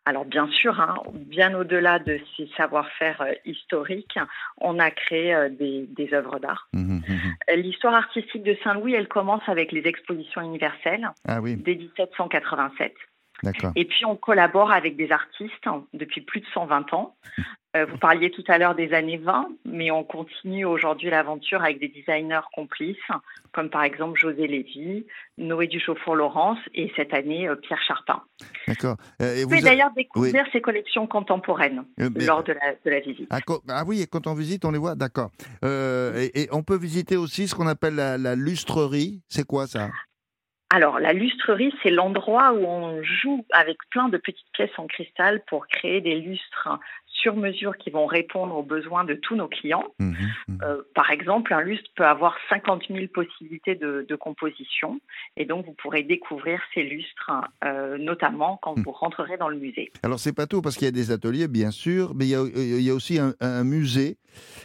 Alors, 0.06 0.24
bien 0.26 0.46
sûr, 0.48 0.80
hein, 0.80 0.96
bien 1.14 1.54
au-delà 1.58 1.98
de 1.98 2.20
ces 2.36 2.46
savoir-faire 2.56 3.22
euh, 3.22 3.32
historiques, 3.46 4.18
on 4.58 4.78
a 4.78 4.90
créé 4.90 5.34
euh, 5.34 5.48
des, 5.48 5.86
des 5.88 6.12
œuvres 6.12 6.38
d'art. 6.38 6.68
Mhm, 6.74 7.02
mhm. 7.08 7.34
Euh, 7.50 7.56
L'histoire 7.56 7.94
artistique 7.94 8.42
de 8.42 8.56
Saint-Louis, 8.62 8.92
elle 8.94 9.08
commence 9.08 9.42
avec 9.46 9.72
les 9.72 9.86
expositions 9.86 10.42
universelles 10.42 11.08
Ah 11.26 11.40
oui. 11.40 11.56
dès 11.56 11.74
1787. 11.74 12.94
Et 13.76 13.84
puis 13.84 14.04
on 14.04 14.16
collabore 14.16 14.70
avec 14.72 14.96
des 14.96 15.10
artistes 15.12 15.66
hein, 15.66 15.84
depuis 15.92 16.20
plus 16.22 16.40
de 16.40 16.46
120 16.54 16.92
ans. 16.94 17.14
Euh, 17.76 17.86
vous 17.86 17.98
parliez 17.98 18.30
tout 18.30 18.44
à 18.46 18.56
l'heure 18.56 18.76
des 18.76 18.92
années 18.92 19.16
20, 19.16 19.48
mais 19.64 19.90
on 19.90 20.04
continue 20.04 20.64
aujourd'hui 20.64 21.10
l'aventure 21.10 21.60
avec 21.60 21.80
des 21.80 21.88
designers 21.88 22.46
complices, 22.54 22.96
comme 23.52 23.68
par 23.68 23.82
exemple 23.82 24.16
José 24.16 24.46
Lévy, 24.46 25.04
Noé 25.38 25.66
Duchaufour-Laurence 25.66 26.58
et 26.74 26.92
cette 26.94 27.12
année 27.12 27.48
euh, 27.48 27.56
Pierre 27.56 27.82
Charpin. 27.82 28.22
D'accord. 28.68 28.96
Euh, 29.20 29.38
Vous 29.42 29.48
pouvez 29.48 29.60
d'ailleurs 29.60 29.90
découvrir 29.96 30.44
ces 30.52 30.60
collections 30.60 31.08
contemporaines 31.08 31.84
mais- 31.98 32.24
lors 32.24 32.44
de 32.44 32.52
la, 32.52 32.74
de 32.84 32.90
la 32.90 33.00
visite. 33.00 33.26
Ah, 33.30 33.40
ah 33.68 33.82
oui, 33.84 34.02
et 34.02 34.06
quand 34.06 34.28
on 34.28 34.34
visite, 34.34 34.64
on 34.64 34.70
les 34.70 34.78
voit, 34.78 34.94
d'accord. 34.94 35.32
Et, 35.64 36.42
et 36.42 36.48
on 36.52 36.62
peut 36.62 36.76
visiter 36.78 37.16
aussi 37.16 37.48
ce 37.48 37.56
qu'on 37.56 37.66
appelle 37.66 37.96
la, 37.96 38.18
la 38.18 38.36
lustrerie. 38.36 39.20
C'est 39.28 39.46
quoi 39.46 39.66
ça? 39.66 39.90
Alors, 40.74 40.98
la 40.98 41.12
lustrerie, 41.12 41.72
c'est 41.84 41.90
l'endroit 41.90 42.52
où 42.52 42.66
on 42.66 43.00
joue 43.04 43.46
avec 43.52 43.78
plein 43.90 44.08
de 44.08 44.16
petites 44.16 44.50
pièces 44.52 44.76
en 44.76 44.88
cristal 44.88 45.40
pour 45.46 45.68
créer 45.68 46.00
des 46.00 46.16
lustres 46.16 46.68
sur 47.24 47.36
mesure 47.36 47.76
qui 47.78 47.88
vont 47.90 48.04
répondre 48.04 48.54
aux 48.54 48.62
besoins 48.62 49.04
de 49.04 49.14
tous 49.14 49.34
nos 49.34 49.48
clients. 49.48 49.86
Mhm, 49.98 50.14
mhm. 50.48 50.58
Euh, 50.62 50.82
par 50.94 51.10
exemple, 51.10 51.54
un 51.54 51.62
lustre 51.62 51.90
peut 51.96 52.04
avoir 52.06 52.36
50 52.50 52.82
000 52.88 53.06
possibilités 53.12 53.74
de, 53.74 54.04
de 54.06 54.14
composition 54.14 55.00
et 55.38 55.46
donc 55.46 55.64
vous 55.64 55.72
pourrez 55.72 56.02
découvrir 56.02 56.60
ces 56.74 56.82
lustres, 56.82 57.30
euh, 57.64 57.96
notamment 57.98 58.58
quand 58.62 58.74
Hmm. 58.76 58.82
vous 58.82 58.90
rentrerez 58.90 59.36
dans 59.36 59.48
le 59.48 59.56
musée. 59.56 59.92
Alors 60.02 60.18
c'est 60.18 60.34
pas 60.34 60.46
tout 60.46 60.60
parce 60.60 60.76
qu'il 60.76 60.86
y 60.86 60.88
a 60.88 60.98
des 61.02 61.12
ateliers 61.12 61.48
bien 61.48 61.70
sûr, 61.70 62.12
mais 62.14 62.24
il 62.26 62.30
y 62.30 62.34
a, 62.34 62.42
il 62.56 62.82
y 62.82 62.90
a 62.90 62.94
aussi 62.94 63.18
un, 63.18 63.34
un 63.40 63.64
musée. 63.64 64.16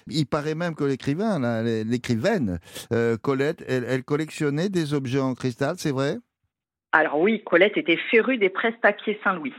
Il 0.07 0.25
paraît 0.25 0.55
même 0.55 0.73
que 0.75 0.83
l'écrivain, 0.83 1.39
l'écrivaine 1.83 2.59
euh, 2.91 3.17
Colette, 3.17 3.63
elle, 3.67 3.85
elle 3.87 4.03
collectionnait 4.03 4.69
des 4.69 4.93
objets 4.95 5.19
en 5.19 5.35
cristal, 5.35 5.75
c'est 5.77 5.91
vrai? 5.91 6.17
Alors 6.91 7.19
oui, 7.19 7.43
Colette 7.43 7.77
était 7.77 7.99
férue 8.09 8.37
des 8.37 8.49
presse-papiers 8.49 9.19
Saint-Louis. 9.23 9.53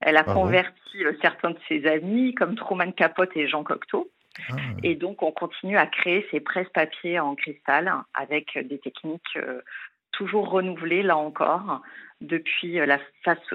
Elle 0.00 0.16
a 0.16 0.24
Ah 0.26 0.32
converti 0.32 1.04
euh, 1.04 1.12
certains 1.20 1.50
de 1.50 1.58
ses 1.68 1.86
amis, 1.86 2.34
comme 2.34 2.56
Truman 2.56 2.92
Capote 2.92 3.36
et 3.36 3.48
Jean 3.48 3.64
Cocteau. 3.64 4.10
Ah. 4.50 4.56
Et 4.82 4.94
donc, 4.94 5.22
on 5.22 5.32
continue 5.32 5.76
à 5.76 5.86
créer 5.86 6.26
ces 6.30 6.40
presse-papiers 6.40 7.20
en 7.20 7.34
cristal 7.34 7.92
avec 8.14 8.58
des 8.58 8.78
techniques 8.78 9.36
euh, 9.36 9.60
toujours 10.12 10.50
renouvelées, 10.50 11.02
là 11.02 11.16
encore, 11.16 11.82
depuis 12.24 12.78
euh, 12.80 12.86
la 12.86 12.98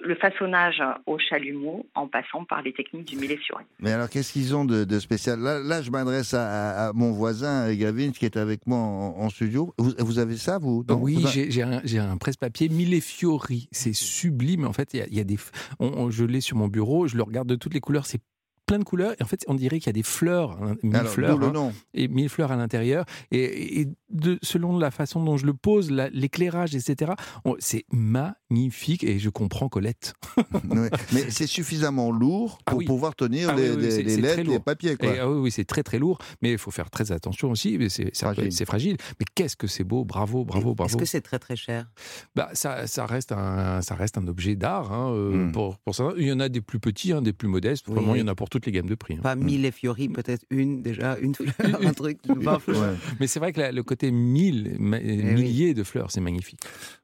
le 0.03 0.15
façonnage 0.15 0.81
au 1.05 1.19
chalumeau 1.19 1.85
en 1.93 2.07
passant 2.07 2.43
par 2.43 2.61
les 2.63 2.73
techniques 2.73 3.05
du 3.05 3.15
millefeuille. 3.17 3.65
Mais 3.79 3.91
alors 3.91 4.09
qu'est-ce 4.09 4.33
qu'ils 4.33 4.55
ont 4.55 4.65
de, 4.65 4.83
de 4.83 4.99
spécial? 4.99 5.39
Là, 5.39 5.59
là, 5.59 5.81
je 5.83 5.91
m'adresse 5.91 6.33
à, 6.33 6.41
à- 6.85 6.87
à 6.89 6.93
mon 6.93 7.11
voisin 7.11 7.71
Gavin 7.75 8.11
qui 8.11 8.25
est 8.25 8.35
avec 8.37 8.65
moi 8.65 8.79
en, 8.79 9.15
en 9.19 9.29
studio. 9.29 9.73
Vous, 9.77 9.91
vous 9.99 10.17
avez 10.19 10.37
ça, 10.37 10.57
vous? 10.57 10.83
Non 10.89 10.95
oui, 10.95 11.23
j'ai 11.31 11.51
j'ai 11.51 11.99
un, 11.99 12.17
presse-papier 12.17 12.69
Millefiori. 12.69 13.67
C'est 13.71 13.93
sublime. 13.93 14.65
En 14.65 14.73
fait, 14.73 14.93
il 14.93 14.99
y 14.99 15.03
a, 15.03 15.07
il 15.07 15.15
y 15.15 15.19
a 15.19 15.23
des, 15.23 15.35
f- 15.35 15.51
on- 15.79 15.87
on- 16.05 16.09
je 16.11 16.23
l'ai 16.25 16.41
sur 16.41 16.57
mon 16.57 16.67
bureau. 16.67 17.07
Je 17.07 17.15
le 17.17 17.23
regarde 17.23 17.47
de 17.47 17.55
toutes 17.55 17.73
les 17.73 17.79
couleurs. 17.79 18.05
C'est 18.05 18.21
plein 18.69 18.79
de 18.79 18.83
couleurs. 18.83 19.13
Et 19.19 19.23
en 19.23 19.25
fait, 19.25 19.43
on 19.47 19.55
dirait 19.55 19.79
qu'il 19.79 19.87
y 19.87 19.89
a 19.89 19.93
des 19.93 20.03
fleurs, 20.03 20.51
hein, 20.61 20.75
mille 20.83 20.95
Alors, 20.95 21.11
fleurs, 21.11 21.43
hein, 21.43 21.51
nom. 21.51 21.73
et 21.95 22.07
mille 22.07 22.29
fleurs 22.29 22.51
à 22.51 22.55
l'intérieur. 22.55 23.05
Et, 23.31 23.81
et 23.81 23.87
de, 24.11 24.37
selon 24.43 24.77
la 24.77 24.91
façon 24.91 25.23
dont 25.23 25.37
je 25.37 25.45
le 25.47 25.53
pose, 25.53 25.89
la- 25.91 26.09
l'éclairage, 26.09 26.75
etc. 26.75 27.13
C'est 27.59 27.85
magnifique. 27.91 29.03
Et 29.03 29.19
je 29.19 29.29
comprends 29.29 29.69
Colette. 29.69 30.13
Mais 31.13 31.29
c'est 31.29 31.47
suffisamment 31.47 32.11
lourd 32.11 32.59
Ah 32.65 32.71
pour 32.71 32.79
oui. 32.79 32.85
pouvoir 32.85 33.15
tenir 33.15 33.49
Ah 33.51 33.55
les, 33.55 33.71
oui, 33.71 33.81
les- 33.81 34.03
les 34.03 34.17
lettres, 34.17 34.49
les 34.49 34.59
papiers. 34.59 34.95
Quoi. 34.97 35.15
Et, 35.15 35.19
ah 35.19 35.29
oui, 35.29 35.39
oui, 35.39 35.51
c'est 35.51 35.65
très 35.65 35.83
très 35.83 35.99
lourd, 35.99 36.19
mais 36.41 36.51
il 36.51 36.57
faut 36.57 36.71
faire 36.71 36.89
très 36.89 37.11
attention 37.11 37.51
aussi. 37.51 37.77
mais 37.77 37.89
C'est 37.89 38.15
Fragile. 38.15 38.51
fragile. 38.65 38.97
Mais 39.19 39.25
qu'est-ce 39.35 39.55
que 39.55 39.67
c'est 39.67 39.83
beau 39.83 40.05
Bravo, 40.05 40.45
bravo, 40.45 40.69
Est-ce 40.71 40.75
bravo. 40.75 40.97
que 40.97 41.05
c'est 41.05 41.21
très 41.21 41.39
très 41.39 41.55
cher? 41.55 41.89
Bah, 42.35 42.49
ça, 42.53 42.87
ça, 42.87 43.05
reste 43.05 43.31
un, 43.31 43.81
ça 43.81 43.95
reste 43.95 44.17
un 44.17 44.27
objet 44.27 44.55
d'art. 44.55 44.91
hein, 44.91 45.11
euh, 45.13 45.29
Hmm. 45.29 45.51
pour, 45.51 45.77
pour 45.79 45.95
ça. 45.95 46.09
Il 46.17 46.25
y 46.27 46.31
en 46.31 46.39
a 46.39 46.49
des 46.49 46.61
plus 46.61 46.79
petits, 46.79 47.13
hein, 47.13 47.21
des 47.21 47.33
plus 47.33 47.47
modestes. 47.47 47.87
Oui. 47.87 47.95
Vraiment, 47.95 48.15
il 48.15 48.19
y 48.21 48.23
en 48.23 48.27
a 48.27 48.35
pour 48.35 48.49
toutes 48.59 48.67
les 48.67 48.71
gammes 48.79 48.89
de 48.89 48.95
prix. 48.95 49.15
hein. 49.15 49.21
Pas 49.23 49.35
mille 49.35 49.65
et 49.65 49.71
fiori, 49.71 50.09
peut-être 50.09 50.45
une 50.49 50.81
déjà, 50.81 51.17
une 51.19 51.33
fleur, 51.35 51.79
un 51.85 51.93
truc. 51.93 52.19
Ouais. 52.27 52.95
Mais 53.19 53.27
c'est 53.27 53.39
vrai 53.39 53.53
que 53.53 53.59
la- 53.61 53.71
le 53.71 53.83
côté 53.83 54.11
mille, 54.11 54.75
oui. 54.79 55.03
milliers 55.33 55.73
de 55.73 55.83
fleurs, 55.83 56.11
c'est 56.11 56.21
magnifique. 56.21 56.59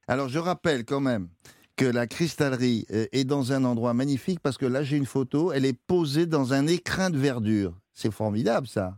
Alors 0.07 0.29
je 0.29 0.39
rappelle 0.39 0.85
quand 0.85 0.99
même 1.01 1.27
que 1.77 1.85
la 1.85 2.07
cristallerie 2.07 2.85
euh, 2.91 3.05
est 3.11 3.25
dans 3.25 3.51
un 3.51 3.63
endroit 3.65 3.93
magnifique 3.93 4.39
parce 4.41 4.57
que 4.57 4.65
là 4.65 4.83
j'ai 4.83 4.97
une 4.97 5.05
photo, 5.05 5.51
elle 5.51 5.65
est 5.65 5.77
posée 5.87 6.25
dans 6.25 6.53
un 6.53 6.67
écrin 6.67 7.09
de 7.09 7.17
verdure. 7.17 7.73
C'est 7.93 8.11
formidable 8.13 8.67
ça. 8.67 8.97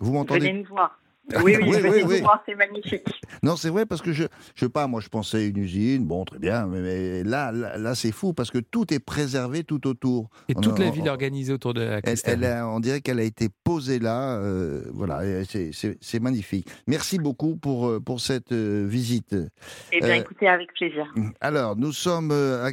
Vous 0.00 0.06
Venez 0.06 0.18
m'entendez 0.18 0.52
nous 0.52 0.64
voir. 0.64 0.98
Oui, 1.42 1.56
oui, 1.58 1.64
Oui, 1.82 2.02
oui, 2.06 2.22
c'est 2.46 2.54
magnifique. 2.54 3.06
Non, 3.42 3.56
c'est 3.56 3.70
vrai 3.70 3.86
parce 3.86 4.02
que 4.02 4.12
je, 4.12 4.24
je 4.54 4.60
sais 4.64 4.68
pas, 4.68 4.86
moi 4.86 5.00
je 5.00 5.08
pensais 5.08 5.48
une 5.48 5.56
usine, 5.56 6.04
bon 6.04 6.24
très 6.24 6.38
bien, 6.38 6.66
mais, 6.66 6.80
mais 6.80 7.22
là, 7.24 7.50
là, 7.50 7.78
là, 7.78 7.94
c'est 7.94 8.12
fou 8.12 8.34
parce 8.34 8.50
que 8.50 8.58
tout 8.58 8.92
est 8.92 8.98
préservé 8.98 9.64
tout 9.64 9.86
autour. 9.86 10.28
Et 10.48 10.54
On 10.56 10.60
toute 10.60 10.78
a- 10.78 10.82
la 10.84 10.88
on- 10.88 10.92
ville 10.92 11.06
est 11.06 11.10
organisée 11.10 11.52
autour 11.52 11.72
de 11.74 11.80
la 11.80 12.00
Elle, 12.04 12.18
elle 12.24 12.44
a- 12.44 12.68
on 12.68 12.78
dirait 12.78 13.00
qu'elle 13.00 13.18
a 13.18 13.22
été 13.24 13.48
posée 13.64 13.98
là, 13.98 14.36
euh, 14.38 14.82
voilà, 14.92 15.24
et 15.24 15.44
c'est- 15.44 16.20
magnifique. 16.20 16.68
Merci 16.86 17.18
beaucoup 17.18 17.56
pour, 17.56 17.86
euh, 17.88 18.00
pour 18.00 18.20
cette 18.20 18.52
euh, 18.52 18.86
visite. 18.86 19.34
Eh 19.92 20.00
bien, 20.00 20.10
Euh, 20.10 20.20
écoutez, 20.20 20.46
avec 20.46 20.72
plaisir. 20.74 21.12
Alors, 21.40 21.74
nous 21.76 21.92
sommes 21.92 22.30
à, 22.32 22.68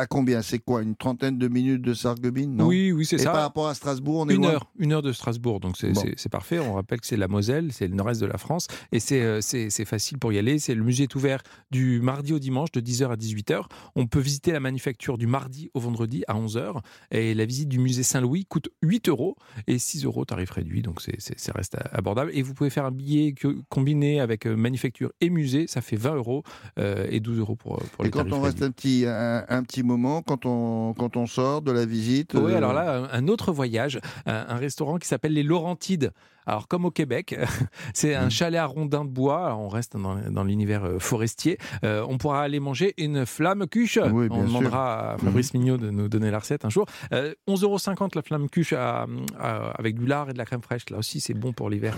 à 0.00 0.06
combien? 0.06 0.40
C'est 0.42 0.58
quoi 0.58 0.82
Une 0.82 0.96
trentaine 0.96 1.38
de 1.38 1.48
minutes 1.48 1.82
de 1.82 1.94
Sarreguemines 1.94 2.56
non? 2.56 2.66
Oui, 2.66 2.92
oui, 2.92 3.04
c'est 3.04 3.16
Et 3.16 3.18
ça. 3.20 3.30
par 3.32 3.42
rapport 3.42 3.68
à 3.68 3.74
Strasbourg, 3.74 4.20
on 4.20 4.28
est 4.28 4.34
Une 4.34 4.42
loin? 4.42 4.52
heure, 4.52 4.70
une 4.78 4.92
heure 4.92 5.02
de 5.02 5.12
Strasbourg, 5.12 5.60
donc 5.60 5.76
c'est 5.76 5.92
Bon. 5.92 6.00
c'est- 6.00 6.14
c'est 6.16 6.28
parfait. 6.32 6.58
On 6.58 6.74
rappelle 6.74 7.00
que 7.00 7.06
c'est 7.06 7.16
la 7.16 7.28
Moselle, 7.28 7.72
c'est 7.72 7.89
le 7.90 7.96
nord-est 7.96 8.20
de 8.20 8.26
la 8.26 8.38
France, 8.38 8.66
et 8.92 9.00
c'est 9.00 9.20
euh, 9.22 9.40
c'est 9.40 9.84
facile 9.84 10.18
pour 10.18 10.32
y 10.32 10.38
aller. 10.38 10.58
C'est 10.58 10.74
le 10.74 10.82
musée 10.82 11.04
est 11.04 11.14
ouvert 11.14 11.42
du 11.70 12.00
mardi 12.00 12.32
au 12.32 12.38
dimanche 12.38 12.72
de 12.72 12.80
10h 12.80 13.10
à 13.10 13.16
18h. 13.16 13.62
On 13.96 14.06
peut 14.06 14.20
visiter 14.20 14.52
la 14.52 14.60
manufacture 14.60 15.18
du 15.18 15.26
mardi 15.26 15.70
au 15.74 15.80
vendredi 15.80 16.24
à 16.28 16.34
11h, 16.34 16.76
et 17.10 17.34
la 17.34 17.44
visite 17.44 17.68
du 17.68 17.78
musée 17.78 18.02
Saint-Louis 18.02 18.44
coûte 18.46 18.68
8 18.82 19.08
euros 19.08 19.36
et 19.66 19.78
6 19.78 20.04
euros 20.04 20.24
tarif 20.24 20.50
réduit, 20.50 20.82
donc 20.82 21.00
ça 21.00 21.52
reste 21.54 21.76
abordable. 21.92 22.30
Et 22.34 22.42
vous 22.42 22.54
pouvez 22.54 22.70
faire 22.70 22.84
un 22.84 22.90
billet 22.90 23.32
que- 23.32 23.58
combiné 23.68 24.20
avec 24.20 24.46
euh, 24.46 24.54
manufacture 24.56 25.10
et 25.20 25.30
musée, 25.30 25.66
ça 25.66 25.80
fait 25.80 25.96
20 25.96 26.14
euros 26.16 26.42
euh, 26.78 27.06
et 27.10 27.20
12 27.20 27.38
euros 27.38 27.56
pour, 27.56 27.76
pour 27.92 28.04
Et 28.04 28.08
les 28.08 28.10
quand 28.10 28.32
on 28.32 28.40
reste 28.40 28.62
un 28.62 28.70
petit, 28.70 29.04
un, 29.06 29.44
un 29.48 29.62
petit 29.62 29.82
moment, 29.82 30.22
quand 30.22 30.46
on, 30.46 30.94
quand 30.94 31.16
on 31.16 31.26
sort 31.26 31.62
de 31.62 31.72
la 31.72 31.84
visite 31.86 32.34
Oui, 32.34 32.52
euh, 32.52 32.56
alors 32.56 32.72
là, 32.72 33.08
un 33.12 33.28
autre 33.28 33.52
voyage, 33.52 34.00
un, 34.26 34.46
un 34.48 34.56
restaurant 34.56 34.98
qui 34.98 35.08
s'appelle 35.08 35.32
les 35.32 35.42
Laurentides. 35.42 36.12
Alors, 36.46 36.68
comme 36.68 36.84
au 36.84 36.90
Québec, 36.90 37.36
c'est 37.94 38.14
un 38.14 38.26
Mm. 38.26 38.30
chalet 38.30 38.60
à 38.60 38.66
rondins 38.66 39.04
de 39.04 39.10
bois. 39.10 39.46
Alors, 39.46 39.60
on 39.60 39.68
reste 39.68 39.96
dans, 39.96 40.16
dans 40.30 40.44
l'univers 40.44 40.84
euh, 40.84 40.98
forestier. 40.98 41.58
Euh, 41.84 42.04
on 42.08 42.18
pourra 42.18 42.42
aller 42.42 42.60
manger 42.60 42.94
une 42.98 43.26
flamme 43.26 43.66
cuche. 43.66 43.98
Oui, 44.12 44.26
on 44.30 44.36
sûr. 44.40 44.46
demandera 44.46 45.12
à 45.12 45.18
Fabrice 45.18 45.54
Mignot 45.54 45.76
de 45.76 45.90
nous 45.90 46.08
donner 46.08 46.30
la 46.30 46.38
recette 46.38 46.64
un 46.64 46.70
jour. 46.70 46.86
Euh, 47.12 47.34
11,50 47.48 47.64
euros 47.64 48.08
la 48.14 48.22
flamme 48.22 48.48
cuche 48.48 48.72
à- 48.72 49.06
à- 49.38 49.70
avec 49.78 49.98
du 49.98 50.06
lard 50.06 50.30
et 50.30 50.32
de 50.32 50.38
la 50.38 50.44
crème 50.44 50.62
fraîche. 50.62 50.88
Là 50.90 50.98
aussi, 50.98 51.20
c'est 51.20 51.34
bon 51.34 51.52
pour 51.52 51.70
l'hiver. 51.70 51.94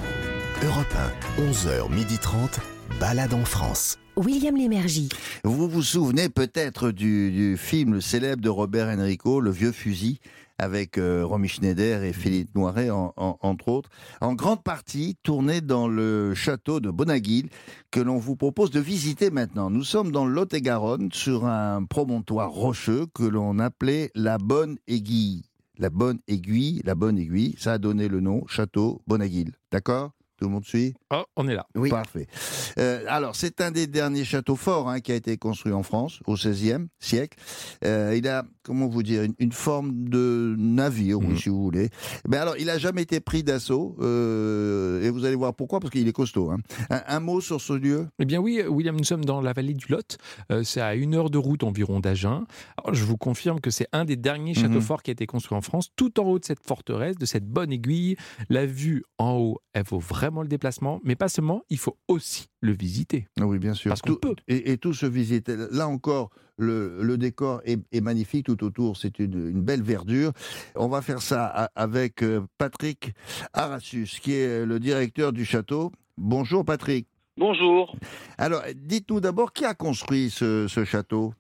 Europe 0.65 0.95
1, 1.39 1.43
11h30, 1.51 2.59
balade 3.01 3.35
en 3.35 3.45
France. 3.45 3.99
William 4.17 4.55
Lémergie. 4.57 5.09
Vous 5.45 5.69
vous 5.69 5.83
souvenez 5.83 6.29
peut-être 6.29 6.91
du, 6.91 7.31
du 7.31 7.57
film 7.57 8.01
célèbre 8.01 8.43
de 8.43 8.49
Robert 8.51 8.89
Enrico, 8.89 9.41
Le 9.41 9.51
Vieux 9.51 9.73
Fusil, 9.73 10.21
avec 10.63 10.97
euh, 10.97 11.25
Romy 11.27 11.49
Schneider 11.49 12.05
et 12.05 12.13
Philippe 12.13 12.55
Noiret, 12.55 12.89
en- 12.91 13.13
en- 13.17 13.37
entre 13.41 13.69
autres, 13.69 13.91
en 14.21 14.35
grande 14.35 14.63
partie 14.63 15.17
tourné 15.25 15.61
dans 15.61 15.89
le 15.89 16.35
château 16.35 16.79
de 16.79 16.89
Bonaguil, 16.91 17.49
que 17.91 17.99
l'on 18.01 18.19
vous 18.19 18.37
propose 18.37 18.71
de 18.71 18.79
visiter 18.79 19.31
maintenant. 19.31 19.71
Nous 19.71 19.83
sommes 19.83 20.13
dans 20.13 20.25
Lot-et-Garonne, 20.25 21.11
sur 21.13 21.47
un 21.47 21.85
promontoire 21.85 22.51
rocheux 22.51 23.07
que 23.13 23.25
l'on 23.25 23.59
appelait 23.59 24.11
la 24.15 24.39
Bonne 24.39 24.77
Aiguille. 24.87 25.43
La 25.79 25.91
Bonne 25.91 26.21
Aiguille, 26.29 26.81
la 26.85 26.95
Bonne 26.95 27.19
Aiguille, 27.19 27.57
ça 27.59 27.73
a 27.73 27.79
donné 27.79 28.07
le 28.07 28.21
nom 28.21 28.47
Château 28.47 29.03
Bonaguil. 29.09 29.53
D'accord? 29.73 30.13
Tout 30.43 30.49
le 30.49 30.55
monde 30.55 30.65
suit 30.65 30.95
Oh, 31.13 31.23
on 31.37 31.47
est 31.47 31.55
là. 31.55 31.69
Oui. 31.77 31.89
Parfait. 31.89 32.27
Euh, 32.81 33.05
alors, 33.07 33.37
c'est 33.37 33.61
un 33.61 33.71
des 33.71 33.87
derniers 33.87 34.25
châteaux 34.25 34.57
forts 34.57 34.89
hein, 34.89 34.99
qui 34.99 35.13
a 35.13 35.15
été 35.15 35.37
construit 35.37 35.73
en 35.73 35.85
France 35.85 36.19
au 36.27 36.35
XVIe 36.35 36.89
siècle. 36.99 37.39
Euh, 37.85 38.17
il 38.17 38.27
a, 38.27 38.45
comment 38.65 38.89
vous 38.89 39.05
dire, 39.05 39.23
une, 39.23 39.35
une 39.39 39.53
forme 39.53 40.09
de 40.09 40.57
navire, 40.59 41.21
oui, 41.21 41.27
Mhm. 41.29 41.37
si 41.37 41.49
vous 41.49 41.63
voulez. 41.63 41.91
Mais 42.27 42.39
alors, 42.39 42.57
il 42.59 42.69
a 42.71 42.79
jamais 42.79 43.03
été 43.03 43.21
pris 43.21 43.45
d'assaut. 43.45 43.95
euh, 44.01 45.01
et 45.03 45.11
vous 45.11 45.25
allez 45.25 45.37
voir 45.37 45.55
pourquoi, 45.55 45.79
parce 45.79 45.93
qu'il 45.93 46.09
est 46.09 46.13
costaud. 46.13 46.51
hein. 46.51 46.57
Un, 46.91 47.03
un 47.07 47.21
mot 47.21 47.41
sur 47.41 47.61
ce 47.61 47.73
lieu? 47.75 48.09
Eh 48.19 48.25
bien 48.25 48.41
oui, 48.41 48.63
William, 48.69 48.97
nous 48.97 49.05
sommes 49.05 49.25
dans 49.25 49.41
la 49.41 49.53
vallée 49.53 49.75
du 49.75 49.87
Lot. 49.91 50.19
Euh, 50.51 50.65
c'est 50.65 50.81
à 50.81 50.97
une 50.97 51.15
heure 51.15 51.31
de 51.31 51.39
route 51.39 51.63
environ 51.63 52.01
d'Agen. 52.01 52.47
Alors, 52.83 52.95
je 52.97 53.05
vous 53.05 53.17
confirme 53.17 53.61
que 53.61 53.71
c'est 53.71 53.87
un 53.93 54.05
des 54.05 54.17
derniers 54.17 54.55
châteaux 54.55 54.75
Mhm. 54.75 54.81
forts 54.81 55.03
qui 55.05 55.11
a 55.11 55.13
été 55.13 55.27
construit 55.27 55.57
en 55.57 55.61
France. 55.61 55.91
Tout 55.95 56.19
en 56.19 56.25
haut 56.25 56.41
de 56.41 56.45
cette 56.45 56.65
forteresse, 56.67 57.17
de 57.17 57.27
cette 57.27 57.47
bonne 57.47 57.71
aiguille, 57.71 58.17
la 58.49 58.67
vue 58.67 59.05
en 59.19 59.37
haut, 59.37 59.59
elle 59.73 59.85
vaut 59.85 59.99
vraiment 60.01 60.32
le 60.41 60.49
déplacement. 60.49 61.01
Mais 61.05 61.17
pas 61.17 61.29
seulement, 61.29 61.63
il 61.69 61.77
faut 61.79 61.99
aussi 62.09 62.47
le 62.63 62.73
visiter. 62.73 63.27
Oui, 63.39 63.59
bien 63.59 63.75
sûr. 63.75 63.91
Parce 63.91 64.01
qu'on 64.01 64.15
Tout- 64.15 64.21
peut. 64.21 64.37
Et, 64.49 64.73
et 64.73 64.79
tout 64.79 64.95
se 64.95 65.05
visite. 65.05 65.49
Là 65.71 65.87
encore, 65.89 66.31
le, 66.57 67.03
le 67.03 67.19
décor 67.19 67.61
est, 67.67 67.79
est 67.93 68.01
magnifique 68.01 68.47
tout 68.47 68.65
autour. 68.65 68.97
C'est 68.97 69.19
une, 69.19 69.51
une 69.51 69.61
belle 69.63 69.83
verdure. 69.83 70.33
On 70.77 70.89
va 70.89 71.03
faire 71.03 71.21
ça 71.21 71.45
a- 71.47 71.71
avec 71.75 72.23
euh, 72.23 72.41
Patrick 72.57 73.11
Arassus, 73.53 74.07
qui 74.23 74.33
est 74.33 74.65
le 74.65 74.81
directeur 74.81 75.35
du 75.35 75.45
château. 75.45 75.93
Bonjour 76.17 76.65
Patrick. 76.65 77.07
Bonjour. 77.37 77.95
Alors, 78.39 78.63
dites-nous 78.75 79.21
d'abord 79.21 79.53
qui 79.53 79.65
a 79.65 79.75
construit 79.75 80.31
ce, 80.31 80.67
ce 80.69 80.85
château? 80.85 81.35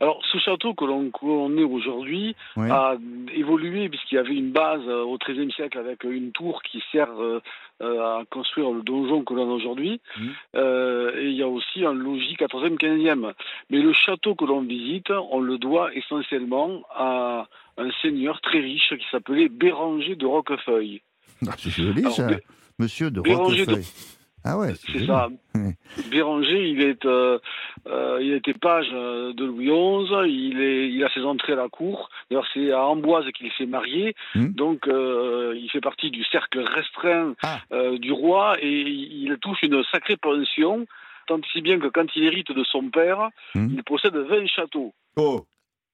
Alors, 0.00 0.20
ce 0.32 0.38
château 0.38 0.74
que 0.74 0.84
l'on 0.84 1.10
connaît 1.10 1.64
aujourd'hui 1.64 2.36
a 2.56 2.94
évolué 3.34 3.88
puisqu'il 3.88 4.14
y 4.14 4.18
avait 4.18 4.34
une 4.34 4.52
base 4.52 4.80
euh, 4.86 5.02
au 5.02 5.18
XIIIe 5.18 5.50
siècle 5.52 5.76
avec 5.76 6.04
une 6.04 6.30
tour 6.32 6.62
qui 6.62 6.80
sert 6.92 7.10
euh, 7.20 7.42
à 7.80 8.22
construire 8.30 8.70
le 8.70 8.82
donjon 8.82 9.22
que 9.24 9.34
l'on 9.34 9.50
a 9.50 9.54
aujourd'hui. 9.54 10.00
Mhm. 10.18 10.28
Euh, 10.56 11.12
et 11.20 11.26
il 11.28 11.34
y 11.36 11.42
a 11.42 11.48
aussi 11.48 11.84
un 11.84 11.92
logis 11.94 12.34
14e, 12.36 12.76
15e. 12.76 13.32
Mais 13.70 13.78
le 13.80 13.92
château 13.92 14.34
que 14.34 14.44
l'on 14.44 14.62
visite, 14.62 15.10
on 15.30 15.40
le 15.40 15.58
doit 15.58 15.94
essentiellement 15.94 16.82
à 16.94 17.46
un 17.76 17.90
seigneur 18.02 18.40
très 18.40 18.58
riche 18.60 18.92
qui 18.98 19.06
s'appelait 19.10 19.48
Béranger 19.48 20.16
de 20.16 20.26
Roquefeuille. 20.26 21.00
Ah, 21.46 21.54
c'est 21.56 21.70
joli 21.70 22.00
Alors, 22.00 22.12
ça. 22.12 22.26
Bé- 22.26 22.42
Monsieur 22.80 23.10
de 23.10 23.20
Béranger 23.20 23.64
de- 23.66 23.70
Roquefeuille. 23.70 24.17
Ah 24.50 24.56
ouais, 24.58 24.72
c'est 24.74 25.04
ça. 25.06 25.28
Béranger, 26.10 26.68
il 26.70 26.80
est, 26.80 27.04
euh, 27.04 27.38
euh, 27.86 28.18
il 28.22 28.32
était 28.32 28.54
page 28.54 28.88
de 28.90 29.44
Louis 29.44 29.66
XI. 29.66 30.30
Il 30.32 30.60
est, 30.60 30.88
il 30.90 31.04
a 31.04 31.10
ses 31.10 31.20
entrées 31.20 31.52
à 31.52 31.56
la 31.56 31.68
cour. 31.68 32.08
D'ailleurs, 32.30 32.46
c'est 32.54 32.72
à 32.72 32.82
Amboise 32.86 33.26
qu'il 33.32 33.50
s'est 33.52 33.66
marié. 33.66 34.14
Hmm. 34.34 34.48
Donc, 34.52 34.88
euh, 34.88 35.54
il 35.56 35.70
fait 35.70 35.80
partie 35.80 36.10
du 36.10 36.24
cercle 36.24 36.60
restreint 36.60 37.34
Ah. 37.42 37.58
euh, 37.72 37.98
du 37.98 38.12
roi 38.12 38.56
et 38.62 38.80
il 38.80 39.36
touche 39.42 39.62
une 39.62 39.82
sacrée 39.92 40.16
pension. 40.16 40.86
Tant 41.26 41.40
si 41.52 41.60
bien 41.60 41.78
que 41.78 41.88
quand 41.88 42.06
il 42.16 42.24
hérite 42.24 42.52
de 42.52 42.64
son 42.64 42.88
père, 42.88 43.28
Hmm. 43.54 43.68
il 43.70 43.82
possède 43.84 44.16
20 44.16 44.46
châteaux. 44.46 44.94
Oh, 45.16 45.44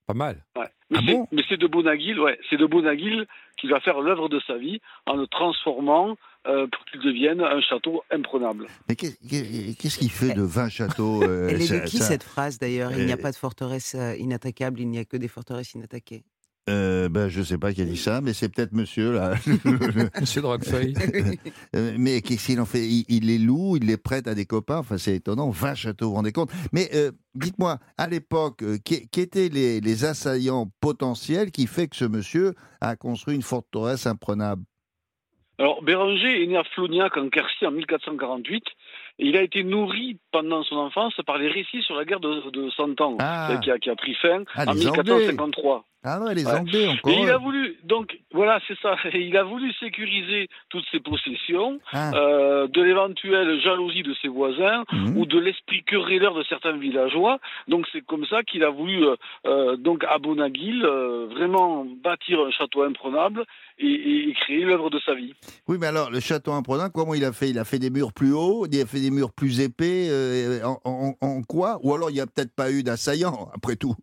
Pas 0.07 0.15
mal. 0.15 0.45
Ouais. 0.57 0.67
Mais 0.91 0.99
Ah 0.99 1.03
c'est- 1.07 1.13
bon? 1.15 1.27
mais 1.33 1.43
c'est 1.49 1.57
de 1.57 1.67
Bonaguil, 1.67 2.21
ouais, 2.21 2.39
c'est 2.51 2.59
de 2.59 2.67
Bonaguil 2.67 3.27
qui 3.57 3.67
va 3.69 3.81
faire 3.81 4.01
l'œuvre 4.03 4.29
de 4.29 4.39
sa 4.47 4.57
vie 4.59 4.81
en 5.07 5.17
le 5.17 5.27
transformant 5.27 6.17
euh, 6.47 6.67
pour 6.67 6.85
qu'il 6.87 7.01
devienne 7.01 7.41
un 7.41 7.61
château 7.61 8.03
imprenable. 8.11 8.67
mais 8.89 8.97
qu'est- 8.97 9.17
qu'est- 9.29 9.79
qu'est-ce 9.79 9.99
qu'il 9.99 10.11
fait 10.11 10.35
de 10.35 10.43
20 10.43 10.69
châteaux 10.69 11.23
euh, 11.23 11.49
Elle 11.51 11.63
est 11.63 11.81
de 11.81 11.87
qui 11.87 11.99
ça- 11.99 12.05
cette 12.05 12.23
phrase 12.23 12.59
d'ailleurs? 12.59 12.93
Il 12.97 13.07
n'y 13.07 13.13
a 13.13 13.17
Euh, 13.17 13.19
pas 13.19 13.31
de 13.31 13.37
forteresse 13.37 13.95
euh, 13.95 14.15
inattaquable, 14.17 14.81
il 14.81 14.89
n'y 14.89 14.99
a 14.99 15.05
que 15.05 15.17
des 15.17 15.29
forteresses 15.29 15.73
inattaquées. 15.75 16.25
Euh, 16.71 17.11
ben, 17.11 17.29
je 17.29 17.43
sais 17.43 17.59
pas 17.59 17.75
qui 17.75 17.83
a 17.83 17.85
dit 17.85 17.97
ça, 17.99 18.23
mais 18.23 18.33
c'est 18.33 18.49
peut-être 18.49 18.73
monsieur 18.73 19.13
là. 19.13 19.35
Monsieur 20.19 20.41
de 20.41 20.47
Roquefeuille. 20.47 20.95
Mais 21.99 22.23
qu'est-ce 22.23 22.47
qu'il 22.47 22.59
en 22.61 22.65
fait? 22.65 22.87
Il, 22.87 23.05
il 23.09 23.27
les 23.27 23.37
loue, 23.39 23.77
il 23.77 23.85
les 23.87 23.99
prête 23.99 24.27
à 24.29 24.35
des 24.35 24.47
copains. 24.47 24.79
Enfin, 24.79 24.97
c'est 24.97 25.15
étonnant. 25.17 25.51
20 25.51 25.75
châteaux, 25.75 26.07
vous 26.07 26.11
vous 26.13 26.17
rendez 26.17 26.33
compte? 26.33 26.51
Mais 26.73 26.89
euh, 26.95 27.13
dites-moi, 27.35 27.79
à 27.99 28.09
l'époque, 28.09 28.63
euh, 28.63 28.79
qui, 28.83 29.07
qui 29.09 29.21
étaient 29.21 29.51
les, 29.51 29.83
les 29.83 30.05
assaillants 30.07 30.71
potentiels 30.81 31.51
qui 31.51 31.67
fait 31.67 31.87
que 31.87 31.97
ce 31.97 32.07
monsieur 32.07 32.55
a 32.81 32.97
construit 32.97 33.35
une 33.35 33.43
forteresse 33.43 34.07
imprenable? 34.07 34.63
Alors, 35.59 35.83
Béranger 35.83 36.43
est 36.43 36.47
né 36.47 36.57
à 36.57 36.65
Flognac 36.65 37.17
en 37.17 37.29
Quercy 37.29 37.65
en 37.67 37.71
1448 37.71 38.65
et 39.21 39.27
il 39.27 39.37
a 39.37 39.43
été 39.43 39.63
nourri 39.63 40.19
pendant 40.33 40.65
son 40.65 40.77
enfance 40.77 41.15
par 41.27 41.39
les 41.39 41.49
récits 41.49 41.83
sur 41.83 41.95
la 41.95 42.05
guerre 42.05 42.19
de, 42.21 42.51
de 42.51 42.71
Cent 42.71 43.01
Ans 43.01 43.17
Ah. 43.21 43.57
qui, 43.63 43.71
a, 43.71 43.79
qui 43.79 43.89
a 43.91 43.95
pris 43.95 44.15
fin 44.17 44.43
Ah, 44.57 44.65
en 44.67 44.73
les 44.73 44.89
Anglais. 44.89 45.03
1453. 45.05 45.85
Ah 46.07 46.21
ouais, 46.21 46.35
les 46.35 46.45
Ouais. 46.45 46.53
Anglais 46.53 46.87
encore. 46.89 47.13
Et 47.13 47.23
il 47.23 47.31
a 47.31 47.39
voulu, 47.39 47.79
donc 47.85 48.19
voilà, 48.33 48.61
c'est 48.69 48.79
ça, 48.81 48.95
Et 49.13 49.21
il 49.23 49.35
a 49.39 49.43
voulu 49.45 49.73
sécuriser 49.75 50.49
toutes 50.69 50.85
ses 50.91 51.01
possessions 51.01 51.79
Ah, 51.93 52.11
euh, 52.15 52.67
de 52.67 52.83
l'éventuelle 52.83 53.59
jalousie 53.63 54.03
de 54.03 54.13
ses 54.21 54.29
voisins 54.29 54.85
mhm. 54.93 55.17
ou 55.17 55.25
de 55.25 55.39
l'esprit 55.39 55.83
querelleur 55.85 56.35
de 56.35 56.43
certains 56.43 56.77
villageois. 56.77 57.39
Donc 57.69 57.87
c'est 57.93 58.05
comme 58.05 58.27
ça 58.27 58.43
qu'il 58.43 58.65
a 58.65 58.71
voulu, 58.71 59.03
euh, 59.07 59.17
euh, 59.47 59.77
donc 59.77 60.05
à 60.05 60.19
Bonaguil, 60.19 60.85
euh, 60.85 61.27
vraiment 61.31 61.87
bâtir 62.03 62.41
un 62.41 62.51
château 62.51 62.83
imprenable 62.83 63.45
et, 63.79 63.87
et- 63.87 64.35
créer 64.35 64.65
l'œuvre 64.65 64.91
de 64.91 64.99
sa 65.01 65.15
vie. 65.15 65.33
Oui, 65.69 65.79
mais 65.81 65.87
alors, 65.87 66.11
le 66.11 66.21
château 66.21 66.53
imprenable, 66.53 66.93
comment 66.95 67.15
il 67.15 67.25
a 67.25 67.33
fait? 67.33 67.49
Il 67.49 67.59
a 67.59 67.65
fait 67.65 67.79
des 67.79 67.89
murs 67.89 68.13
plus 68.13 68.33
hauts, 68.35 68.67
il 68.71 68.79
a 68.81 68.85
fait 68.85 69.01
des 69.01 69.11
murs 69.11 69.33
plus 69.33 69.61
épais, 69.61 70.09
euh, 70.11 70.61
en, 70.65 70.79
en- 70.85 71.15
en 71.21 71.43
quoi? 71.43 71.79
Ou 71.83 71.95
alors, 71.95 72.11
il 72.11 72.15
n'y 72.15 72.21
a 72.21 72.27
peut-être 72.27 72.55
pas 72.55 72.71
eu 72.71 72.83
d'assaillants, 72.83 73.49
après 73.55 73.77
tout? 73.77 73.95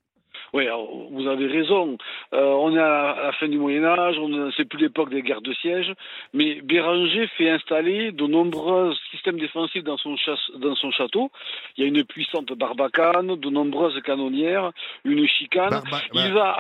Oui, 0.54 0.66
alors, 0.66 0.90
vous 1.12 1.28
avez 1.28 1.48
raison. 1.48 1.98
Euh, 2.34 2.44
on 2.44 2.76
est 2.76 2.80
à 2.80 3.16
la, 3.24 3.32
fin 3.40 3.48
du 3.48 3.58
Moyen 3.58 3.84
Âge, 3.86 4.16
c'est 4.58 4.66
plus 4.66 4.80
l'époque 4.80 5.10
des 5.10 5.22
guerres 5.22 5.42
de 5.42 5.54
siège, 5.54 5.94
mais 6.34 6.62
Béranger 6.62 7.28
fait 7.38 7.50
installer 7.50 8.12
de 8.12 8.26
nombreux 8.26 8.94
systèmes 9.12 9.40
défensifs 9.40 9.84
dans 9.84 9.98
son, 9.98 10.18
chasse- 10.18 10.52
dans 10.58 10.76
son 10.76 10.92
château. 10.92 11.30
Il 11.78 11.84
y 11.84 11.86
a 11.86 11.88
une 11.88 12.04
puissante 12.04 12.52
barbacane, 12.54 13.36
de 13.36 13.50
nombreuses 13.50 14.02
canonnières, 14.02 14.72
une 15.06 15.26
chicane. 15.28 15.70
Barba- 15.70 16.02
Il 16.16 16.34
va 16.34 16.58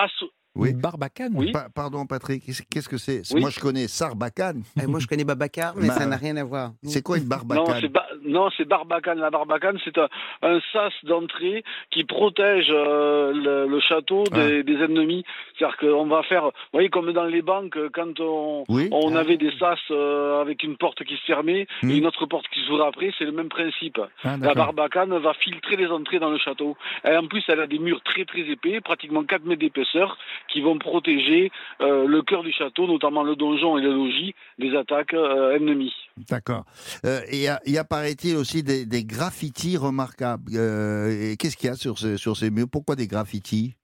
Oui. 0.56 0.72
Une 0.72 0.78
Barbacane. 0.82 1.32
Oui. 1.36 1.52
Pa- 1.54 1.70
pardon, 1.74 2.06
Patrick, 2.06 2.44
qu'est-ce 2.70 2.90
que 2.90 2.98
c'est? 2.98 3.22
Oui. 3.34 3.40
Moi, 3.42 3.50
je 3.50 3.60
connais 3.60 3.88
Sarbacane. 3.88 4.64
Euh, 4.82 4.88
moi 4.88 5.00
je 5.00 5.08
connais 5.08 5.24
Babacar, 5.24 5.74
mais 5.78 5.88
Bah, 5.88 5.96
ça 5.98 6.06
n'a 6.06 6.18
rien 6.18 6.36
à 6.36 6.44
voir. 6.44 6.74
C'est 6.84 7.02
quoi 7.02 7.18
une 7.18 7.24
Non, 7.24 7.30
barbacane 7.30 7.78
c'est 7.82 7.88
ba- 7.88 8.06
non, 8.24 8.50
c'est 8.58 8.68
Barbacane. 8.68 9.20
La 9.20 9.30
Barbacane, 9.30 9.78
c'est 9.84 9.98
un, 9.98 10.08
un 10.42 10.60
sas 10.72 10.94
d'entrée 11.04 11.64
qui 11.92 12.04
protège 12.04 12.68
euh, 12.70 13.32
le, 13.34 13.68
le 13.68 13.80
château 13.80 14.24
des, 14.32 14.64
des 14.64 14.84
ennemis. 14.84 15.24
C'est-à-dire 15.58 15.78
qu'on 15.78 16.06
va 16.06 16.24
faire, 16.24 16.44
vous 16.46 16.52
voyez, 16.74 16.90
comme 16.90 17.12
dans 17.14 17.26
les 17.26 17.42
banques, 17.42 17.78
quand 17.94 18.20
on, 18.20 18.64
Oui. 18.70 18.90
on 18.92 19.16
Ah. 19.16 19.20
avait 19.20 19.38
des 19.38 19.52
sas 19.58 19.80
euh, 19.92 20.42
avec 20.42 20.64
une 20.64 20.78
porte 20.78 21.04
qui 21.04 21.16
se 21.18 21.24
fermait 21.26 21.68
Hmm. 21.84 21.90
et 21.92 21.98
une 21.98 22.06
autre 22.06 22.26
porte 22.26 22.48
qui 22.50 22.60
s'ouvrait 22.62 22.88
après, 22.88 23.12
c'est 23.18 23.26
le 23.26 23.32
même 23.32 23.50
principe. 23.50 24.00
Ah, 24.24 24.36
La. 24.42 24.54
Barbacane 24.54 25.18
va 25.18 25.34
filtrer 25.34 25.76
les 25.76 25.88
entrées 25.88 26.20
dans 26.20 26.30
le 26.30 26.38
château. 26.38 26.78
Et 27.06 27.16
en 27.16 27.26
plus, 27.28 27.44
elle 27.48 27.60
a 27.60 27.68
des 27.68 27.80
murs 27.80 28.02
très 28.04 28.26
très 28.26 28.42
épais, 28.42 28.80
pratiquement 28.82 29.24
4 29.24 29.44
mètres 29.46 29.62
d'épaisseur, 29.62 30.18
qui 30.48 30.62
vont 30.62 30.78
protéger 30.78 31.52
euh, 31.82 32.06
le 32.08 32.22
cœur 32.22 32.44
du 32.44 32.52
château, 32.52 32.88
notamment 32.88 33.24
le 33.24 33.36
donjon 33.36 33.78
et 33.78 33.82
le 33.82 33.92
logis, 33.92 34.34
des 34.60 34.76
attaques 34.76 35.14
ennemies. 35.14 35.96
D'accord. 36.30 36.66
Euh, 37.06 37.22
et 37.28 37.48
il 37.66 37.72
y 37.74 37.78
a- 37.78 37.84
paraît-il, 37.84 38.36
aussi 38.36 38.64
des, 38.64 38.86
des 38.86 39.04
graffitis 39.04 39.78
remarquables. 39.78 40.52
Euh, 40.56 41.36
Qu'est-ce 41.38 41.58
qu'il 41.58 41.68
y 41.68 41.72
a 41.72 41.76
sur 41.76 41.98
ces, 42.00 42.18
sur 42.18 42.38
ces 42.38 42.50
murs? 42.50 42.68
Pourquoi 42.70 42.96
des 42.96 43.08
graffitis? 43.08 43.76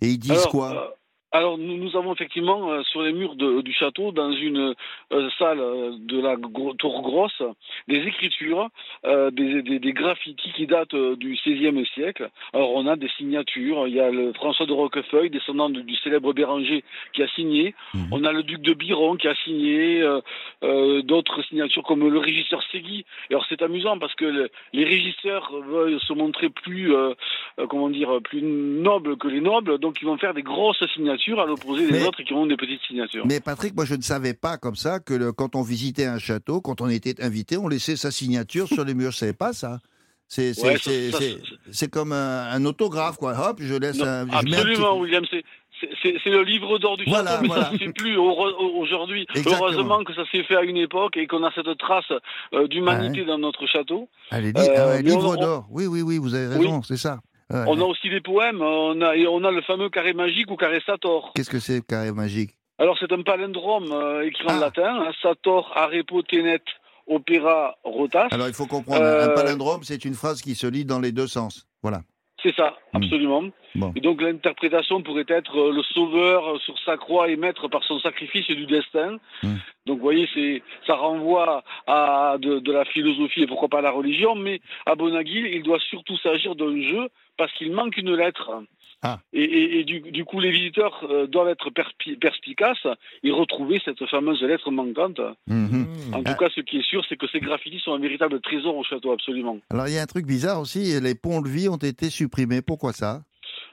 Et 0.00 0.10
ils 0.10 0.18
disent 0.18 0.32
Alors, 0.32 0.48
quoi? 0.48 0.72
euh, 0.72 0.93
alors 1.34 1.58
nous, 1.58 1.76
nous 1.76 1.96
avons 1.96 2.12
effectivement 2.14 2.70
euh, 2.70 2.82
sur 2.84 3.02
les 3.02 3.12
murs 3.12 3.34
de- 3.34 3.60
du 3.60 3.72
château, 3.72 4.12
dans 4.12 4.30
une 4.32 4.74
euh, 5.12 5.28
salle 5.38 5.58
euh, 5.60 5.92
de 5.98 6.20
la 6.20 6.36
gro- 6.36 6.74
tour 6.74 7.02
grosse, 7.02 7.42
des 7.88 7.98
écritures, 8.06 8.68
euh, 9.04 9.30
des, 9.32 9.62
des, 9.62 9.78
des 9.80 9.92
graffitis 9.92 10.52
qui 10.52 10.66
datent 10.66 10.94
du 10.94 11.34
XVIe 11.44 11.84
siècle. 11.94 12.30
Alors 12.52 12.70
on 12.74 12.86
a 12.86 12.94
des 12.96 13.08
signatures. 13.18 13.88
Il 13.88 13.94
y 13.94 14.00
a 14.00 14.10
le 14.10 14.32
François 14.34 14.66
de 14.66 14.72
Roquefeuille, 14.72 15.28
descendant 15.30 15.68
du, 15.68 15.82
du 15.82 15.96
célèbre 15.96 16.32
Béranger, 16.32 16.84
qui 17.12 17.22
a 17.22 17.28
signé. 17.28 17.74
Mhm. 17.94 18.08
On 18.12 18.24
a 18.24 18.32
le 18.32 18.42
duc 18.44 18.60
de 18.62 18.72
Biron 18.72 19.16
qui 19.16 19.26
a 19.28 19.34
signé. 19.44 20.02
D'autres 20.62 21.42
signatures 21.48 21.82
comme 21.82 22.08
le 22.08 22.18
régisseur 22.18 22.62
Segui. 22.70 23.04
Alors 23.30 23.44
c'est 23.48 23.60
amusant 23.62 23.98
parce 23.98 24.14
que 24.14 24.24
le- 24.24 24.50
les 24.72 24.84
régisseurs 24.84 25.52
veulent 25.68 26.00
se 26.00 26.12
montrer 26.12 26.48
plus, 26.48 26.92
comment 27.68 27.90
dire, 27.90 28.20
plus 28.22 28.40
nobles 28.42 29.16
que 29.16 29.28
les 29.28 29.40
nobles, 29.40 29.78
donc 29.78 30.00
ils 30.00 30.06
vont 30.06 30.16
faire 30.16 30.32
des 30.34 30.42
grosses 30.42 30.84
signatures 30.94 31.23
à 31.32 31.46
l'opposé 31.46 31.86
des 31.86 31.92
Mais- 31.92 32.06
autres 32.06 32.22
qui 32.22 32.32
ont 32.34 32.46
des 32.46 32.56
petites 32.56 32.80
signatures. 32.86 33.24
Mais 33.26 33.40
Patrick, 33.40 33.74
moi 33.74 33.84
je 33.84 33.94
ne 33.94 34.02
savais 34.02 34.34
pas 34.34 34.56
comme 34.58 34.76
ça 34.76 35.00
que 35.00 35.14
le- 35.14 35.32
quand 35.32 35.56
on 35.56 35.62
visitait 35.62 36.06
un 36.06 36.18
château, 36.18 36.60
quand 36.60 36.80
on 36.80 36.88
était 36.88 37.22
invité, 37.22 37.56
on 37.56 37.68
laissait 37.68 37.96
sa 37.96 38.10
signature 38.10 38.68
sur 38.68 38.84
les 38.84 38.94
murs. 38.94 39.10
Je 39.12 39.16
savais 39.18 39.32
pas 39.32 39.52
ça. 39.52 39.78
C'est 40.26 40.52
Ouais, 40.62 41.88
comme 41.90 42.12
un, 42.12 42.50
un 42.50 42.64
autographe, 42.64 43.16
quoi. 43.18 43.34
Hop, 43.38 43.58
je 43.60 43.74
laisse 43.74 43.98
Non, 43.98 44.06
un. 44.06 44.20
je 44.22 44.26
mets 44.26 44.34
un 44.36 44.40
petit- 44.42 44.54
absolument, 44.54 44.98
William, 44.98 45.24
c'est. 45.30 45.44
le 46.26 46.42
livre 46.44 46.78
d'or 46.78 46.96
du 46.96 47.04
Voilà, 47.06 47.32
château, 47.32 47.42
mais 47.42 47.48
voilà. 47.48 47.64
ça 47.64 47.72
ne 47.72 47.78
se 47.78 47.84
fait 47.84 47.92
plus 47.92 48.16
aujourd'hui. 48.16 49.26
Heureusement 49.46 50.02
que 50.02 50.14
ça 50.14 50.22
s'est 50.32 50.42
fait 50.44 50.56
à 50.56 50.62
une 50.62 50.76
époque 50.78 51.16
et 51.16 51.26
qu'on 51.26 51.44
a 51.44 51.52
cette 51.54 51.76
trace 51.78 52.10
euh, 52.54 52.66
d'humanité 52.68 53.24
dans 53.24 53.38
notre 53.38 53.66
château. 53.66 54.08
Allez, 54.30 54.48
Euh, 54.48 54.52
ah 54.56 54.86
ouais, 54.88 54.98
on- 55.00 55.02
livre 55.02 55.36
on- 55.36 55.40
d'or. 55.40 55.66
Oui, 55.70 55.86
oui, 55.86 56.00
oui, 56.02 56.18
vous 56.18 56.34
avez 56.34 56.46
raison, 56.56 56.82
c'est 56.82 56.96
ça. 56.96 57.20
Ouais. 57.52 57.64
On 57.66 57.78
a 57.80 57.84
aussi 57.84 58.08
des 58.08 58.20
poèmes, 58.20 58.60
on 58.62 59.00
a, 59.02 59.16
et 59.16 59.26
on 59.26 59.44
a 59.44 59.50
le 59.50 59.60
fameux 59.62 59.90
carré 59.90 60.12
magique 60.14 60.50
ou 60.50 60.56
carré 60.56 60.80
Sator. 60.86 61.32
Qu'est-ce 61.34 61.50
que 61.50 61.60
c'est, 61.60 61.86
carré 61.86 62.10
magique? 62.12 62.56
Alors 62.78 62.96
c'est 62.98 63.12
un 63.12 63.22
palindrome 63.22 63.92
euh, 63.92 64.26
écrit 64.26 64.46
en 64.46 64.56
Ah. 64.56 64.60
latin, 64.60 65.02
hein, 65.06 65.12
Sator, 65.22 65.72
Arepo, 65.76 66.22
Tenet, 66.22 66.62
Opera, 67.06 67.76
Rotas. 67.84 68.28
Alors, 68.30 68.48
il 68.48 68.54
faut 68.54 68.66
comprendre, 68.66 69.02
Euh, 69.02 69.26
un 69.26 69.34
palindrome, 69.34 69.82
c'est 69.84 70.04
une 70.06 70.14
phrase 70.14 70.40
qui 70.40 70.54
se 70.54 70.66
lit 70.66 70.86
dans 70.86 71.00
les 71.00 71.12
deux 71.12 71.26
sens. 71.26 71.66
Voilà. 71.82 72.00
C'est 72.44 72.54
ça, 72.54 72.76
Hmm. 72.92 72.98
absolument. 72.98 73.42
Bon. 73.74 73.92
Et 73.96 74.00
donc 74.00 74.20
l'interprétation 74.20 75.00
pourrait 75.02 75.24
être 75.28 75.56
euh, 75.58 75.72
le 75.72 75.82
sauveur 75.82 76.60
sur 76.60 76.78
sa 76.80 76.96
croix 76.98 77.28
et 77.30 77.36
maître 77.36 77.68
par 77.68 77.82
son 77.84 77.98
sacrifice 77.98 78.46
du 78.46 78.66
destin. 78.66 79.16
Hmm. 79.42 79.56
Donc 79.86 79.96
vous 79.96 80.02
voyez, 80.04 80.28
c'est 80.34 80.62
ça 80.86 80.94
renvoie 80.94 81.64
à 81.86 82.36
de, 82.38 82.58
de 82.58 82.72
la 82.72 82.84
philosophie 82.84 83.42
et 83.42 83.46
pourquoi 83.46 83.68
pas 83.68 83.78
à 83.78 83.82
la 83.82 83.90
religion, 83.90 84.34
mais 84.34 84.60
à 84.84 84.94
Bonaguil, 84.94 85.48
il 85.54 85.62
doit 85.62 85.80
surtout 85.80 86.16
s'agir 86.18 86.54
d'un 86.54 86.80
jeu 86.82 87.08
parce 87.38 87.52
qu'il 87.54 87.72
manque 87.72 87.96
une 87.96 88.14
lettre. 88.14 88.50
Ah. 89.06 89.20
Et, 89.34 89.42
et- 89.44 89.80
et 89.80 89.84
du, 89.84 90.00
du 90.00 90.24
coup, 90.24 90.40
les 90.40 90.50
visiteurs 90.50 91.06
euh, 91.10 91.26
doivent 91.26 91.48
être 91.50 91.70
perspi- 91.70 92.18
perspicaces 92.18 92.86
et 93.22 93.30
retrouver 93.30 93.80
cette 93.84 94.04
fameuse 94.06 94.42
lettre 94.42 94.70
manquante. 94.70 95.20
Mhm. 95.46 95.86
En 96.14 96.22
Ah. 96.24 96.32
tout 96.32 96.38
cas, 96.38 96.48
ce 96.54 96.60
qui 96.62 96.78
est 96.78 96.82
sûr, 96.88 97.04
c'est 97.08 97.16
que 97.16 97.26
ces 97.28 97.40
graffitis 97.40 97.80
sont 97.80 97.92
un 97.94 97.98
véritable 97.98 98.40
trésor 98.40 98.74
au 98.76 98.82
château, 98.82 99.12
absolument. 99.12 99.58
Alors, 99.70 99.88
il 99.88 99.94
y 99.94 99.98
a 99.98 100.02
un 100.02 100.06
truc 100.06 100.26
bizarre 100.26 100.60
aussi, 100.60 100.98
les 101.00 101.14
ponts-levis 101.14 101.68
ont 101.68 101.76
été 101.76 102.08
supprimés. 102.10 102.62
Pourquoi 102.62 102.92
ça? 102.92 103.20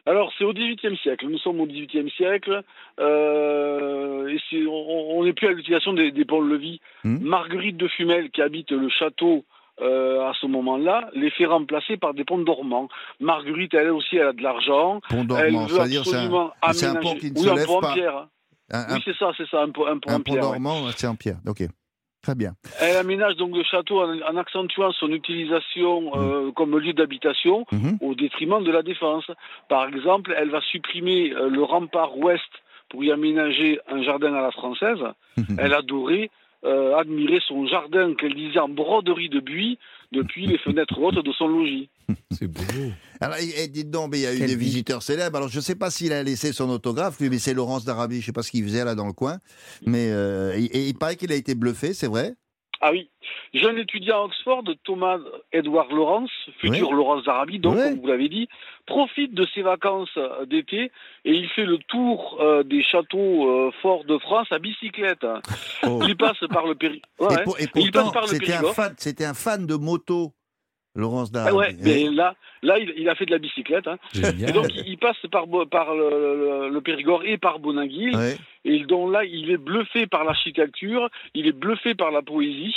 Alors, 0.06 0.34
c'est 0.38 0.44
au 0.44 0.52
XVIIIe 0.54 0.98
siècle. 0.98 1.28
Nous 1.30 1.38
sommes 1.38 1.62
au 1.62 1.68
XVIIIe 1.68 2.10
siècle. 2.18 2.64
Euh, 3.00 4.28
et 4.52 4.68
on 4.68 5.24
n'est 5.24 5.34
plus 5.34 5.48
à 5.48 5.52
l'utilisation 5.52 5.94
des, 5.94 6.12
des 6.12 6.26
ponts-levis. 6.26 6.80
Hmm. 7.04 7.18
Marguerite 7.22 7.78
de 7.78 7.88
Fumel, 7.88 8.30
qui 8.32 8.42
habite 8.42 8.72
le 8.72 8.90
château 8.90 9.46
euh, 9.82 10.22
à 10.30 10.34
ce 10.40 10.46
moment-là, 10.48 11.10
les 11.14 11.30
fait 11.32 11.46
remplacer 11.46 11.98
par 11.98 12.14
des 12.14 12.24
ponts 12.24 12.38
dormants. 12.40 12.88
Marguerite, 13.20 13.74
elle 13.74 13.90
aussi, 13.92 14.18
elle 14.18 14.28
a 14.28 14.34
de 14.34 14.44
l'argent. 14.44 15.00
Pont 15.10 15.24
dormant, 15.24 15.68
c'est-à-dire 15.68 16.04
c'est 16.06 16.16
un, 16.18 16.26
un 16.26 16.96
pont 16.96 17.16
qui 17.16 17.32
ne 17.32 17.38
oui, 17.38 17.44
se 17.46 17.50
un 17.50 17.56
lève 17.56 17.66
pont 17.66 17.78
en 17.82 17.94
pierre. 17.94 18.28
Un, 18.72 18.80
un- 18.80 18.96
Oui, 18.96 19.02
c'est 19.06 19.16
ça, 19.18 19.32
c'est 19.38 19.48
ça, 19.50 19.62
un 19.62 19.70
pont, 19.70 19.86
un 19.88 19.98
pont 20.00 20.10
un 20.12 20.16
en 20.16 20.18
pont 20.18 20.24
pierre. 20.24 20.44
ouais. 20.44 20.52
dormant, 20.60 20.88
c'est 20.96 21.08
en 21.08 21.16
pierre. 21.16 21.38
Ok, 21.48 21.64
très 22.22 22.36
bien. 22.36 22.54
Elle 22.80 22.96
aménage 22.98 23.36
donc 23.38 23.56
le 23.56 23.64
château 23.64 24.02
en, 24.02 24.20
en 24.22 24.38
accentuant 24.38 24.92
son 24.94 25.10
utilisation 25.10 26.12
euh, 26.16 26.52
comme 26.52 26.78
lieu 26.78 26.94
d'habitation 26.94 27.66
Mhm. 27.72 27.98
au 28.02 28.14
détriment 28.16 28.64
de 28.64 28.72
la 28.72 28.84
défense. 28.84 29.26
Par 29.70 29.88
exemple, 29.88 30.34
elle 30.38 30.50
va 30.52 30.62
supprimer 30.62 31.32
euh, 31.34 31.50
le 31.50 31.64
rempart 31.64 32.18
ouest 32.18 32.44
pour 32.90 33.04
y 33.04 33.12
aménager 33.12 33.80
un 33.90 34.04
jardin 34.04 34.34
à 34.36 34.42
la 34.42 34.52
française. 34.52 35.00
Elle 35.58 35.74
adorait 35.74 36.30
euh, 36.66 36.96
admirer 36.96 37.40
son 37.48 37.66
jardin 37.68 38.14
qu'elle 38.16 38.36
disait 38.36 38.60
en 38.60 38.70
broderie 38.70 39.30
de 39.30 39.40
buis 39.40 39.80
depuis 40.12 40.46
les 40.46 40.58
fenêtres 40.58 41.00
hautes 41.00 41.24
de 41.26 41.32
son 41.32 41.48
logis. 41.48 41.90
C'est 42.32 42.48
beau. 42.48 42.62
Alors, 43.20 43.38
et, 43.38 43.64
et 43.64 43.68
dites 43.68 43.90
donc, 43.90 44.12
mais 44.12 44.20
il 44.20 44.24
y 44.24 44.26
a 44.28 44.34
eu 44.36 44.40
Quelle 44.40 44.48
des 44.50 44.56
vie. 44.56 44.66
visiteurs 44.66 45.02
célèbres. 45.04 45.38
Alors, 45.38 45.50
je 45.50 45.58
ne 45.58 45.62
sais 45.62 45.76
pas 45.76 45.90
s'il 45.90 46.12
a 46.14 46.22
laissé 46.24 46.52
son 46.54 46.70
autographe, 46.70 47.20
lui, 47.20 47.30
mais 47.30 47.40
c'est 47.40 47.54
Laurence 47.54 47.86
d'Arabie. 47.86 48.16
Je 48.16 48.20
ne 48.22 48.26
sais 48.26 48.32
pas 48.34 48.44
ce 48.44 48.52
qu'il 48.52 48.64
faisait 48.64 48.84
là 48.86 48.96
dans 48.96 49.08
le 49.08 49.14
coin. 49.14 49.38
Mais 49.86 50.10
euh, 50.12 50.54
et, 50.58 50.66
et 50.66 50.88
il 50.90 50.96
paraît 50.96 51.16
qu'il 51.16 51.32
a 51.32 51.36
été 51.36 51.56
bluffé, 51.56 51.94
c'est 51.94 52.08
vrai 52.08 52.34
Ah 52.84 52.92
oui, 52.92 53.10
jeune 53.54 53.78
étudiant 53.78 54.22
à 54.24 54.26
Oxford, 54.26 54.64
Thomas 54.84 55.20
Edward 55.52 55.92
Lawrence, 55.92 56.32
futur 56.60 56.90
Ouais. 56.90 56.96
Laurence 56.96 57.24
d'Arabie, 57.24 57.60
donc 57.60 57.76
comme 57.78 58.00
vous 58.00 58.08
l'avez 58.08 58.28
dit, 58.28 58.50
profite 58.88 59.36
de 59.36 59.46
ses 59.54 59.62
vacances 59.62 60.10
euh, 60.18 60.46
d'été 60.48 60.92
et 61.26 61.32
il 61.32 61.48
fait 61.50 61.66
le 61.66 61.78
tour 61.78 62.38
euh, 62.42 62.64
des 62.64 62.82
châteaux 62.84 63.48
euh, 63.50 63.72
forts 63.84 64.04
de 64.06 64.18
France 64.18 64.48
à 64.52 64.58
bicyclette. 64.58 65.26
Oh. 65.84 66.00
Il 66.08 66.18
passe 66.18 66.40
par 66.52 66.66
le 66.66 66.74
Péri. 66.74 67.02
Et, 67.20 67.24
Ouais, 67.24 67.44
pour- 67.44 67.60
et 67.60 67.68
il 67.76 67.92
passe 67.92 68.04
pourtant, 68.06 68.22
un, 68.24 68.94
c'était 68.98 69.26
un 69.26 69.34
fan 69.36 69.68
de 69.68 69.76
moto, 69.76 70.34
Laurence 70.96 71.30
Ah 71.34 71.46
d'Arabie. 71.46 71.56
ouais, 71.58 71.76
mais 71.82 72.04
là, 72.10 72.36
là 72.64 72.78
il, 72.80 72.94
il 72.98 73.08
a 73.10 73.16
fait 73.16 73.26
de 73.26 73.32
la 73.32 73.38
bicyclette. 73.38 73.88
hein. 73.88 73.98
Et 74.16 74.52
donc 74.52 74.68
il, 74.76 74.84
il 74.88 74.98
passe 74.98 75.16
par, 75.32 75.46
le, 75.96 76.10
le- 76.10 76.70
le 76.70 76.82
Périgord 76.82 77.24
et 77.24 77.38
par 77.38 77.60
Boninguil. 77.60 78.16
Ouais. 78.16 78.38
Et 78.66 78.80
donc 78.86 79.12
là, 79.12 79.24
il 79.24 79.50
est 79.52 79.58
bluffé 79.58 80.06
par 80.08 80.24
l'architecture, 80.24 81.10
il 81.34 81.48
est 81.48 81.52
bluffé 81.54 81.96
par 81.96 82.12
la 82.12 82.22
poésie. 82.22 82.76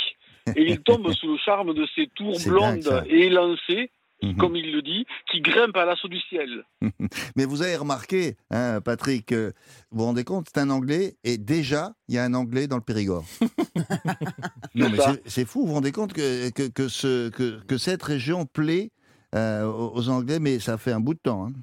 Et 0.55 0.63
il 0.63 0.79
tombe 0.83 1.11
sous 1.13 1.33
le 1.33 1.37
charme 1.37 1.73
de 1.73 1.85
ces 1.95 2.07
tours 2.15 2.37
blondes 2.47 3.03
et 3.09 3.25
élancées, 3.25 3.89
Mhm. 4.23 4.37
comme 4.37 4.55
il 4.55 4.71
le 4.71 4.81
dit, 4.81 5.05
qui 5.31 5.41
grimpent 5.41 5.75
à 5.77 5.85
l'assaut 5.85 6.07
du 6.07 6.19
ciel. 6.21 6.63
Mais 7.35 7.45
vous 7.45 7.61
avez 7.61 7.75
remarqué, 7.75 8.37
hein, 8.49 8.79
Patrick, 8.81 9.31
euh, 9.33 9.51
vous 9.91 9.99
vous 9.99 10.05
rendez 10.05 10.23
compte, 10.23 10.47
c'est 10.53 10.61
un 10.61 10.69
Anglais, 10.69 11.15
et 11.23 11.37
déjà, 11.37 11.93
il 12.07 12.15
y 12.15 12.17
a 12.17 12.23
un 12.23 12.33
Anglais 12.33 12.67
dans 12.67 12.77
le 12.77 12.81
Périgord. 12.81 13.25
non, 14.75 14.89
mais 14.89 14.97
c'est- 15.25 15.45
fou, 15.45 15.61
vous 15.61 15.67
vous 15.67 15.73
rendez 15.75 15.91
compte 15.91 16.13
que, 16.13 16.49
que, 16.51 16.67
que 16.69 16.87
ce, 16.87 17.29
que, 17.29 17.61
que 17.65 17.77
cette 17.77 18.03
région 18.03 18.45
plaît 18.45 18.91
euh, 19.35 19.65
aux 19.65 20.09
Anglais, 20.09 20.39
mais 20.39 20.59
ça 20.59 20.77
fait 20.77 20.91
un 20.91 20.99
bout 20.99 21.13
de 21.13 21.19
temps. 21.19 21.47
hein. 21.47 21.53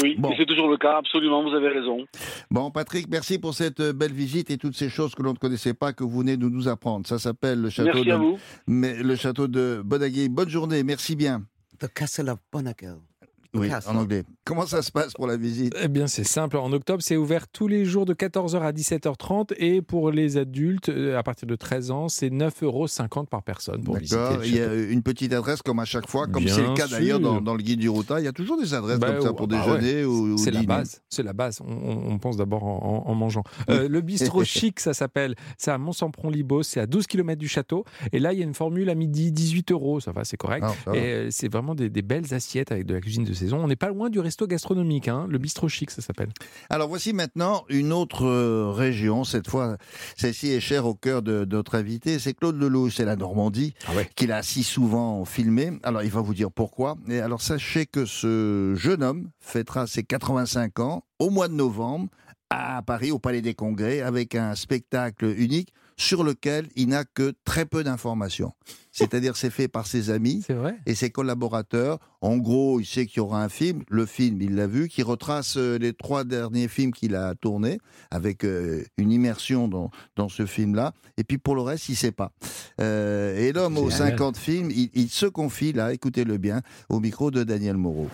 Oui, 0.00 0.14
Bon. 0.18 0.32
c'est 0.36 0.46
toujours 0.46 0.68
le 0.68 0.76
cas, 0.76 0.98
absolument, 0.98 1.42
vous 1.42 1.54
avez 1.54 1.68
raison. 1.68 2.04
Bon, 2.50 2.70
Patrick, 2.70 3.08
merci 3.10 3.38
pour 3.40 3.54
cette 3.54 3.80
euh, 3.80 3.92
belle 3.92 4.12
visite 4.12 4.50
et 4.52 4.56
toutes 4.56 4.76
ces 4.76 4.88
choses 4.88 5.16
que 5.16 5.22
l'on 5.22 5.32
ne 5.32 5.38
connaissait 5.38 5.74
pas, 5.74 5.92
que 5.92 6.04
vous 6.04 6.20
venez 6.20 6.36
de 6.36 6.48
nous 6.48 6.68
apprendre. 6.68 7.06
Ça 7.08 7.18
s'appelle 7.18 7.60
le 7.60 7.70
château, 7.70 7.90
Merci 7.94 8.04
de, 8.06 8.12
à 8.12 8.16
vous. 8.16 8.38
mais, 8.68 9.02
le 9.02 9.16
château 9.16 9.48
de 9.48 9.82
Bonaguil. 9.84 10.28
Bonne 10.28 10.48
journée, 10.48 10.84
merci 10.84 11.16
bien. 11.16 11.42
The 11.80 11.88
Castle 11.88 12.28
of 12.28 12.40
Bonaguil. 12.52 13.09
Oui, 13.54 13.68
en 13.86 13.96
anglais. 13.96 14.22
Comment 14.44 14.66
ça 14.66 14.82
se 14.82 14.92
passe 14.92 15.12
pour 15.12 15.26
la 15.26 15.36
visite? 15.36 15.74
Eh 15.82 15.88
bien, 15.88 16.06
c'est 16.06 16.24
simple. 16.24 16.56
En 16.56 16.72
octobre, 16.72 17.02
c'est 17.02 17.16
ouvert 17.16 17.48
tous 17.48 17.66
les 17.68 17.84
jours 17.84 18.04
de 18.06 18.14
14h 18.14 18.60
à 18.60 18.72
17h30. 18.72 19.54
Et 19.58 19.82
pour 19.82 20.10
les 20.10 20.36
adultes, 20.36 20.88
euh, 20.88 21.18
à 21.18 21.22
partir 21.22 21.46
de 21.48 21.56
13 21.56 21.90
ans, 21.90 22.08
c'est 22.08 22.30
9,50 22.30 22.64
euros 22.64 22.86
par 23.28 23.42
personne 23.42 23.82
pour 23.82 23.96
visiter 23.96 24.16
D'accord. 24.16 24.38
le 24.38 24.46
Il 24.46 24.54
y 24.56 24.60
a 24.60 24.74
une 24.74 25.02
petite 25.02 25.32
adresse 25.32 25.62
comme 25.62 25.78
à 25.80 25.84
chaque 25.84 26.08
fois, 26.08 26.26
comme 26.26 26.46
c'est 26.46 26.62
le 26.62 26.74
cas 26.74 26.86
d'ailleurs 26.86 27.20
dans, 27.20 27.40
dans 27.40 27.54
le 27.54 27.62
guide 27.62 27.80
du 27.80 27.88
Routa. 27.88 28.20
Il 28.20 28.24
y 28.24 28.28
a 28.28 28.32
toujours 28.32 28.56
des 28.60 28.72
adresses 28.74 28.98
Bah, 28.98 29.12
comme 29.12 29.22
ça 29.22 29.32
pour 29.32 29.48
bah 29.48 29.58
déjeuner 29.64 30.04
ou, 30.04 30.34
ou 30.34 30.38
C'est 30.38 30.50
la 30.50 30.62
base, 30.62 31.00
c'est 31.08 31.22
la 31.22 31.32
base. 31.32 31.60
On, 31.66 32.18
pense 32.18 32.36
d'abord 32.36 32.64
en, 32.64 33.04
en- 33.06 33.10
en 33.10 33.14
mangeant. 33.14 33.42
Euh, 33.68 33.88
le 33.88 34.00
bistrot 34.00 34.44
chic, 34.44 34.78
ça 34.80 34.94
s'appelle. 34.94 35.34
C'est 35.58 35.70
à 35.70 35.78
Mont-Sampron-Libos, 35.78 36.62
c'est 36.64 36.80
à 36.80 36.86
12 36.86 37.06
km 37.06 37.38
du 37.38 37.48
château. 37.48 37.84
Et 38.12 38.18
là, 38.18 38.32
il 38.32 38.38
y 38.38 38.42
a 38.42 38.44
une 38.44 38.54
formule 38.54 38.90
à 38.90 38.94
midi 38.94 39.32
18 39.32 39.72
euros. 39.72 40.00
Ça 40.00 40.12
va, 40.12 40.24
c'est 40.24 40.36
correct. 40.36 40.64
Ah, 40.66 40.74
ça 40.84 40.90
va. 40.92 40.96
Et 40.96 41.00
euh, 41.02 41.28
c'est 41.30 41.48
vraiment 41.50 41.74
des, 41.74 41.88
des 41.90 42.02
belles 42.02 42.32
assiettes 42.34 42.72
avec 42.72 42.86
de 42.86 42.94
la 42.94 43.00
cuisine 43.00 43.24
de 43.24 43.32
saison. 43.40 43.58
On 43.58 43.66
n'est 43.66 43.76
pas 43.76 43.88
loin 43.88 44.08
du 44.10 44.20
resto 44.20 44.46
gastronomique, 44.46 45.08
hein. 45.08 45.26
le 45.28 45.38
bistrot 45.38 45.68
chic, 45.68 45.90
ça 45.90 46.00
s'appelle. 46.02 46.28
Alors 46.68 46.88
voici 46.88 47.12
maintenant 47.12 47.64
une 47.68 47.92
autre 47.92 48.24
euh, 48.26 48.70
région. 48.70 49.24
Cette 49.24 49.48
fois, 49.48 49.76
celle-ci 50.16 50.48
est 50.52 50.60
chère 50.60 50.86
au 50.86 50.94
cœur 50.94 51.22
de, 51.22 51.44
de 51.44 51.56
notre 51.56 51.74
invité. 51.76 52.18
C'est 52.18 52.34
Claude 52.34 52.56
Lelouch, 52.60 52.94
c'est 52.96 53.04
la 53.04 53.16
Normandie, 53.16 53.74
Ah 53.88 53.94
ouais. 53.94 54.08
qu'il 54.14 54.32
a 54.32 54.42
si 54.42 54.62
souvent 54.62 55.24
filmé. 55.24 55.72
Alors 55.82 56.02
il 56.02 56.10
va 56.10 56.20
vous 56.20 56.34
dire 56.34 56.50
pourquoi. 56.50 56.96
Et 57.08 57.20
alors 57.20 57.42
sachez 57.42 57.86
que 57.86 58.04
ce 58.06 58.74
jeune 58.76 59.02
homme 59.02 59.30
fêtera 59.40 59.86
ses 59.86 60.02
85 60.04 60.78
ans 60.80 61.04
au 61.18 61.30
mois 61.30 61.48
de 61.48 61.54
novembre 61.54 62.08
à 62.50 62.82
Paris, 62.82 63.12
au 63.12 63.18
Palais 63.18 63.42
des 63.42 63.54
Congrès, 63.54 64.00
avec 64.00 64.34
un 64.34 64.54
spectacle 64.54 65.26
unique 65.38 65.72
sur 66.00 66.24
lequel 66.24 66.66
il 66.76 66.88
n'a 66.88 67.04
que 67.04 67.34
très 67.44 67.66
peu 67.66 67.84
d'informations. 67.84 68.52
C'est-à-dire 68.90 69.36
c'est 69.36 69.50
fait 69.50 69.68
par 69.68 69.86
ses 69.86 70.10
amis 70.10 70.42
et 70.86 70.94
ses 70.94 71.10
collaborateurs. 71.10 71.98
En 72.22 72.38
gros, 72.38 72.80
il 72.80 72.86
sait 72.86 73.06
qu'il 73.06 73.18
y 73.18 73.20
aura 73.20 73.42
un 73.42 73.50
film, 73.50 73.82
le 73.88 74.06
film, 74.06 74.40
il 74.40 74.56
l'a 74.56 74.66
vu, 74.66 74.88
qui 74.88 75.02
retrace 75.02 75.56
euh, 75.58 75.78
les 75.78 75.92
trois 75.92 76.24
derniers 76.24 76.68
films 76.68 76.92
qu'il 76.92 77.14
a 77.14 77.34
tournés, 77.34 77.78
avec 78.10 78.44
euh, 78.44 78.82
une 78.96 79.12
immersion 79.12 79.68
dans, 79.68 79.90
dans 80.16 80.28
ce 80.28 80.46
film-là. 80.46 80.92
Et 81.18 81.24
puis 81.24 81.36
pour 81.38 81.54
le 81.54 81.60
reste, 81.60 81.90
il 81.90 81.96
sait 81.96 82.12
pas. 82.12 82.32
Euh, 82.80 83.36
et 83.38 83.52
l'homme 83.52 83.76
aux 83.76 83.90
Génial. 83.90 84.12
50 84.12 84.36
films, 84.38 84.70
il, 84.70 84.90
il 84.94 85.08
se 85.10 85.26
confie, 85.26 85.72
là, 85.72 85.92
écoutez-le 85.92 86.38
bien, 86.38 86.62
au 86.88 86.98
micro 87.00 87.30
de 87.30 87.44
Daniel 87.44 87.76
Moreau. 87.76 88.08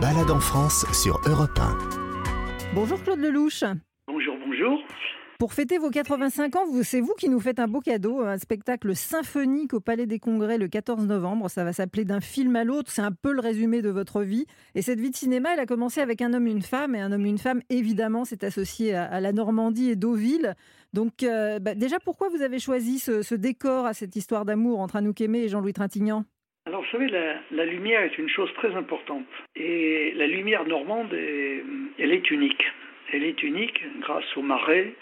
Balade 0.00 0.30
en 0.30 0.40
France 0.40 0.84
sur 0.92 1.20
Europe 1.26 1.58
1. 1.58 1.78
Bonjour 2.74 3.02
Claude 3.02 3.20
Lelouch. 3.20 3.64
Bonjour, 4.06 4.34
bonjour. 4.46 4.78
Pour 5.38 5.52
fêter 5.52 5.78
vos 5.78 5.90
85 5.90 6.54
ans, 6.54 6.64
c'est 6.82 7.00
vous 7.00 7.14
qui 7.18 7.28
nous 7.28 7.40
faites 7.40 7.58
un 7.58 7.66
beau 7.66 7.80
cadeau, 7.80 8.20
un 8.20 8.38
spectacle 8.38 8.94
symphonique 8.94 9.74
au 9.74 9.80
Palais 9.80 10.06
des 10.06 10.20
Congrès 10.20 10.58
le 10.58 10.68
14 10.68 11.08
novembre. 11.08 11.50
Ça 11.50 11.64
va 11.64 11.72
s'appeler 11.72 12.04
D'un 12.04 12.20
film 12.20 12.54
à 12.54 12.62
l'autre. 12.62 12.90
C'est 12.90 13.02
un 13.02 13.10
peu 13.10 13.32
le 13.32 13.40
résumé 13.40 13.82
de 13.82 13.90
votre 13.90 14.22
vie. 14.22 14.46
Et 14.76 14.82
cette 14.82 15.00
vie 15.00 15.10
de 15.10 15.16
cinéma, 15.16 15.50
elle 15.54 15.60
a 15.60 15.66
commencé 15.66 16.00
avec 16.00 16.22
un 16.22 16.32
homme, 16.34 16.46
une 16.46 16.62
femme. 16.62 16.94
Et 16.94 17.00
un 17.00 17.10
homme, 17.10 17.26
une 17.26 17.38
femme, 17.38 17.62
évidemment, 17.68 18.24
c'est 18.24 18.44
associé 18.44 18.94
à, 18.94 19.20
la 19.20 19.32
Normandie 19.32 19.90
et 19.90 19.96
Deauville. 19.96 20.54
Donc, 20.92 21.24
euh, 21.24 21.58
bah, 21.58 21.74
déjà, 21.74 21.98
pourquoi 21.98 22.28
vous 22.28 22.42
avez 22.42 22.60
choisi 22.60 23.00
ce, 23.00 23.34
décor 23.34 23.86
à 23.86 23.92
cette 23.92 24.14
histoire 24.14 24.44
d'amour 24.44 24.78
entre 24.78 24.96
Anouk 24.96 25.20
Aimé 25.20 25.40
et 25.40 25.48
Jean-Louis 25.48 25.72
Trintignant? 25.72 26.24
Alors, 26.66 26.82
vous 26.82 26.90
savez, 26.92 27.08
la, 27.50 27.66
lumière 27.66 28.02
est 28.02 28.16
une 28.18 28.28
chose 28.28 28.50
très 28.54 28.72
importante. 28.76 29.26
Et 29.56 30.12
la 30.14 30.28
lumière 30.28 30.64
normande, 30.64 31.12
elle 31.12 32.12
est 32.12 32.30
unique. 32.30 32.64
Elle 33.12 33.24
est 33.24 33.42
unique 33.42 33.80
grâce 34.00 34.24
aux 34.36 34.42
marais, 34.42 34.94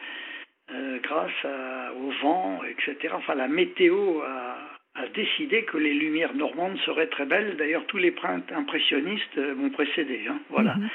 euh, 0.74 0.98
grâce 1.02 1.44
à- 1.44 1.92
au 1.94 2.10
vent, 2.22 2.60
etc. 2.64 3.14
Enfin, 3.16 3.34
la 3.34 3.48
météo 3.48 4.20
a, 4.22 4.56
a 4.94 5.06
décidé 5.08 5.64
que 5.64 5.76
les 5.78 5.94
lumières 5.94 6.34
normandes 6.34 6.78
seraient 6.84 7.06
très 7.08 7.26
belles. 7.26 7.56
D'ailleurs, 7.56 7.86
tous 7.86 7.98
les 7.98 8.10
printemps 8.10 8.56
impressionnistes 8.56 9.38
euh, 9.38 9.54
m'ont 9.54 9.70
précédé. 9.70 10.26
hein. 10.28 10.38
Voilà. 10.50 10.74
Mhm. 10.76 10.88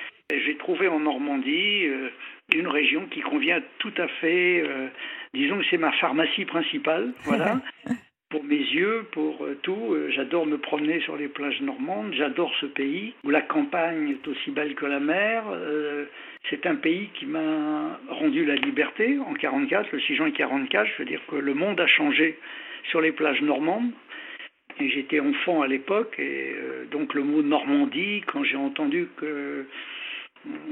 J'ai 0.45 0.57
trouvé 0.57 0.87
en 0.87 0.99
Normandie 0.99 1.85
euh, 1.87 2.09
une 2.53 2.67
région 2.67 3.05
qui 3.07 3.21
convient 3.21 3.61
tout 3.79 3.93
à 3.97 4.07
fait. 4.07 4.61
euh, 4.65 4.87
disons 5.33 5.57
que 5.59 5.65
c'est 5.69 5.77
ma 5.77 5.91
pharmacie 5.93 6.45
principale. 6.45 7.13
Voilà. 7.23 7.61
pour 8.29 8.43
mes 8.43 8.57
yeux, 8.57 9.05
pour 9.11 9.45
euh, 9.45 9.57
tout. 9.61 9.93
Euh, 9.93 10.09
j'adore 10.11 10.45
me 10.45 10.57
promener 10.57 10.99
sur 11.01 11.15
les 11.15 11.27
plages 11.27 11.61
normandes. 11.61 12.13
J'adore 12.13 12.53
ce 12.59 12.65
pays 12.65 13.13
où 13.23 13.29
la 13.29 13.41
campagne 13.41 14.09
est 14.09 14.27
aussi 14.27 14.51
belle 14.51 14.75
que 14.75 14.85
la 14.85 14.99
mer. 14.99 15.43
Euh, 15.49 16.05
c'est 16.49 16.65
un 16.65 16.75
pays 16.75 17.09
qui 17.13 17.25
m'a 17.25 17.99
rendu 18.09 18.45
la 18.45 18.55
liberté 18.55 19.17
en 19.19 19.33
44, 19.33 19.91
le 19.91 19.99
6 19.99 20.15
juin 20.15 20.31
44. 20.31 20.87
Je 20.87 21.03
veux 21.03 21.09
dire 21.09 21.21
que 21.27 21.35
le 21.35 21.53
monde 21.53 21.79
a 21.79 21.87
changé 21.87 22.37
sur 22.89 23.01
les 23.01 23.11
plages 23.11 23.41
normandes. 23.41 23.91
Et 24.79 24.89
j'étais 24.89 25.19
enfant 25.19 25.63
à 25.63 25.67
l'époque, 25.67 26.19
et 26.19 26.53
donc 26.91 27.15
le 27.15 27.23
mot 27.23 27.41
Normandie, 27.41 28.21
quand 28.27 28.43
j'ai 28.43 28.57
entendu 28.57 29.07
que 29.17 29.65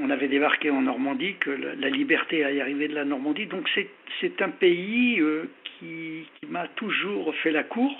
on 0.01 0.09
avait 0.09 0.27
débarqué 0.27 0.69
en 0.69 0.81
Normandie, 0.81 1.35
que 1.39 1.49
la, 1.51 1.89
liberté 1.89 2.43
allait 2.43 2.61
arriver 2.61 2.87
de 2.87 2.95
la 2.95 3.05
Normandie. 3.05 3.45
Donc 3.45 3.67
c'est, 3.73 4.41
un 4.41 4.49
pays 4.49 5.19
euh, 5.19 5.49
qui, 5.79 6.25
m'a 6.49 6.67
toujours 6.69 7.33
fait 7.35 7.51
la 7.51 7.63
cour. 7.63 7.93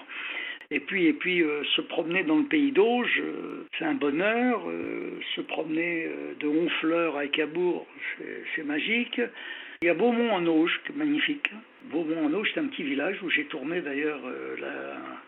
Et 0.72 0.80
puis, 0.80 1.06
et 1.06 1.14
puis 1.14 1.42
euh, 1.42 1.64
se 1.76 1.82
promener 1.82 2.24
dans 2.24 2.38
le 2.38 2.46
pays 2.46 2.72
d'Auge, 2.72 3.22
euh, 3.22 3.66
c'est 3.78 3.86
un 3.86 3.94
bonheur. 3.94 4.62
Se 5.36 5.42
promener 5.42 6.10
de 6.40 6.48
Honfleur 6.48 7.18
à 7.18 7.28
Cabourg, 7.28 7.86
c'est 8.56 8.64
magique. 8.64 9.22
Il 9.82 9.88
y 9.88 9.90
a 9.90 9.94
Beaumont 9.94 10.32
en 10.32 10.46
Auge, 10.46 10.80
qui 10.86 10.94
est 10.94 10.96
magnifique. 10.96 11.52
Beaumont 11.92 12.26
en 12.26 12.34
Auge, 12.34 12.50
c'est 12.54 12.60
un 12.60 12.68
petit 12.68 12.84
village 12.84 13.22
où 13.22 13.30
j'ai 13.30 13.46
tourné 13.46 13.82
d'ailleurs 13.82 14.22
euh, 14.26 14.56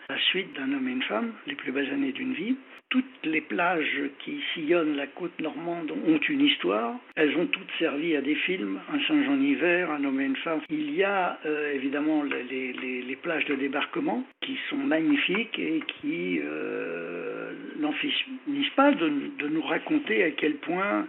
la, 0.09 0.17
suite 0.31 0.53
d'un 0.53 0.71
homme 0.73 0.87
et 0.87 0.93
une 0.93 1.03
femme, 1.03 1.33
les 1.45 1.55
plus 1.55 1.71
belles 1.71 1.91
années 1.91 2.11
d'une 2.11 2.33
vie. 2.33 2.55
Toutes 2.89 3.05
les 3.25 3.41
plages 3.41 4.01
qui 4.19 4.39
sillonnent 4.53 4.95
la 4.95 5.07
côte 5.07 5.37
normande 5.41 5.91
ont 5.91 6.17
une 6.17 6.41
histoire. 6.41 6.95
Elles 7.15 7.35
ont 7.37 7.45
toutes 7.47 7.69
servi 7.77 8.15
à 8.15 8.21
des 8.21 8.35
films, 8.35 8.79
un 8.91 8.99
Saint-Jean 9.05 9.39
hiver, 9.41 9.91
un 9.91 10.03
homme 10.05 10.21
et 10.21 10.25
une 10.25 10.37
femme. 10.37 10.61
Il 10.69 10.95
y 10.95 11.03
a 11.03 11.37
euh, 11.45 11.73
évidemment 11.73 12.23
les, 12.23 13.17
plages 13.21 13.45
de 13.45 13.55
débarquement 13.55 14.23
qui 14.41 14.57
sont 14.69 14.77
magnifiques 14.77 15.59
et 15.59 15.81
qui 15.99 16.39
euh, 16.41 17.51
n'en 17.79 17.91
finissent 17.91 18.69
pas 18.75 18.91
de 18.91 19.09
nous 19.09 19.61
raconter 19.61 20.23
à 20.23 20.31
quel 20.31 20.55
point 20.55 21.07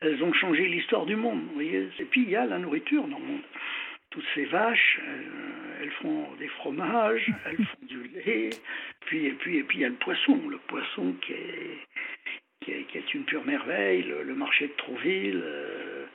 elles 0.00 0.22
ont 0.22 0.32
changé 0.32 0.66
l'histoire 0.68 1.06
du 1.06 1.16
monde. 1.16 1.42
vous 1.48 1.54
voyez. 1.54 1.88
Et 1.98 2.04
puis 2.04 2.22
il 2.22 2.30
y 2.30 2.36
a 2.36 2.46
la 2.46 2.58
nourriture 2.58 3.06
normande. 3.06 3.42
Toutes 4.10 4.24
ces 4.34 4.46
vaches, 4.46 5.00
euh, 5.06 5.82
elles 5.82 5.90
font 6.02 6.26
des 6.38 6.48
fromages, 6.48 7.30
elles 7.46 7.56
font 7.56 7.86
du 7.86 8.02
lait. 8.14 8.50
Puis, 9.06 9.26
et, 9.26 9.32
puis, 9.32 9.58
et 9.58 9.62
puis 9.64 9.78
il 9.78 9.80
y 9.82 9.84
a 9.84 9.88
le 9.90 9.94
poisson, 9.96 10.40
le 10.48 10.58
poisson 10.58 11.14
qui 11.20 11.32
est, 11.32 11.78
qui 12.64 12.72
est, 12.72 12.82
qui 12.84 12.98
est 12.98 13.14
une 13.14 13.24
pure 13.24 13.44
merveille, 13.44 14.02
le, 14.02 14.22
le 14.22 14.34
marché 14.34 14.68
de 14.68 14.72
Trouville, 14.72 15.40
euh, 15.44 16.06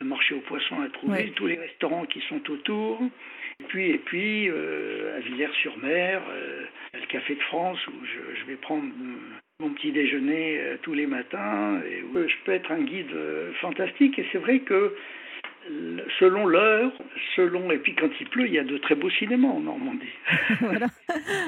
le 0.00 0.06
marché 0.06 0.34
aux 0.34 0.40
poissons 0.40 0.80
à 0.80 0.88
Trouville, 0.90 1.16
Ouais. 1.26 1.32
tous 1.34 1.46
les 1.46 1.58
restaurants 1.58 2.06
qui 2.06 2.20
sont 2.28 2.48
autour. 2.50 3.00
Et 3.60 3.64
puis, 3.64 3.90
et 3.90 3.98
puis 3.98 4.48
euh, 4.48 5.16
à 5.16 5.20
Villers-sur-Mer, 5.20 6.22
euh, 6.30 6.64
le 6.94 7.06
Café 7.06 7.34
de 7.34 7.42
France 7.42 7.84
où 7.88 7.92
je, 8.04 8.40
je 8.40 8.44
vais 8.46 8.56
prendre 8.56 8.88
mon 9.60 9.70
petit 9.70 9.92
déjeuner 9.92 10.58
euh, 10.58 10.76
tous 10.82 10.94
les 10.94 11.06
matins. 11.06 11.80
Et 11.86 12.02
je 12.14 12.34
peux 12.44 12.52
être 12.52 12.72
un 12.72 12.80
guide 12.80 13.12
euh, 13.14 13.52
fantastique. 13.60 14.18
Et 14.18 14.26
c'est 14.32 14.38
vrai 14.38 14.60
que 14.60 14.94
selon 16.18 16.46
l'heure, 16.46 16.92
selon 17.36 17.70
et 17.70 17.78
puis 17.78 17.94
quand 17.94 18.08
il 18.20 18.28
pleut, 18.28 18.46
il 18.46 18.54
y 18.54 18.58
a 18.58 18.64
de 18.64 18.78
très 18.78 18.94
beaux 18.94 19.10
cinémas 19.10 19.48
en 19.48 19.60
Normandie. 19.60 20.06
Voilà. 20.60 20.86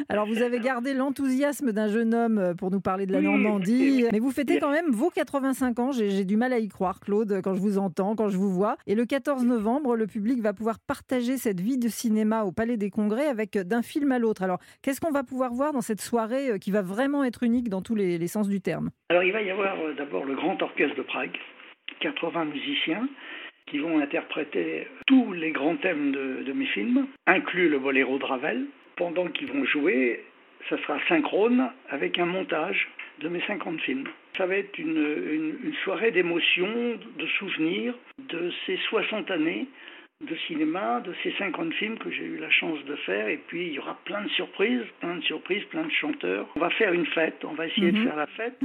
Alors, 0.08 0.26
vous 0.26 0.42
avez 0.42 0.58
gardé 0.60 0.94
l'enthousiasme 0.94 1.72
d'un 1.72 1.88
jeune 1.88 2.14
homme 2.14 2.54
pour 2.58 2.70
nous 2.70 2.80
parler 2.80 3.06
de 3.06 3.12
la 3.12 3.20
Normandie, 3.20 4.04
mais 4.12 4.18
vous 4.18 4.30
fêtez 4.30 4.58
quand 4.58 4.70
même 4.70 4.90
vos 4.90 5.10
85 5.10 5.78
ans. 5.78 5.92
J'ai 5.92 6.10
j'ai 6.10 6.24
du 6.24 6.36
mal 6.36 6.52
à 6.52 6.58
y 6.58 6.68
croire, 6.68 7.00
Claude, 7.00 7.40
quand 7.42 7.54
je 7.54 7.60
vous 7.60 7.78
entends, 7.78 8.14
quand 8.14 8.28
je 8.28 8.36
vous 8.36 8.50
vois. 8.50 8.76
Et 8.86 8.94
le 8.94 9.04
14 9.04 9.44
novembre, 9.44 9.96
le 9.96 10.06
public 10.06 10.40
va 10.40 10.52
pouvoir 10.52 10.76
partager 10.86 11.36
cette 11.36 11.60
vie 11.60 11.78
de 11.78 11.88
cinéma 11.88 12.44
au 12.44 12.52
Palais 12.52 12.76
des 12.76 12.90
Congrès 12.90 13.26
avec 13.26 13.56
euh, 13.56 13.64
d'un 13.64 13.82
film 13.82 14.12
à 14.12 14.18
l'autre. 14.18 14.42
Alors, 14.42 14.58
qu'est-ce 14.82 15.00
qu'on 15.00 15.10
va 15.10 15.24
pouvoir 15.24 15.52
voir 15.52 15.72
dans 15.72 15.80
cette 15.80 16.00
soirée 16.00 16.50
euh, 16.50 16.58
qui 16.58 16.70
va 16.70 16.82
vraiment 16.82 17.24
être 17.24 17.42
unique 17.42 17.68
dans 17.68 17.82
tous 17.82 17.94
les, 17.94 18.18
les 18.18 18.26
sens 18.28 18.48
du 18.48 18.60
terme? 18.60 18.90
Alors 19.10 19.24
il 19.24 19.32
va 19.32 19.42
y 19.42 19.50
avoir 19.50 19.76
euh, 19.80 19.94
d'abord 19.94 20.24
le 20.24 20.34
Grand 20.34 20.60
Orchestre 20.62 20.96
de 20.96 21.02
Prague, 21.02 21.36
80 22.00 22.44
musiciens 22.46 23.08
qui 23.72 23.78
vont 23.78 23.98
interpréter 24.00 24.86
tous 25.06 25.32
les 25.32 25.50
grands 25.50 25.76
thèmes 25.76 26.12
de, 26.12 26.52
mes 26.52 26.66
films, 26.66 27.06
inclus 27.26 27.70
le 27.70 27.78
boléro 27.78 28.18
de 28.18 28.24
Ravel. 28.24 28.66
Pendant 28.96 29.26
qu'ils 29.28 29.46
vont 29.46 29.64
jouer, 29.64 30.22
ça 30.68 30.76
sera 30.82 30.98
synchrone 31.08 31.70
avec 31.88 32.18
un 32.18 32.26
montage 32.26 32.86
de 33.20 33.28
mes 33.30 33.40
50 33.46 33.80
films. 33.80 34.04
Ça 34.36 34.44
va 34.44 34.56
être 34.56 34.78
une- 34.78 35.56
une 35.64 35.74
soirée 35.84 36.10
d'émotions, 36.10 36.98
de 37.18 37.26
souvenirs 37.38 37.94
de 38.18 38.52
ces 38.66 38.76
60 38.90 39.30
années 39.30 39.66
de 40.22 40.36
cinéma, 40.46 41.00
de 41.00 41.12
ces 41.22 41.32
50 41.38 41.72
films 41.74 41.98
que 41.98 42.10
j'ai 42.10 42.24
eu 42.24 42.38
la 42.38 42.50
chance 42.50 42.78
de 42.86 42.96
faire. 43.06 43.28
Et 43.28 43.38
puis, 43.48 43.68
il 43.68 43.72
y 43.74 43.78
aura 43.78 43.98
plein 44.04 44.22
de 44.22 44.28
surprises, 44.30 44.82
plein 45.00 45.16
de 45.16 45.22
surprises, 45.22 45.62
plein 45.70 45.84
de 45.84 45.90
chanteurs. 45.90 46.46
On 46.56 46.60
va 46.60 46.70
faire 46.70 46.92
une 46.92 47.06
fête, 47.06 47.36
on 47.44 47.54
va 47.54 47.66
essayer 47.66 47.90
Mhm. 47.92 47.98
de 47.98 48.04
faire 48.08 48.16
la 48.16 48.26
fête 48.28 48.58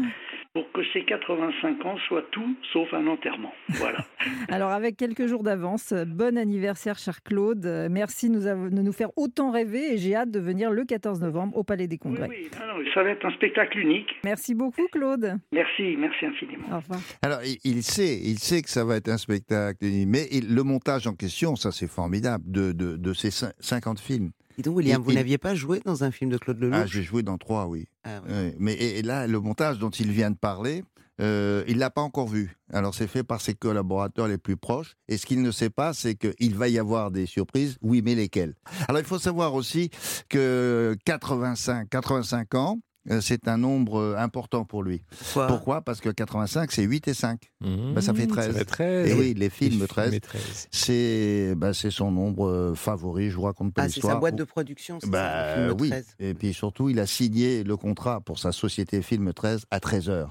pour 0.54 0.72
que 0.72 0.82
ces 0.94 1.04
85 1.04 1.84
ans 1.86 1.98
soient 2.08 2.26
tout 2.32 2.56
sauf 2.74 2.94
un 2.94 3.08
enterrement. 3.08 3.54
Voilà. 3.70 4.00
Alors, 4.50 4.72
avec 4.72 4.98
quelques 4.98 5.26
jours 5.28 5.44
d'avance, 5.44 5.94
bon 5.94 6.38
anniversaire, 6.38 6.98
cher 6.98 7.22
Claude. 7.24 7.66
Merci 7.90 8.30
de 8.30 8.38
nous, 8.82 8.92
faire 8.94 9.10
autant 9.18 9.52
rêver 9.52 9.94
et 9.94 9.98
j'ai 9.98 10.16
hâte 10.16 10.32
de 10.32 10.40
venir 10.40 10.72
le 10.72 10.86
14 10.86 11.22
novembre 11.22 11.58
au 11.58 11.64
Palais 11.64 11.88
des 11.88 11.98
Congrès. 11.98 12.28
oui, 12.30 12.50
ça 12.94 13.04
va 13.04 13.10
être 13.10 13.26
un 13.26 13.32
spectacle 13.32 13.80
unique. 13.80 14.10
Merci 14.24 14.54
beaucoup, 14.56 14.88
Claude. 14.92 15.34
Merci, 15.52 15.96
merci 15.98 16.26
infiniment. 16.26 16.68
Au 16.72 16.78
revoir. 16.78 17.00
Alors, 17.24 17.40
il, 17.64 17.84
sait, 17.84 18.16
il 18.24 18.38
sait 18.40 18.62
que 18.62 18.70
ça 18.70 18.84
va 18.86 18.96
être 18.98 19.10
un 19.10 19.18
spectacle, 19.18 19.80
mais 20.08 20.28
il- 20.32 20.54
le 20.56 20.64
montage 20.64 21.08
en 21.08 21.14
question, 21.14 21.47
ça 21.56 21.72
c'est 21.72 21.88
formidable, 21.88 22.44
de, 22.48 22.72
de, 22.72 22.98
de 22.98 23.14
ces 23.14 23.30
cin- 23.30 23.54
50 23.60 24.00
films. 24.00 24.32
Dis 24.58 24.64
donc, 24.64 24.78
William, 24.78 25.02
Il- 25.02 25.06
vous 25.06 25.14
n'aviez 25.14 25.38
pas 25.38 25.54
joué 25.56 25.82
dans 25.86 26.04
un 26.04 26.12
film 26.12 26.30
de 26.32 26.38
Claude 26.38 26.60
Lelouch? 26.60 26.76
Ah, 26.76 26.86
j'ai 26.88 27.04
joué 27.04 27.22
dans 27.24 27.38
trois, 27.38 27.68
oui. 27.68 27.86
Ah. 28.04 28.22
Ouais, 28.28 28.56
mais 28.60 28.74
et, 28.74 29.00
et 29.00 29.02
là, 29.04 29.28
le 29.28 29.40
montage 29.40 29.78
dont 29.78 29.92
il 29.92 30.12
vient 30.12 30.32
de 30.32 30.36
parler, 30.38 30.84
euh, 31.22 31.64
il 31.68 31.78
l'a 31.78 31.90
pas 31.90 32.02
encore 32.02 32.28
vu. 32.28 32.56
Alors 32.74 32.94
c'est 32.94 33.08
fait 33.08 33.24
par 33.24 33.40
ses 33.42 33.54
collaborateurs 33.54 34.28
les 34.28 34.38
plus 34.38 34.58
proches. 34.58 34.96
Et 35.08 35.18
ce 35.18 35.26
qu'il 35.26 35.42
ne 35.42 35.52
sait 35.52 35.70
pas, 35.70 35.94
c'est 35.94 36.16
qu'il 36.16 36.56
va 36.56 36.68
y 36.70 36.78
avoir 36.80 37.12
des 37.12 37.26
surprises. 37.28 37.78
Oui, 37.82 38.02
mais 38.04 38.14
lesquelles? 38.16 38.56
Alors 38.88 39.00
il 39.00 39.06
faut 39.06 39.18
savoir 39.20 39.54
aussi 39.54 39.90
que 40.30 40.96
85, 41.06 41.90
85 41.90 42.56
ans, 42.56 42.78
euh, 42.78 42.82
c'est 43.22 43.48
un 43.48 43.58
nombre 43.58 44.00
euh, 44.00 44.16
important 44.18 44.66
pour 44.66 44.84
lui. 44.84 45.02
Pourquoi? 45.20 45.48
Pourquoi? 45.48 45.82
Parce 45.82 46.02
que 46.02 46.10
85, 46.10 46.72
c'est 46.72 46.84
8 46.84 47.08
et 47.08 47.14
5. 47.14 47.40
Bah, 47.62 48.02
ça 48.02 48.14
fait 48.14 48.28
13. 48.28 48.48
Ça 48.52 48.54
fait 48.60 48.66
13. 48.66 49.10
Et 49.10 49.14
oui, 49.14 49.34
les 49.34 49.50
films 49.50 49.82
Les 49.82 49.88
13, 49.88 50.14
et 50.14 50.20
13. 50.20 50.68
c'est 50.72 51.54
bah, 51.56 51.74
c'est 51.74 51.92
son 51.92 52.12
nombre 52.12 52.48
euh, 52.48 52.76
favori. 52.76 53.30
Je 53.30 53.36
vous 53.36 53.44
raconte 53.44 53.74
pas 53.74 53.84
Ah, 53.84 53.90
c'est 53.90 53.96
l'histoire. 53.96 54.14
sa 54.16 54.20
boîte 54.20 54.36
de 54.36 54.44
production, 54.44 55.00
c'est 55.00 55.08
ça, 55.08 55.12
Bah, 55.12 55.56
le 55.58 55.68
film 55.70 55.82
oui. 55.82 55.90
13. 55.90 56.06
Et 56.20 56.34
puis 56.34 56.54
surtout, 56.54 56.90
il 56.90 57.00
a 57.00 57.06
signé 57.08 57.64
le 57.64 57.78
contrat 57.78 58.22
pour 58.22 58.40
sa 58.40 58.52
société 58.52 59.02
Film 59.02 59.34
13 59.34 59.66
à 59.72 59.80
13h. 59.80 60.28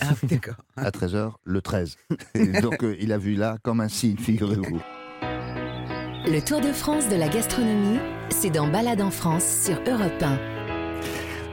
Ah, 0.00 0.06
oui, 0.22 0.28
d'accord. 0.30 0.54
À 0.76 0.90
13h, 0.90 1.32
le 1.44 1.60
13. 1.60 1.96
Et 2.34 2.46
donc, 2.62 2.82
euh, 2.82 2.96
il 2.98 3.12
a 3.12 3.18
vu 3.18 3.34
là 3.34 3.58
comme 3.62 3.80
un 3.80 3.88
signe, 3.88 4.16
figurez-vous. 4.16 4.80
Le 6.24 6.40
Tour 6.40 6.60
de 6.60 6.72
France 6.72 7.08
de 7.08 7.16
la 7.16 7.28
gastronomie, 7.28 7.98
c'est 8.30 8.50
dans 8.50 8.68
Balade 8.68 9.00
en 9.02 9.10
France 9.10 9.44
sur 9.66 9.74
Europe 9.86 10.22
1. 10.22 10.61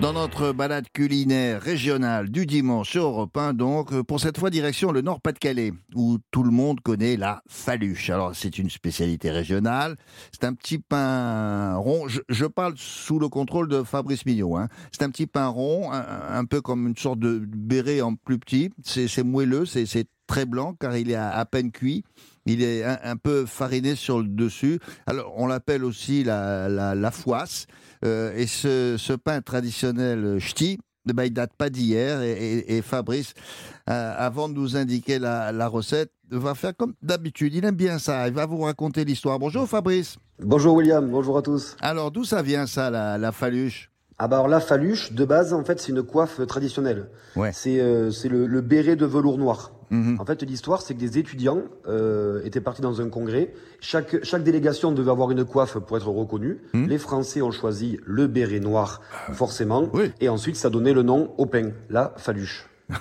Dans 0.02 0.14
notre 0.14 0.54
balade 0.54 0.86
culinaire 0.94 1.62
régionale 1.62 2.30
du 2.30 2.46
dimanche 2.46 2.96
Europe 2.96 3.36
1, 3.36 3.54
donc, 3.54 3.92
euh, 3.92 4.02
pour 4.02 4.22
cette 4.22 4.38
fois, 4.38 4.50
direction 4.50 4.94
le 4.94 5.02
Nord-Pas-de-Calais, 5.02 5.74
où 5.94 6.20
tout 6.32 6.44
le 6.44 6.52
monde 6.52 6.80
connaît 6.80 7.18
la 7.18 7.44
faluche. 7.50 8.10
Alors, 8.10 8.34
c'est 8.34 8.58
une 8.58 8.70
spécialité 8.70 9.30
régionale. 9.30 9.98
C'est 10.32 10.46
un 10.46 10.54
petit 10.54 10.80
pain 10.80 11.76
rond. 11.76 12.08
Je, 12.08 12.46
parle 12.46 12.76
sous 12.78 13.20
le 13.20 13.28
contrôle 13.28 13.68
de 13.68 13.84
Fabrice 13.84 14.26
Millot. 14.26 14.56
hein. 14.56 14.70
C'est 14.94 15.04
un 15.04 15.10
petit 15.10 15.28
pain 15.28 15.48
rond, 15.48 15.92
un, 15.92 16.46
peu 16.46 16.62
comme 16.62 16.88
une 16.88 16.98
sorte 16.98 17.20
de 17.20 17.38
béret 17.38 18.00
en 18.00 18.16
plus 18.16 18.40
petit. 18.40 18.70
C'est 18.86 19.24
moelleux, 19.24 19.66
c'est 19.66 20.08
très 20.28 20.46
blanc, 20.46 20.76
car 20.80 20.96
il 20.96 21.12
est 21.12 21.16
à, 21.16 21.46
peine 21.46 21.72
cuit. 21.72 22.06
Il 22.46 22.64
est 22.64 22.86
un, 22.86 23.18
peu 23.18 23.46
fariné 23.46 23.96
sur 23.96 24.20
le 24.20 24.30
dessus. 24.30 24.80
Alors, 25.08 25.34
on 25.36 25.46
l'appelle 25.46 25.84
aussi 25.84 26.24
la, 26.24 26.70
la 26.70 27.12
foisse. 27.12 27.68
Euh, 28.06 28.34
et 28.36 28.48
ce, 28.48 28.96
ce 28.98 29.14
pain 29.14 29.42
traditionnel 29.42 30.24
euh, 30.24 30.40
ch'ti, 30.40 30.78
eh 31.10 31.14
ben, 31.14 31.24
il 31.26 31.34
date 31.34 31.54
pas 31.58 31.70
d'hier. 31.70 32.22
Et, 32.22 32.32
et- 32.32 32.78
et 32.78 32.82
Fabrice, 32.82 33.34
euh, 33.90 34.14
avant 34.18 34.48
de 34.48 34.54
nous 34.54 34.78
indiquer 34.78 35.20
la, 35.20 35.52
la 35.52 35.68
recette, 35.68 36.12
va 36.32 36.54
faire 36.56 36.76
comme 36.76 36.94
d'habitude. 37.02 37.54
Il 37.56 37.66
aime 37.66 37.76
bien 37.76 37.98
ça. 38.00 38.28
Il 38.28 38.34
va 38.34 38.46
vous 38.46 38.60
raconter 38.62 39.04
l'histoire. 39.04 39.40
Bonjour 39.40 39.68
Fabrice. 39.68 40.18
Bonjour 40.42 40.76
William, 40.76 41.10
bonjour 41.10 41.38
à 41.38 41.42
tous. 41.42 41.76
Alors, 41.82 42.12
d'où 42.12 42.24
ça 42.24 42.42
vient 42.42 42.66
ça, 42.68 42.90
la, 42.90 43.18
la 43.18 43.32
faluche? 43.32 43.90
Ah 44.20 44.28
bah 44.28 44.36
alors 44.38 44.48
la 44.50 44.60
faluche, 44.60 45.14
de 45.14 45.24
base, 45.26 45.54
en 45.54 45.64
fait, 45.64 45.80
c'est 45.80 45.92
une 45.94 46.04
coiffe 46.04 46.46
traditionnelle. 46.46 47.08
Ouais. 47.38 47.52
C'est 47.54 47.80
euh, 47.80 48.12
c'est 48.12 48.28
le, 48.30 48.48
le 48.48 48.62
béret 48.62 48.96
de 48.98 49.06
velours 49.06 49.38
noir. 49.38 49.72
Mhm. 49.92 50.18
En 50.20 50.26
fait, 50.26 50.44
l'histoire, 50.44 50.82
c'est 50.84 50.94
que 50.94 51.00
des 51.00 51.18
étudiants 51.18 51.64
euh, 51.88 52.44
étaient 52.44 52.62
partis 52.62 52.82
dans 52.82 53.02
un 53.02 53.10
congrès. 53.10 53.54
Chaque, 53.80 54.24
chaque 54.24 54.44
délégation 54.44 54.92
devait 54.92 55.10
avoir 55.10 55.32
une 55.32 55.46
coiffe 55.46 55.80
pour 55.80 55.98
être 55.98 56.10
reconnue. 56.10 56.60
Mhm. 56.74 56.88
Les 56.88 56.98
Français 57.00 57.42
ont 57.42 57.50
choisi 57.52 58.00
le 58.06 58.28
béret 58.28 58.60
noir, 58.60 59.02
forcément. 59.34 59.90
Oui. 59.94 60.12
Et 60.20 60.30
ensuite, 60.30 60.58
ça 60.58 60.70
donnait 60.70 60.94
le 60.94 61.02
nom 61.02 61.32
au 61.38 61.46
pain, 61.48 61.72
la 61.90 62.14
faluche. 62.18 62.68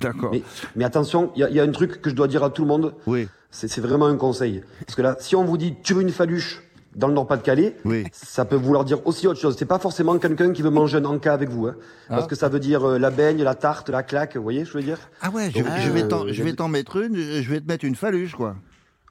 D'accord. 0.00 0.30
Mais, 0.32 0.42
mais 0.76 0.84
attention, 0.84 1.30
il 1.36 1.40
y, 1.40 1.44
a- 1.44 1.50
il 1.50 1.56
y 1.56 1.60
a 1.60 1.62
un 1.62 1.70
truc 1.70 2.00
que 2.02 2.10
je 2.10 2.14
dois 2.14 2.28
dire 2.28 2.42
à 2.44 2.50
tout 2.50 2.62
le 2.62 2.68
monde. 2.68 2.94
Oui, 3.06 3.28
C'est 3.50 3.68
c'est 3.68 3.80
vraiment 3.80 4.06
un 4.06 4.16
conseil. 4.16 4.62
Parce 4.86 4.94
que 4.96 5.02
là, 5.02 5.16
si 5.20 5.36
on 5.36 5.44
vous 5.44 5.56
dit 5.58 5.74
tu 5.82 5.94
veux 5.94 6.02
une 6.02 6.10
faluche 6.10 6.62
dans 6.98 7.08
le 7.08 7.14
Nord-Pas-de-Calais, 7.14 7.76
oui. 7.84 8.04
ça 8.12 8.44
peut 8.44 8.56
vouloir 8.56 8.84
dire 8.84 9.06
aussi 9.06 9.26
autre 9.26 9.40
chose. 9.40 9.56
C'est 9.58 9.64
pas 9.66 9.78
forcément 9.78 10.18
quelqu'un 10.18 10.52
qui 10.52 10.62
veut 10.62 10.70
manger 10.70 10.98
un 10.98 11.04
encas 11.04 11.32
avec 11.32 11.48
vous. 11.48 11.66
Hein, 11.68 11.76
Parce 12.08 12.24
Ah. 12.24 12.26
que 12.26 12.34
ça 12.36 12.48
veut 12.48 12.60
dire 12.60 12.86
euh, 12.86 12.98
la 12.98 13.10
baigne, 13.10 13.42
la 13.42 13.54
tarte, 13.54 13.88
la 13.88 14.02
claque. 14.02 14.36
Vous 14.36 14.42
voyez, 14.42 14.64
je 14.64 14.72
veux 14.72 14.82
dire? 14.82 14.98
Ah 15.22 15.30
ouais, 15.30 15.50
je, 15.54 15.62
Donc, 15.62 15.72
je 15.78 15.90
vais 15.90 16.02
euh, 16.02 16.08
t'en, 16.08 16.26
je 16.26 16.32
j'ai- 16.32 16.42
vais 16.42 16.52
t'en 16.52 16.68
mettre 16.68 16.96
une. 16.96 17.16
Je 17.16 17.48
vais 17.50 17.60
te 17.60 17.66
mettre 17.68 17.84
une 17.84 17.94
faluche, 17.96 18.34
quoi. 18.34 18.56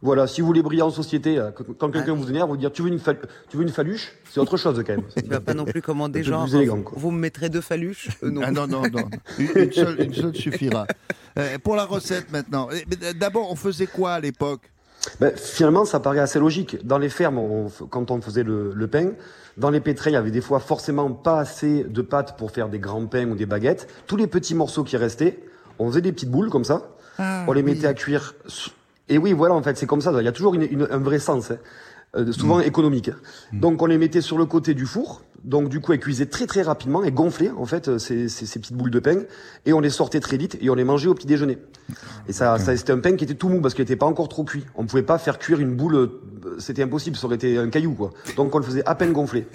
Voilà, 0.04 0.28
si 0.28 0.42
vous 0.42 0.48
voulez 0.48 0.62
briller 0.62 0.84
en 0.84 0.92
société, 0.92 1.40
euh, 1.40 1.50
quand- 1.80 1.90
quelqu'un 1.90 2.14
vous 2.14 2.30
énerve, 2.30 2.50
vous 2.50 2.58
dire 2.58 2.72
tu 2.72 2.84
veux 2.84 2.90
une, 2.90 3.00
fal- 3.00 3.18
tu 3.50 3.58
veux 3.58 3.64
une 3.64 3.70
faluche, 3.70 4.12
c'est 4.30 4.40
autre 4.40 4.56
chose 4.56 4.78
quand 4.86 4.94
même. 4.94 5.02
Tu 5.16 5.28
vas 5.28 5.40
pas 5.40 5.56
non 5.56 5.66
plus 5.66 5.82
commander 5.82 6.22
genre. 6.22 6.44
plus 6.44 6.56
élégant. 6.56 6.84
Vous 6.92 7.10
me 7.10 7.18
mettrez 7.18 7.50
deux 7.50 7.62
faluches 7.62 8.10
Euh, 8.22 8.30
non. 8.30 8.42
Ah 8.44 8.52
non, 8.52 8.68
non, 8.68 8.84
non. 8.84 9.10
Une, 9.40 9.50
une 9.64 9.72
seule, 9.72 10.00
une 10.04 10.14
seule 10.14 10.36
suffira. 10.36 10.86
Euh, 11.40 11.58
pour 11.64 11.76
la 11.76 11.86
recette 11.86 12.32
maintenant. 12.32 12.68
Eh, 12.72 13.14
D'abord, 13.16 13.52
on 13.52 13.56
faisait 13.56 13.88
quoi 13.88 14.14
à 14.14 14.20
l'époque? 14.20 14.62
Ben, 15.20 15.32
finalement, 15.36 15.86
ça 15.86 16.00
paraît 16.00 16.20
assez 16.20 16.40
logique. 16.40 16.86
Dans 16.86 16.98
les 16.98 17.10
fermes, 17.10 17.38
on 17.38 17.70
quand 17.90 18.12
on 18.12 18.22
faisait 18.22 18.44
le, 18.44 18.72
le 18.74 18.88
pain, 18.88 19.12
dans 19.58 19.70
les 19.70 19.80
pétrés, 19.80 20.10
il 20.12 20.14
y 20.14 20.18
avait 20.18 20.32
des 20.32 20.42
fois 20.42 20.60
forcément 20.60 21.12
pas 21.12 21.40
assez 21.40 21.84
de 21.84 22.02
pâte 22.02 22.38
pour 22.38 22.52
faire 22.52 22.68
des 22.70 22.80
grands 22.80 23.06
pains 23.06 23.28
ou 23.30 23.36
des 23.36 23.46
baguettes. 23.46 23.88
Tous 24.08 24.18
les 24.18 24.28
petits 24.28 24.54
morceaux 24.56 24.84
qui 24.84 24.98
restaient, 24.98 25.40
on 25.80 25.88
faisait 25.90 26.02
des 26.02 26.12
petites 26.12 26.30
boules 26.32 26.50
comme 26.50 26.66
ça. 26.66 26.90
Ah, 27.20 27.46
on 27.48 27.54
les 27.54 27.62
oui. 27.64 27.74
mettait 27.74 27.88
à 27.88 27.94
cuire 27.94 28.36
Et 29.10 29.18
oui, 29.18 29.34
voilà, 29.34 29.56
en 29.56 29.64
fait, 29.64 29.78
c'est 29.78 29.88
comme 29.88 30.02
ça. 30.02 30.12
Il 30.20 30.26
y 30.26 30.28
a 30.28 30.32
toujours 30.32 30.54
une, 30.56 30.64
une- 30.64 30.88
un 30.92 30.98
vrai 31.00 31.20
sens, 31.20 31.52
hein. 31.52 31.58
Euh, 32.16 32.32
souvent 32.32 32.62
économique. 32.62 33.12
Donc 33.52 33.82
on 33.82 33.86
les 33.86 33.98
mettait 33.98 34.22
sur 34.22 34.38
le 34.38 34.46
côté 34.46 34.74
du 34.74 34.86
four. 34.86 35.22
Donc 35.48 35.70
du 35.70 35.80
coup, 35.80 35.94
elles 35.94 36.00
cuisaient 36.00 36.26
très 36.26 36.46
très 36.46 36.62
rapidement 36.62 37.04
et 37.06 37.12
gonflaient 37.12 37.52
en 37.52 37.66
fait 37.66 37.88
euh, 37.88 37.98
ces, 37.98 38.28
ces, 38.28 38.46
ces 38.46 38.60
petites 38.60 38.76
boules 38.76 38.92
de 38.92 39.00
pain. 39.00 39.24
Et 39.66 39.72
on 39.72 39.80
les 39.80 39.90
sortait 39.90 40.20
très 40.20 40.36
vite 40.36 40.58
et 40.60 40.70
on 40.70 40.76
les 40.76 40.84
mangeait 40.84 41.08
au 41.08 41.16
petit 41.16 41.26
déjeuner. 41.26 41.58
Et 42.28 42.34
ça, 42.34 42.60
ça 42.60 42.76
c'était 42.76 42.92
un 42.92 43.00
pain 43.00 43.16
qui 43.16 43.24
était 43.24 43.34
tout 43.34 43.48
mou 43.48 43.62
parce 43.62 43.74
qu'il 43.74 43.84
n'était 43.84 43.96
pas 43.96 44.06
encore 44.06 44.28
trop 44.28 44.44
cuit. 44.44 44.66
On 44.76 44.86
pouvait 44.86 45.04
pas 45.04 45.18
faire 45.18 45.40
cuire 45.40 45.62
une 45.62 45.74
boule, 45.74 45.96
euh, 45.96 46.22
c'était 46.60 46.84
impossible. 46.84 47.16
Ça 47.16 47.28
aurait 47.28 47.38
été 47.38 47.58
un 47.58 47.70
caillou 47.70 47.94
quoi. 47.94 48.12
Donc 48.36 48.54
on 48.54 48.58
le 48.60 48.66
faisait 48.66 48.86
à 48.86 48.94
peine 48.94 49.14
gonfler. 49.14 49.48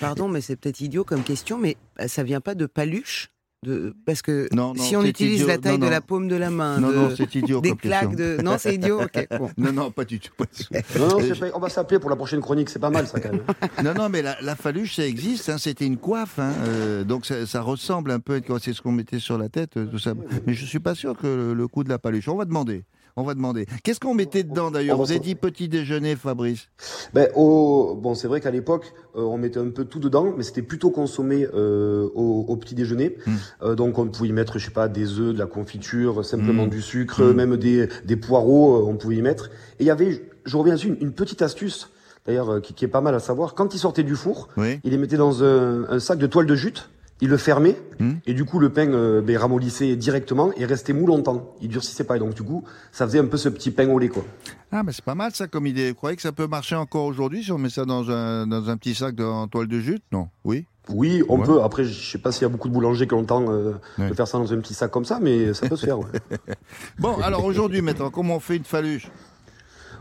Pardon, 0.00 0.28
mais 0.28 0.40
c'est 0.40 0.54
peut-être 0.54 0.80
idiot 0.80 1.02
comme 1.02 1.24
question, 1.24 1.58
mais 1.58 1.76
ça 2.06 2.22
vient 2.22 2.40
pas 2.40 2.54
de 2.54 2.66
paluche? 2.66 3.30
De... 3.64 3.94
Parce 4.04 4.22
que 4.22 4.48
Non, 4.52 4.74
non, 4.74 4.82
si 4.82 4.96
on 4.96 5.04
utilise 5.04 5.34
idiot. 5.36 5.46
la 5.48 5.58
taille 5.58 5.78
Non, 5.78 5.86
de 5.86 5.90
la 5.90 6.00
paume 6.00 6.26
de 6.28 6.34
la 6.36 6.50
main, 6.50 6.78
Non, 6.80 6.88
de- 6.90 6.94
non, 6.94 7.10
c'est 7.16 7.34
idiot 7.36 7.60
des 7.60 7.76
claques 7.76 8.16
de... 8.16 8.38
Non, 8.42 8.56
c'est 8.58 8.74
idiot, 8.74 9.00
ok. 9.02 9.28
bon. 9.38 9.50
Non, 9.56 9.72
non, 9.72 9.90
pas 9.90 10.04
du 10.04 10.18
tout. 10.18 10.32
pas 10.36 10.44
du 10.46 10.64
tout. 10.64 10.98
Non, 10.98 11.08
non, 11.08 11.18
c'est 11.20 11.38
pas- 11.38 11.46
on 11.54 11.60
va 11.60 11.68
s'appeler 11.68 12.00
pour 12.00 12.10
la 12.10 12.16
prochaine 12.16 12.40
chronique. 12.40 12.68
C'est 12.70 12.78
pas 12.80 12.90
mal 12.90 13.06
ça 13.06 13.20
quand 13.20 13.30
même. 13.32 13.42
Non, 13.84 13.94
non, 13.94 14.08
mais 14.08 14.22
la, 14.22 14.36
la 14.42 14.56
faluche, 14.56 14.96
ça 14.96 15.06
existe. 15.06 15.48
hein, 15.48 15.58
C'était 15.58 15.86
une 15.86 15.96
coiffe. 15.98 16.38
hein, 16.38 16.52
euh, 16.66 17.04
donc 17.04 17.24
ça, 17.26 17.46
ça 17.46 17.60
ressemble 17.60 18.10
un 18.10 18.20
peu, 18.20 18.34
à- 18.36 18.58
c'est 18.60 18.72
ce 18.72 18.82
qu'on 18.82 18.92
mettait 18.92 19.18
sur 19.20 19.38
la 19.38 19.48
tête, 19.48 19.76
euh, 19.76 19.86
tout 19.86 19.98
ça. 19.98 20.14
Mais 20.46 20.54
je 20.54 20.64
suis 20.66 20.80
pas 20.80 20.94
sûr 20.94 21.16
que 21.16 21.26
le, 21.26 21.54
le 21.54 21.68
coup 21.68 21.84
de 21.84 21.88
la 21.88 21.98
paluche. 21.98 22.28
On 22.28 22.36
va 22.36 22.44
demander. 22.44 22.84
On 23.16 23.24
va 23.24 23.34
demander. 23.34 23.66
Qu'est-ce 23.82 24.00
qu'on 24.00 24.14
mettait 24.14 24.42
dedans 24.42 24.70
d'ailleurs? 24.70 24.96
Vous 24.96 25.10
avez 25.10 25.20
dit 25.20 25.34
petit 25.34 25.68
déjeuner, 25.68 26.16
Fabrice. 26.16 26.68
Ben, 27.12 27.28
au... 27.34 27.94
Bon, 28.00 28.14
c'est 28.14 28.26
vrai 28.26 28.40
qu'à 28.40 28.50
l'époque, 28.50 28.92
euh, 29.16 29.20
on 29.20 29.36
mettait 29.36 29.58
un 29.60 29.68
peu 29.68 29.84
tout 29.84 29.98
dedans, 29.98 30.32
mais 30.36 30.42
c'était 30.42 30.62
plutôt 30.62 30.90
consommé 30.90 31.46
euh, 31.54 32.08
au, 32.14 32.46
au 32.48 32.56
petit 32.56 32.74
déjeuner. 32.74 33.16
Mm. 33.26 33.30
Euh, 33.62 33.74
donc, 33.74 33.98
on 33.98 34.06
pouvait 34.08 34.30
y 34.30 34.32
mettre, 34.32 34.58
je 34.58 34.64
sais 34.64 34.70
pas, 34.70 34.88
des 34.88 35.18
œufs, 35.18 35.34
de 35.34 35.38
la 35.38 35.46
confiture, 35.46 36.24
simplement 36.24 36.66
Mm. 36.66 36.70
du 36.70 36.80
sucre, 36.80 37.22
Mm. 37.22 37.32
même 37.34 37.56
des, 37.58 37.88
des 38.04 38.16
poireaux, 38.16 38.86
on 38.88 38.96
pouvait 38.96 39.16
y 39.16 39.22
mettre. 39.22 39.50
Et 39.78 39.84
il 39.84 39.86
y 39.86 39.90
avait, 39.90 40.24
je 40.46 40.56
reviens 40.56 40.74
dessus, 40.74 40.88
une, 40.88 40.96
une 41.00 41.12
petite 41.12 41.42
astuce, 41.42 41.90
d'ailleurs, 42.26 42.62
qui, 42.62 42.72
qui 42.72 42.84
est 42.86 42.88
pas 42.88 43.02
mal 43.02 43.14
à 43.14 43.20
savoir. 43.20 43.54
Quand 43.54 43.74
ils 43.74 43.78
sortaient 43.78 44.04
du 44.04 44.16
four, 44.16 44.48
Oui. 44.56 44.80
il 44.84 44.90
les 44.92 44.96
mettait 44.98 45.16
dans 45.18 45.44
un, 45.44 45.84
un 45.90 45.98
sac 45.98 46.18
de 46.18 46.26
toile 46.26 46.46
de 46.46 46.54
jute, 46.54 46.88
il 47.22 47.28
le 47.30 47.36
fermait, 47.38 47.76
Mm. 48.00 48.14
et 48.26 48.34
du 48.34 48.44
coup, 48.44 48.58
le 48.58 48.68
pain 48.70 48.88
euh, 48.92 49.20
ben, 49.22 49.36
ramollissait 49.38 49.94
directement 49.96 50.50
et 50.56 50.64
restait 50.66 50.92
mou 50.92 51.06
longtemps. 51.06 51.54
Il 51.62 51.68
durcissait 51.68 52.02
pas. 52.04 52.16
Et 52.16 52.18
donc, 52.18 52.34
du 52.34 52.42
coup, 52.42 52.64
ça 52.90 53.06
faisait 53.06 53.20
un 53.20 53.26
peu 53.26 53.36
ce 53.36 53.48
petit 53.48 53.70
pain 53.70 53.88
au 53.88 53.98
lait, 53.98 54.08
quoi. 54.08 54.24
Ah, 54.72 54.82
mais 54.82 54.92
c'est 54.92 55.04
pas 55.04 55.14
mal 55.14 55.32
ça 55.32 55.46
comme 55.46 55.66
idée. 55.66 55.90
Vous 55.90 55.94
croyez 55.94 56.16
que 56.16 56.22
ça 56.22 56.32
peut 56.32 56.46
marcher 56.48 56.74
encore 56.74 57.04
aujourd'hui 57.04 57.44
si 57.44 57.52
on 57.52 57.58
met 57.58 57.70
ça 57.70 57.84
dans 57.84 58.10
un, 58.10 58.46
dans 58.48 58.68
un 58.68 58.76
petit 58.76 58.94
sac 58.94 59.14
de, 59.14 59.22
en 59.24 59.46
toile 59.46 59.68
de 59.68 59.78
jute? 59.78 60.02
Non 60.10 60.28
Oui? 60.44 60.66
Oui, 60.88 61.22
on 61.28 61.38
Ouais. 61.38 61.46
peut. 61.46 61.62
Après, 61.62 61.84
je 61.84 62.10
sais 62.10 62.18
pas 62.18 62.32
s'il 62.32 62.42
y 62.42 62.44
a 62.46 62.48
beaucoup 62.48 62.68
de 62.68 62.74
boulangers 62.74 63.06
qui 63.06 63.14
ont 63.14 63.20
le 63.20 63.26
temps 63.26 63.44
euh, 63.48 63.74
Ouais. 63.98 64.08
de 64.08 64.14
faire 64.14 64.26
ça 64.26 64.38
dans 64.38 64.52
un 64.52 64.58
petit 64.58 64.74
sac 64.74 64.90
comme 64.90 65.04
ça, 65.04 65.20
mais 65.22 65.54
ça 65.54 65.68
peut 65.68 65.76
se 65.76 65.86
faire. 65.86 66.00
Ouais. 66.00 66.06
Bon, 66.98 67.16
alors 67.22 67.44
aujourd'hui, 67.44 67.82
maintenant, 67.82 68.10
comment 68.10 68.36
on 68.36 68.40
fait 68.40 68.56
une 68.56 68.64
faluche? 68.64 69.08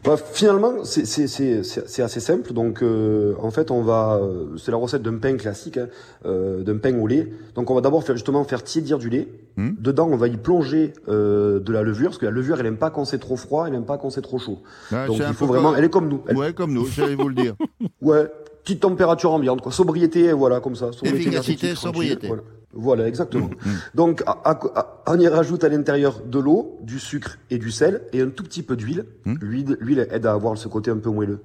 Bah, 0.03 0.15
finalement, 0.17 0.83
c'est- 0.83 2.01
assez 2.01 2.19
simple. 2.19 2.53
Donc, 2.53 2.81
euh, 2.81 3.35
en 3.39 3.51
fait, 3.51 3.69
on 3.69 3.81
va, 3.83 4.19
euh, 4.21 4.57
c'est 4.57 4.71
la 4.71 4.77
recette 4.77 5.03
d'un 5.03 5.17
pain 5.17 5.37
classique, 5.37 5.77
hein, 5.77 5.87
euh, 6.25 6.63
d'un 6.63 6.77
pain 6.77 6.97
au 6.99 7.05
lait. 7.05 7.31
Donc, 7.53 7.69
on 7.69 7.75
va 7.75 7.81
d'abord 7.81 8.03
faire 8.03 8.15
justement 8.15 8.43
faire 8.43 8.63
tiédir 8.63 8.97
du 8.97 9.09
lait. 9.09 9.27
Hmm. 9.57 9.71
Dedans, 9.79 10.09
on 10.11 10.15
va 10.17 10.27
y 10.27 10.37
plonger 10.37 10.93
euh, 11.07 11.59
de 11.59 11.71
la 11.71 11.83
levure, 11.83 12.09
parce 12.09 12.17
que 12.17 12.25
la 12.25 12.31
levure, 12.31 12.59
elle 12.59 12.65
aime 12.65 12.77
pas 12.77 12.89
quand 12.89 13.05
c'est 13.05 13.19
trop 13.19 13.35
froid, 13.37 13.65
elle 13.67 13.75
aime 13.75 13.85
pas 13.85 13.97
quand 13.99 14.09
c'est 14.09 14.21
trop 14.21 14.39
chaud. 14.39 14.59
Ah, 14.91 15.05
Donc, 15.05 15.17
il 15.19 15.33
faut 15.35 15.45
vraiment, 15.45 15.69
comme- 15.69 15.77
elle 15.77 15.85
est 15.85 15.89
comme 15.89 16.07
nous. 16.09 16.21
Elle- 16.27 16.37
Ouais, 16.37 16.53
comme 16.53 16.73
nous, 16.73 16.87
j'allais 16.87 17.15
vous 17.15 17.29
le 17.29 17.35
dire. 17.35 17.53
Ouais, 18.01 18.25
petite 18.63 18.79
température 18.79 19.31
ambiante, 19.31 19.61
quoi. 19.61 19.71
Sobriété, 19.71 20.31
voilà, 20.33 20.59
comme 20.61 20.75
ça. 20.75 20.91
Sobriété 20.91 21.19
Efficacité, 21.19 21.75
sobriété. 21.75 22.27
Voilà, 22.27 22.41
Voilà, 22.73 23.07
exactement. 23.07 23.47
Mm, 23.47 23.69
Donc, 23.95 24.23
à- 24.25 24.37
à- 24.45 24.59
à- 24.79 25.03
on 25.07 25.19
y 25.19 25.27
rajoute 25.27 25.63
à 25.63 25.69
l'intérieur 25.69 26.21
de 26.25 26.39
l'eau, 26.39 26.77
du 26.81 26.99
sucre 26.99 27.37
et 27.49 27.57
du 27.57 27.69
sel, 27.71 28.01
et 28.13 28.21
un 28.21 28.29
tout 28.29 28.43
petit 28.43 28.63
peu 28.63 28.75
d'huile. 28.75 29.05
Mm. 29.25 29.35
L'huile, 29.41 29.77
l'huile 29.81 30.07
aide 30.11 30.25
à 30.25 30.31
avoir 30.31 30.57
ce 30.57 30.67
côté 30.67 30.89
un 30.91 30.97
peu 30.97 31.09
moelleux. 31.09 31.39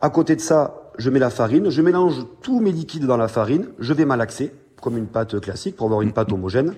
À 0.00 0.10
côté 0.10 0.36
de 0.36 0.40
ça, 0.40 0.92
je 0.98 1.10
mets 1.10 1.18
la 1.18 1.30
farine, 1.30 1.68
je 1.70 1.82
mélange 1.82 2.24
tous 2.42 2.60
mes 2.60 2.72
liquides 2.72 3.06
dans 3.06 3.16
la 3.16 3.28
farine, 3.28 3.66
je 3.78 3.92
vais 3.92 4.04
malaxer, 4.04 4.52
comme 4.80 4.96
une 4.96 5.06
pâte 5.06 5.38
classique, 5.40 5.76
pour 5.76 5.86
avoir 5.86 6.02
une 6.02 6.12
pâte 6.12 6.32
homogène. 6.32 6.74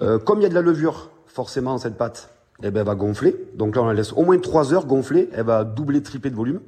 Euh, 0.00 0.18
comme 0.18 0.38
il 0.40 0.42
y 0.42 0.46
a 0.46 0.48
de 0.48 0.54
la 0.54 0.62
levure, 0.62 1.10
forcément, 1.26 1.76
cette 1.78 1.96
pâte, 1.96 2.30
eh 2.62 2.70
ben, 2.70 2.80
elle 2.80 2.86
va 2.86 2.94
gonfler. 2.94 3.34
Donc 3.56 3.76
là, 3.76 3.82
on 3.82 3.86
la 3.86 3.94
laisse 3.94 4.12
au 4.12 4.24
moins 4.24 4.38
3 4.38 4.72
heures 4.74 4.86
gonfler, 4.86 5.28
elle 5.32 5.44
va 5.46 5.64
doubler, 5.64 6.02
tripler 6.02 6.30
de 6.30 6.36
volume. 6.36 6.60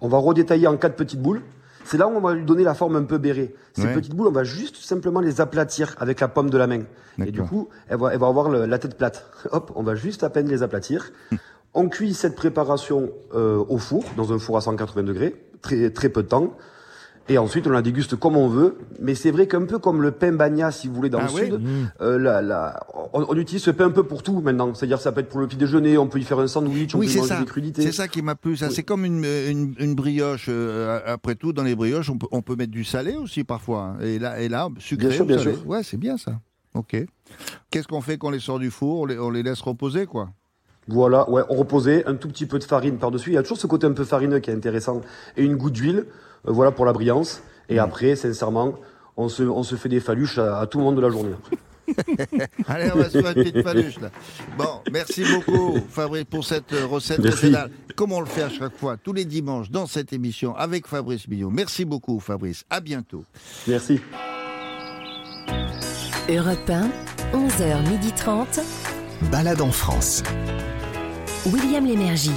On 0.00 0.08
va 0.08 0.18
redétailler 0.18 0.66
en 0.66 0.76
quatre 0.76 0.96
petites 0.96 1.20
boules. 1.20 1.42
C'est 1.90 1.98
là 1.98 2.06
où 2.06 2.12
on 2.12 2.20
va 2.20 2.34
lui 2.34 2.44
donner 2.44 2.62
la 2.62 2.74
forme 2.74 2.94
un 2.94 3.02
peu 3.02 3.18
bérée. 3.18 3.52
Ces 3.72 3.82
Ouais. 3.82 3.92
petites 3.94 4.14
boules, 4.14 4.28
on 4.28 4.32
va 4.32 4.44
juste 4.44 4.76
simplement 4.76 5.18
les 5.20 5.40
aplatir 5.40 5.96
avec 5.98 6.20
la 6.20 6.28
paume 6.28 6.48
de 6.48 6.56
la 6.56 6.68
main. 6.68 6.82
Et 7.26 7.32
du 7.32 7.42
coup, 7.42 7.68
elle 7.88 7.98
va, 7.98 8.12
elle 8.14 8.20
va 8.20 8.28
avoir 8.28 8.48
le- 8.48 8.64
la 8.64 8.78
tête 8.78 8.96
plate. 8.96 9.26
Hop, 9.50 9.72
on 9.74 9.82
va 9.82 9.96
juste 9.96 10.22
à 10.22 10.30
peine 10.30 10.46
les 10.46 10.62
aplatir. 10.62 11.10
on 11.74 11.88
cuit 11.88 12.14
cette 12.14 12.36
préparation 12.36 13.10
euh, 13.34 13.56
au 13.68 13.78
four, 13.78 14.04
dans 14.16 14.32
un 14.32 14.38
four 14.38 14.56
à 14.56 14.60
180 14.60 15.02
degrés, 15.02 15.34
très, 15.62 15.90
très 15.90 16.10
peu 16.10 16.22
de 16.22 16.28
temps. 16.28 16.56
Et 17.28 17.38
ensuite, 17.38 17.66
on 17.68 17.70
la 17.70 17.82
déguste 17.82 18.16
comme 18.16 18.36
on 18.36 18.48
veut. 18.48 18.76
Mais 18.98 19.14
c'est 19.14 19.30
vrai 19.30 19.46
qu'un 19.46 19.64
peu 19.64 19.78
comme 19.78 20.02
le 20.02 20.10
pain 20.10 20.32
bagna, 20.32 20.72
si 20.72 20.88
vous 20.88 20.94
voulez, 20.94 21.10
dans 21.10 21.20
Ah 21.20 21.26
le 21.28 21.32
oui 21.32 21.40
sud, 21.42 21.60
euh, 22.00 22.18
la, 22.18 22.42
la- 22.42 22.80
on, 23.12 23.24
on 23.28 23.36
utilise 23.36 23.62
ce 23.62 23.70
pain 23.70 23.86
un 23.86 23.90
peu 23.90 24.02
pour 24.02 24.24
tout 24.24 24.40
maintenant. 24.40 24.74
C'est-à-dire, 24.74 25.00
ça 25.00 25.12
peut 25.12 25.20
être 25.20 25.28
pour 25.28 25.38
le 25.38 25.46
petit 25.46 25.56
déjeuner, 25.56 25.96
on 25.96 26.08
peut 26.08 26.18
y 26.18 26.24
faire 26.24 26.40
un 26.40 26.48
sandwich, 26.48 26.94
on 26.94 26.98
Oui, 26.98 27.06
peut 27.06 27.12
y 27.12 27.16
manger 27.18 27.28
ça. 27.28 27.38
des 27.38 27.44
crudités. 27.46 27.82
C'est 27.82 27.92
ça 27.92 28.08
qui 28.08 28.20
m'a 28.22 28.34
plu. 28.34 28.56
ça. 28.56 28.70
C'est 28.70 28.82
comme 28.82 29.04
une, 29.04 29.24
une, 29.24 29.74
une 29.78 29.94
brioche. 29.94 30.46
euh, 30.48 30.98
après 31.06 31.36
tout, 31.36 31.52
dans 31.52 31.62
les 31.62 31.76
brioches, 31.76 32.10
on 32.10 32.18
peut, 32.18 32.26
on 32.32 32.42
peut 32.42 32.56
mettre 32.56 32.72
du 32.72 32.82
salé 32.82 33.14
aussi 33.16 33.44
parfois. 33.44 33.94
hein. 33.96 33.96
Et 34.02 34.18
là, 34.18 34.40
et 34.40 34.48
là 34.48 34.68
sucré 34.78 35.06
Bien 35.08 35.16
sûr, 35.16 35.24
bien 35.26 35.38
salé. 35.38 35.54
sûr. 35.54 35.66
Ouais, 35.68 35.82
c'est 35.84 35.98
bien 35.98 36.16
ça. 36.16 36.32
Ok. 36.74 36.96
Qu'est-ce 37.70 37.86
qu'on 37.86 38.00
fait 38.00 38.18
quand 38.18 38.28
on 38.28 38.30
les 38.32 38.40
sort 38.40 38.58
du 38.58 38.70
four? 38.70 39.02
On 39.02 39.06
les, 39.06 39.18
on 39.18 39.30
les 39.30 39.42
laisse 39.44 39.60
reposer, 39.60 40.06
quoi. 40.06 40.30
Voilà, 40.88 41.28
ouais, 41.30 41.42
on 41.48 41.54
reposait 41.56 42.04
un 42.06 42.14
tout 42.16 42.26
petit 42.26 42.46
peu 42.46 42.58
de 42.58 42.64
farine 42.64 42.96
par-dessus. 42.96 43.30
Il 43.30 43.34
y 43.34 43.38
a 43.38 43.42
toujours 43.42 43.58
ce 43.58 43.68
côté 43.68 43.86
un 43.86 43.92
peu 43.92 44.04
farineux 44.04 44.40
qui 44.40 44.50
est 44.50 44.54
intéressant. 44.54 45.02
Et 45.36 45.44
une 45.44 45.54
goutte 45.56 45.74
d'huile, 45.74 45.98
euh, 45.98 46.04
voilà 46.44 46.70
pour 46.72 46.84
la 46.84 46.92
brillance. 46.92 47.42
Et 47.68 47.78
après, 47.78 48.16
sincèrement, 48.16 48.74
on 49.16 49.28
se, 49.28 49.42
on 49.42 49.62
se 49.62 49.76
fait 49.76 49.88
des 49.88 50.00
faluches 50.00 50.38
à, 50.38 50.60
à 50.60 50.66
tout 50.66 50.78
le 50.78 50.84
monde 50.84 50.96
de 50.96 51.00
la 51.00 51.10
journée. 51.10 51.34
Allez, 52.68 52.90
on 52.94 52.98
va 52.98 53.10
se 53.10 53.20
faire 53.20 53.36
une 53.36 53.44
petite 53.44 53.62
faluche, 53.62 54.00
là. 54.00 54.10
Bon, 54.56 54.80
merci 54.92 55.24
beaucoup, 55.24 55.78
Fabrice, 55.90 56.24
pour 56.24 56.44
cette 56.44 56.72
euh, 56.72 56.86
recette 56.86 57.18
Merci. 57.18 57.46
régionale. 57.46 57.70
Comme 57.96 58.12
on 58.12 58.20
le 58.20 58.26
fait 58.26 58.42
à 58.42 58.48
chaque 58.48 58.76
fois, 58.76 58.96
tous 58.96 59.12
les 59.12 59.24
dimanches, 59.24 59.70
dans 59.70 59.86
cette 59.86 60.12
émission, 60.12 60.54
avec 60.56 60.86
Fabrice 60.86 61.26
Millot. 61.28 61.50
Merci 61.50 61.84
beaucoup, 61.84 62.20
Fabrice. 62.20 62.64
À 62.70 62.80
bientôt. 62.80 63.24
Merci. 63.66 64.00
Europe 66.28 66.70
1, 66.70 66.88
11h30. 67.36 68.62
Balade 69.30 69.60
en 69.60 69.72
France. 69.72 70.22
William 71.46 71.84
Lémergie. 71.84 72.30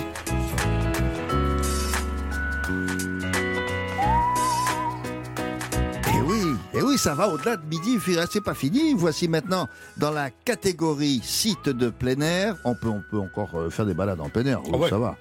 Et 6.73 6.81
oui, 6.81 6.97
ça 6.97 7.13
va 7.13 7.29
au-delà 7.29 7.57
de 7.57 7.65
midi, 7.65 7.97
c'est 8.31 8.43
pas 8.43 8.53
fini. 8.53 8.93
Voici 8.93 9.27
maintenant 9.27 9.67
dans 9.97 10.11
la 10.11 10.29
catégorie 10.29 11.21
site 11.23 11.69
de 11.69 11.89
plein 11.89 12.19
air. 12.21 12.55
On 12.65 12.75
peut, 12.75 12.89
on 12.89 13.03
peut 13.09 13.19
encore 13.19 13.51
euh, 13.55 13.69
faire 13.69 13.85
des 13.85 13.93
balades 13.93 14.19
en 14.21 14.29
plein 14.29 14.45
air, 14.45 14.67
ouais. 14.69 14.89
ça 14.89 14.97
va. 14.97 15.15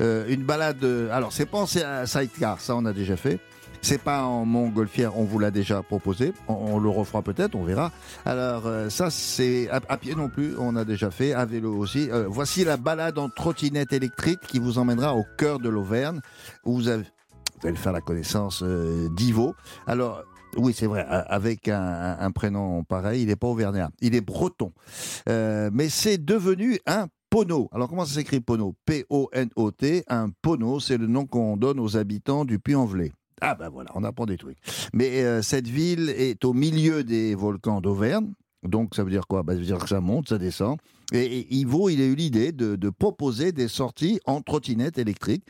Euh, 0.00 0.26
une 0.28 0.44
balade, 0.44 0.82
euh, 0.84 1.10
alors 1.12 1.32
c'est 1.32 1.46
pas 1.46 1.58
en 1.58 1.66
sidecar, 1.66 2.60
ça 2.60 2.76
on 2.76 2.84
a 2.84 2.92
déjà 2.92 3.16
fait. 3.16 3.40
C'est 3.82 4.02
pas 4.02 4.24
en 4.24 4.44
montgolfière, 4.44 5.16
on 5.16 5.24
vous 5.24 5.38
l'a 5.38 5.50
déjà 5.50 5.82
proposé. 5.82 6.34
On, 6.48 6.74
on 6.74 6.78
le 6.78 6.90
refera 6.90 7.22
peut-être, 7.22 7.54
on 7.54 7.64
verra. 7.64 7.92
Alors 8.26 8.66
euh, 8.66 8.90
ça 8.90 9.08
c'est 9.10 9.70
à, 9.70 9.80
à 9.88 9.96
pied 9.96 10.14
non 10.14 10.28
plus, 10.28 10.54
on 10.58 10.76
a 10.76 10.84
déjà 10.84 11.10
fait, 11.10 11.32
à 11.32 11.46
vélo 11.46 11.74
aussi. 11.76 12.10
Euh, 12.10 12.26
voici 12.28 12.62
la 12.64 12.76
balade 12.76 13.18
en 13.18 13.30
trottinette 13.30 13.94
électrique 13.94 14.40
qui 14.46 14.58
vous 14.58 14.76
emmènera 14.78 15.14
au 15.14 15.24
cœur 15.38 15.60
de 15.60 15.70
l'Auvergne, 15.70 16.20
où 16.64 16.74
vous 16.74 16.88
avez 16.88 17.04
vous 17.62 17.68
allez 17.68 17.76
faire 17.76 17.92
la 17.92 18.00
connaissance 18.00 18.62
euh, 18.62 19.08
d'Ivo. 19.10 19.54
Alors, 19.86 20.22
oui, 20.56 20.72
c'est 20.74 20.86
vrai, 20.86 21.04
avec 21.08 21.68
un, 21.68 22.30
prénom 22.32 22.84
pareil, 22.84 23.22
il 23.22 23.28
n'est 23.28 23.36
pas 23.36 23.46
auvergnat, 23.46 23.90
il 24.00 24.14
est 24.14 24.20
breton. 24.20 24.72
Euh, 25.28 25.70
mais 25.72 25.88
c'est 25.88 26.18
devenu 26.18 26.78
un 26.86 27.06
Pono. 27.30 27.68
Alors, 27.72 27.88
comment 27.88 28.04
ça 28.04 28.14
s'écrit 28.14 28.40
Pono? 28.40 28.74
P-O-N-O-T. 28.86 30.04
Un 30.08 30.30
Pono, 30.42 30.80
c'est 30.80 30.98
le 30.98 31.06
nom 31.06 31.26
qu'on 31.26 31.56
donne 31.56 31.78
aux 31.78 31.96
habitants 31.96 32.44
du 32.44 32.58
Puy-en-Velay. 32.58 33.12
Ah 33.40 33.54
ben 33.54 33.68
voilà, 33.68 33.90
on 33.94 34.02
apprend 34.02 34.26
des 34.26 34.36
trucs. 34.36 34.58
Mais 34.92 35.22
euh, 35.22 35.40
cette 35.40 35.68
ville 35.68 36.10
est 36.10 36.44
au 36.44 36.52
milieu 36.52 37.04
des 37.04 37.34
volcans 37.36 37.80
d'Auvergne. 37.80 38.32
Donc 38.64 38.94
ça 38.94 39.04
veut 39.04 39.10
dire 39.10 39.26
quoi? 39.26 39.42
Bah, 39.42 39.54
Ça 39.54 39.60
veut 39.60 39.64
dire 39.64 39.78
que 39.78 39.88
ça 39.88 40.00
monte, 40.00 40.28
ça 40.28 40.38
descend. 40.38 40.76
Et, 41.12 41.24
et 41.24 41.46
il 41.50 41.66
a 42.00 42.04
eu 42.04 42.14
l'idée 42.14 42.52
de, 42.52 42.76
de 42.76 42.90
proposer 42.90 43.52
des 43.52 43.68
sorties 43.68 44.20
en 44.26 44.42
trottinette 44.42 44.98
électrique. 44.98 45.44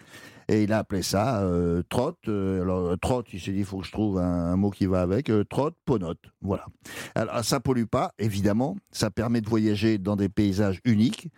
Et 0.51 0.65
il 0.65 0.73
a 0.73 0.79
appelé 0.79 1.03
ça 1.03 1.43
euh, 1.43 1.85
trotte. 1.89 2.27
Euh, 2.27 2.63
alors, 2.63 2.99
trotte, 2.99 3.29
il 3.33 3.41
s'est 3.41 3.53
dit, 3.53 3.61
il 3.61 3.65
faut 3.65 3.79
que 3.79 3.87
je 3.87 3.93
trouve 3.93 4.19
un, 4.19 4.53
un 4.53 4.57
mot 4.57 4.71
qui 4.71 4.87
va 4.87 5.01
avec. 5.01 5.31
Euh, 5.31 5.45
trotte, 5.45 5.77
ponote. 5.85 6.19
Voilà. 6.43 6.67
Alors, 7.15 7.45
ça 7.45 7.61
pollue 7.61 7.85
pas, 7.85 8.15
évidemment. 8.19 8.77
Ça 8.91 9.13
permet 9.13 9.43
de 9.43 9.49
voyager 9.49 9.99
dans 9.99 10.17
des 10.17 10.29
paysages 10.29 10.81
uniques. 10.85 11.29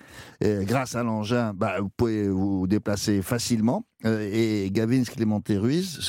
Et 0.40 0.64
grâce 0.64 0.94
à 0.94 1.02
l'engin, 1.02 1.52
bah, 1.52 1.78
vous 1.80 1.90
pouvez 1.90 2.26
vous 2.26 2.66
déplacer 2.66 3.20
facilement. 3.20 3.84
Euh, 4.04 4.28
et 4.32 4.70
Gavin 4.70 5.02
Clémenté 5.04 5.56
Ruiz, 5.56 6.00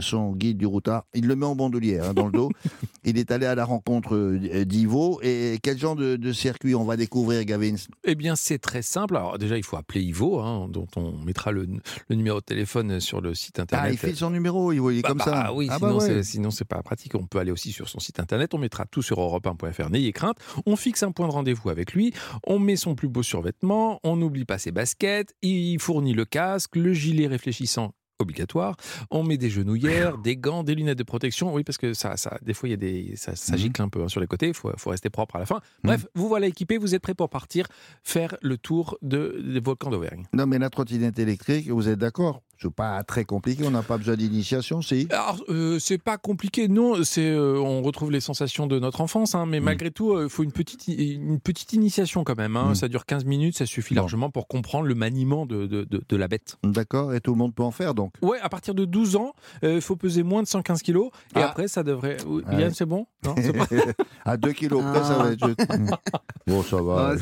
son 0.00 0.32
guide 0.32 0.58
du 0.58 0.66
routard, 0.66 1.04
il 1.14 1.26
le 1.26 1.36
met 1.36 1.46
en 1.46 1.54
bandoulière 1.54 2.10
hein, 2.10 2.14
dans 2.14 2.26
le 2.26 2.32
dos. 2.32 2.50
il 3.04 3.18
est 3.18 3.30
allé 3.30 3.46
à 3.46 3.54
la 3.54 3.64
rencontre 3.64 4.16
euh, 4.16 4.64
d'Ivo. 4.64 5.20
Et 5.22 5.58
quel 5.62 5.78
genre 5.78 5.96
de, 5.96 6.16
de 6.16 6.32
circuit 6.32 6.74
on 6.74 6.84
va 6.84 6.96
découvrir, 6.96 7.44
Gavin? 7.44 7.74
Eh 8.04 8.14
bien, 8.14 8.36
c'est 8.36 8.58
très 8.58 8.82
simple. 8.82 9.16
Alors, 9.16 9.38
déjà, 9.38 9.56
il 9.56 9.64
faut 9.64 9.76
appeler 9.76 10.02
Ivo, 10.02 10.40
hein, 10.40 10.68
dont 10.68 10.88
on 10.96 11.12
mettra 11.18 11.52
le, 11.52 11.66
le 12.08 12.16
numéro 12.16 12.40
de 12.40 12.44
téléphone 12.46 13.00
sur 13.00 13.20
le 13.20 13.34
site 13.34 13.58
internet. 13.58 13.88
Ah, 13.88 13.92
il 13.92 13.98
file 13.98 14.16
son 14.16 14.30
numéro, 14.30 14.72
il 14.72 14.78
est 14.98 15.02
Bah, 15.02 15.08
comme 15.08 15.18
bah, 15.18 15.24
ça. 15.24 15.52
oui, 15.52 15.66
Ah, 15.70 15.76
sinon, 15.78 15.98
bah 15.98 16.04
ouais. 16.04 16.22
sinon 16.22 16.50
c'est 16.50 16.64
pas 16.64 16.82
pratique. 16.82 17.14
On 17.14 17.26
peut 17.26 17.38
aller 17.38 17.50
aussi 17.50 17.72
sur 17.72 17.88
son 17.88 17.98
site 17.98 18.20
internet. 18.20 18.54
On 18.54 18.58
mettra 18.58 18.86
tout 18.86 19.02
sur 19.02 19.18
europe1.fr. 19.20 19.90
N'ayez 19.90 20.12
crainte. 20.12 20.38
On 20.64 20.76
fixe 20.76 21.02
un 21.02 21.12
point 21.12 21.26
de 21.28 21.32
rendez-vous 21.32 21.68
avec 21.70 21.92
lui. 21.92 22.14
On 22.46 22.58
met 22.58 22.76
son 22.76 22.94
plus 22.94 23.08
beau 23.08 23.22
survêtement. 23.22 24.00
On 24.04 24.16
n'oublie 24.16 24.44
pas 24.44 24.58
ses 24.58 24.70
baskets. 24.72 25.34
Il 25.42 25.78
fournit 25.80 26.14
le 26.14 26.24
casque, 26.24 26.76
le 26.76 26.92
gilet 26.94 27.26
réfléchissant 27.26 27.92
obligatoire. 28.18 28.76
On 29.10 29.22
met 29.22 29.36
des 29.36 29.50
genouillères, 29.50 30.18
des 30.18 30.36
gants, 30.36 30.62
des 30.64 30.74
lunettes 30.74 30.98
de 30.98 31.02
protection. 31.04 31.52
Oui, 31.54 31.64
parce 31.64 31.78
que 31.78 31.94
ça, 31.94 32.16
ça 32.16 32.38
des 32.42 32.54
fois, 32.54 32.68
il 32.68 32.72
y 32.72 32.74
a 32.74 32.78
des, 32.78 33.14
ça, 33.16 33.32
Mhm. 33.32 33.36
ça 33.36 33.56
gicle 33.56 33.82
un 33.82 33.88
peu 33.88 34.02
hein, 34.02 34.08
sur 34.08 34.20
les 34.20 34.26
côtés. 34.26 34.48
Il 34.48 34.54
faut, 34.54 34.70
faut 34.76 34.90
rester 34.90 35.10
propre 35.10 35.36
à 35.36 35.38
la 35.40 35.46
fin. 35.46 35.60
Bref, 35.84 36.06
vous 36.14 36.28
voilà 36.28 36.46
équipé. 36.46 36.78
Vous 36.78 36.94
êtes 36.94 37.02
prêt 37.02 37.14
pour 37.14 37.28
partir 37.28 37.66
faire 38.02 38.36
le 38.42 38.56
tour 38.58 38.98
de, 39.02 39.40
des 39.46 39.60
volcans 39.60 39.90
d'Auvergne. 39.90 40.24
Non, 40.32 40.46
mais 40.46 40.58
la 40.58 40.70
trottinette 40.70 41.18
électrique, 41.18 41.68
vous 41.68 41.88
êtes 41.88 41.98
d'accord 41.98 42.42
C'est 42.60 42.72
pas 42.72 43.02
très 43.04 43.24
compliqué, 43.24 43.64
on 43.66 43.70
n'a 43.70 43.82
pas 43.82 43.98
besoin 43.98 44.16
d'initiation, 44.16 44.80
si 44.82 45.06
Alors, 45.10 45.36
euh, 45.50 45.78
c'est 45.78 45.98
pas 45.98 46.16
compliqué, 46.18 46.68
non. 46.68 47.02
C'est, 47.04 47.28
euh, 47.28 47.58
on 47.58 47.82
retrouve 47.82 48.10
les 48.10 48.20
sensations 48.20 48.66
de 48.66 48.78
notre 48.78 49.00
enfance, 49.02 49.34
hein, 49.34 49.44
Mm. 49.46 49.50
mais 49.50 49.60
malgré 49.60 49.90
tout, 49.90 50.18
il 50.20 50.28
faut 50.28 50.42
une 50.42 50.52
petite, 50.52 50.88
une 50.88 51.38
petite 51.40 51.72
initiation 51.74 52.24
quand 52.24 52.36
même. 52.36 52.56
hein. 52.56 52.70
Mm. 52.70 52.74
Ça 52.74 52.88
dure 52.88 53.04
15 53.06 53.24
minutes, 53.24 53.56
ça 53.58 53.66
suffit 53.66 53.94
largement 53.94 54.30
pour 54.30 54.48
comprendre 54.48 54.86
le 54.86 54.94
maniement 54.94 55.44
de, 55.46 55.66
de, 55.66 55.84
de- 55.84 56.02
de 56.08 56.16
la 56.16 56.28
bête. 56.28 56.56
D'accord, 56.64 57.12
et 57.14 57.20
tout 57.20 57.32
le 57.32 57.38
monde 57.38 57.54
peut 57.54 57.62
en 57.62 57.70
faire 57.70 57.94
donc 57.94 58.14
Ouais, 58.22 58.38
à 58.40 58.48
partir 58.48 58.74
de 58.74 58.84
12 58.84 59.16
ans, 59.16 59.32
il 59.62 59.80
faut 59.80 59.96
peser 59.96 60.22
moins 60.22 60.42
de 60.42 60.48
115 60.48 60.82
kilos, 60.82 61.10
et 61.34 61.40
Ah. 61.40 61.48
après, 61.50 61.68
ça 61.68 61.82
devrait. 61.82 62.16
Ouais. 62.24 62.42
Yann, 62.58 62.72
c'est 62.72 62.86
bon? 62.86 63.06
Non, 63.24 63.34
c'est 63.36 63.52
pas- 63.52 63.66
À 64.24 64.36
2 64.36 64.52
kilos 64.52 64.82
près, 64.82 65.02
ça 65.04 65.18
va 65.18 65.30
être. 65.32 65.46
bon, 66.46 66.62
ça 66.62 66.80
va. 66.82 67.14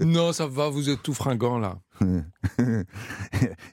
non, 0.00 0.32
ça 0.32 0.46
va, 0.46 0.68
vous 0.68 0.90
êtes 0.90 1.02
tout 1.02 1.14
fringant 1.14 1.58
là. 1.58 1.78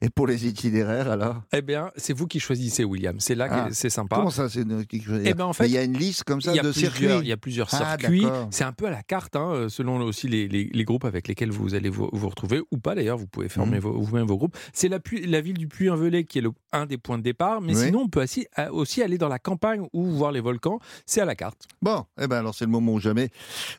et 0.01 0.09
pour 0.09 0.27
les 0.27 0.47
itinéraires, 0.47 0.90
alors? 0.99 1.41
Eh 1.53 1.61
bien, 1.61 1.91
c'est 1.95 2.13
vous 2.13 2.27
qui 2.27 2.39
choisissez, 2.39 2.83
William. 2.83 3.19
C'est 3.19 3.35
là 3.35 3.47
que 3.49 3.53
Ah. 3.55 3.67
c'est 3.71 3.89
sympa. 3.89 4.15
Comment 4.17 4.29
ça, 4.29 4.49
c'est 4.49 4.65
quelque 4.87 5.05
chose- 5.05 5.21
Eh 5.25 5.33
ben, 5.33 5.45
en 5.45 5.53
fait, 5.53 5.65
Il 5.67 5.71
y 5.71 5.77
a 5.77 5.83
une 5.83 5.97
liste 5.97 6.23
comme 6.23 6.41
ça 6.41 6.53
de 6.53 6.71
circuits 6.71 7.07
Il 7.21 7.27
y 7.27 7.31
a 7.31 7.37
plusieurs 7.37 7.67
Ah, 7.73 7.97
circuits. 7.97 8.25
C'est 8.51 8.63
un 8.63 8.71
peu 8.73 8.85
à 8.85 8.89
la 8.91 9.03
carte, 9.03 9.35
hein, 9.35 9.67
selon 9.69 9.97
aussi 10.01 10.27
les, 10.27 10.47
les- 10.47 10.69
les 10.73 10.83
groupes 10.83 11.05
avec 11.05 11.27
lesquels 11.27 11.51
vous 11.51 11.75
allez 11.75 11.89
vous, 11.89 12.09
vous 12.11 12.29
retrouver, 12.29 12.61
ou 12.71 12.77
pas 12.77 12.95
d'ailleurs, 12.95 13.17
vous 13.17 13.27
pouvez 13.27 13.49
former 13.49 13.79
Mhm. 13.79 13.91
vous-même 14.01 14.27
vos 14.27 14.37
groupes. 14.37 14.55
C'est 14.73 14.89
la, 14.89 14.99
ville 15.41 15.57
du 15.57 15.67
Puy-en-Velay 15.67 16.23
qui 16.25 16.39
est 16.39 16.41
le, 16.41 16.51
un 16.71 16.85
des 16.85 16.97
points 16.97 17.17
de 17.17 17.23
départ, 17.23 17.61
mais 17.61 17.75
Oui. 17.75 17.85
sinon 17.85 18.01
on 18.01 18.07
peut 18.07 18.23
aussi, 18.23 18.47
aussi 18.71 19.01
aller 19.01 19.17
dans 19.17 19.27
la 19.29 19.39
campagne 19.39 19.81
ou 19.93 20.05
voir 20.05 20.31
les 20.31 20.41
volcans. 20.41 20.79
C'est 21.05 21.21
à 21.21 21.25
la 21.25 21.35
carte. 21.35 21.67
Bon, 21.81 22.05
eh 22.19 22.27
ben 22.27 22.37
alors 22.37 22.53
c'est 22.55 22.65
le 22.65 22.71
moment 22.71 22.93
ou 22.93 22.99
jamais 22.99 23.29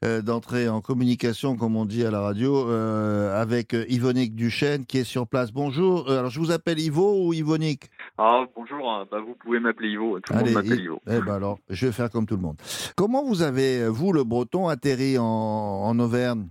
euh, 0.05 0.23
d'entrer 0.23 0.69
en 0.69 0.81
communication, 0.81 1.57
comme 1.57 1.77
on 1.77 1.85
dit 1.85 2.05
à 2.05 2.11
la 2.11 2.21
radio, 2.21 2.69
euh, 2.69 3.41
avec 3.41 3.75
euh, 3.75 3.85
Yvonique 3.89 4.35
Duchesne 4.35 4.85
qui 4.87 4.99
est 4.99 5.05
sur 5.05 5.27
place. 5.27 5.53
Bonjour. 5.53 6.11
Alors 6.11 6.31
je 6.31 6.39
vous 6.41 6.51
appelle 6.51 6.79
Ivo 7.03 7.27
ou 7.27 7.33
Yvonique 7.35 7.91
Ah 8.19 8.45
bonjour, 8.55 8.91
hein. 8.91 9.07
bah, 9.11 9.19
vous 9.21 9.35
pouvez 9.35 9.59
m'appeler 9.61 9.91
Ivo, 9.91 10.21
tout 10.21 10.33
le 10.33 10.39
Allez, 10.39 10.53
monde 10.55 10.63
m'appelle 10.65 10.81
Ivo. 10.85 11.01
Eh 11.09 11.21
ben 11.21 11.35
alors, 11.35 11.59
je 11.69 11.87
vais 11.87 11.93
faire 11.93 12.11
comme 12.11 12.27
tout 12.27 12.37
le 12.37 12.43
monde. 12.43 12.57
Comment 12.97 13.25
vous 13.25 13.43
avez, 13.43 13.89
vous 13.89 14.13
le 14.13 14.25
Breton, 14.25 14.69
atterri 14.69 15.19
en, 15.19 15.25
en 15.25 15.99
Auvergne? 15.99 16.49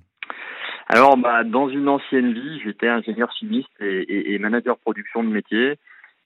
Alors 0.90 1.16
bah, 1.18 1.44
dans 1.46 1.70
une 1.70 1.88
ancienne 1.88 2.34
vie, 2.34 2.60
j'étais 2.66 2.88
ingénieur 2.90 3.32
chimiste 3.40 3.70
et, 3.80 3.86
et- 4.02 4.34
et 4.34 4.40
manager 4.40 4.78
production 4.78 5.24
de 5.24 5.30
métier. 5.30 5.76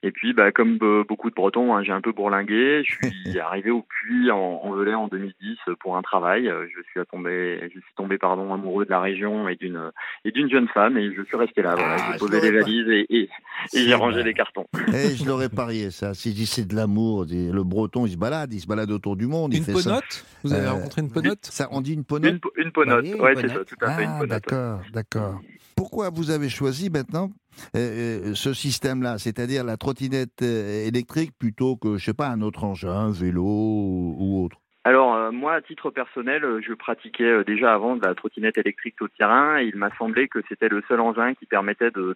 Et 0.06 0.12
puis 0.12 0.32
bah, 0.32 0.52
comme 0.52 0.78
euh, 0.82 1.02
beaucoup 1.08 1.30
de 1.30 1.34
Bretons, 1.34 1.74
hein, 1.74 1.82
j'ai 1.82 1.90
un 1.92 2.00
peu 2.00 2.12
bourlingué. 2.12 2.82
Je 2.84 3.08
suis 3.08 3.40
arrivé 3.40 3.70
au 3.70 3.82
puits 3.82 4.30
en, 4.30 4.36
en 4.62 4.70
Velay 4.72 4.94
en 4.94 5.08
2010 5.08 5.58
pour 5.80 5.96
un 5.96 6.02
travail. 6.02 6.48
Euh, 6.48 6.66
Je 6.68 6.80
suis 6.90 7.00
tombé, 7.10 7.58
je 7.64 7.80
suis 7.80 7.94
tombé 7.96 8.16
pardon 8.18 8.54
amoureux 8.54 8.84
de 8.84 8.90
la 8.90 9.00
région 9.00 9.48
et 9.48 9.56
d'une 9.56 9.90
et 10.24 10.30
d'une 10.30 10.48
jeune 10.48 10.68
femme 10.68 10.96
et 10.96 11.12
je 11.12 11.22
suis 11.22 11.36
resté 11.36 11.62
là. 11.62 11.74
Voilà, 11.74 11.96
Ah, 11.98 12.12
j'ai 12.12 12.18
posé 12.18 12.40
les 12.40 12.50
valises 12.52 12.88
et, 12.88 13.06
et, 13.10 13.22
et 13.22 13.28
j'ai 13.72 13.94
rangé 13.94 14.22
les 14.22 14.32
cartons. 14.34 14.66
Eh, 14.94 15.16
je 15.16 15.26
l'aurais 15.26 15.48
parié, 15.48 15.90
ça. 15.90 16.14
Si 16.14 16.32
c'est 16.46 16.66
de 16.68 16.76
l'amour, 16.76 17.24
le 17.28 17.62
breton, 17.64 18.06
il 18.06 18.12
se 18.12 18.16
balade, 18.16 18.52
il 18.52 18.60
se 18.60 18.66
balade 18.68 18.90
autour 18.92 19.16
du 19.16 19.26
monde. 19.26 19.52
il 19.54 19.58
Une 19.58 19.64
fait 19.64 19.74
ça. 19.74 19.90
ponote 19.90 20.24
Vous 20.44 20.52
avez 20.54 20.66
Euh, 20.66 20.72
rencontré 20.72 21.00
une 21.02 21.10
ponote 21.10 21.38
ça, 21.42 21.68
On 21.72 21.80
dit 21.80 21.94
une 21.94 22.04
ponote 22.04 22.30
Une, 22.32 22.38
po- 22.40 22.52
une 22.56 22.70
ponote, 22.70 23.04
ouais, 23.04 23.32
une 23.34 23.40
c'est 23.40 23.48
ça, 23.48 23.64
tout 23.64 23.76
à 23.80 23.90
fait 23.90 24.04
une 24.04 24.10
Ah, 24.20 24.26
d'accord, 24.26 24.80
d'accord. 24.92 25.40
Pourquoi 25.74 26.10
vous 26.10 26.30
avez 26.30 26.48
choisi 26.48 26.88
maintenant 26.90 27.30
euh, 27.74 28.30
euh, 28.30 28.34
ce 28.34 28.52
système-là, 28.52 29.18
c'est-à-dire 29.18 29.64
la 29.64 29.76
trottinette 29.76 30.42
euh, 30.42 30.86
électrique 30.86 31.32
plutôt 31.38 31.76
que, 31.76 31.96
je 31.96 32.04
sais 32.04 32.14
pas, 32.14 32.28
un 32.28 32.40
autre 32.42 32.64
engin, 32.64 33.10
vélo 33.10 33.42
ou, 33.44 34.44
autre? 34.44 34.58
Alors 34.84 35.32
moi, 35.32 35.54
à 35.54 35.60
titre 35.60 35.90
personnel, 35.90 36.44
je 36.64 36.72
pratiquais 36.72 37.42
déjà 37.42 37.74
avant 37.74 37.96
de 37.96 38.06
la 38.06 38.14
trottinette 38.14 38.56
électrique 38.56 38.94
tout 38.96 39.08
terrain. 39.08 39.58
Et 39.58 39.64
il 39.64 39.74
m'a 39.74 39.90
semblé 39.98 40.28
que 40.28 40.38
c'était 40.48 40.68
le 40.68 40.80
seul 40.86 41.00
engin 41.00 41.34
qui 41.34 41.44
permettait 41.44 41.90
de, 41.90 42.14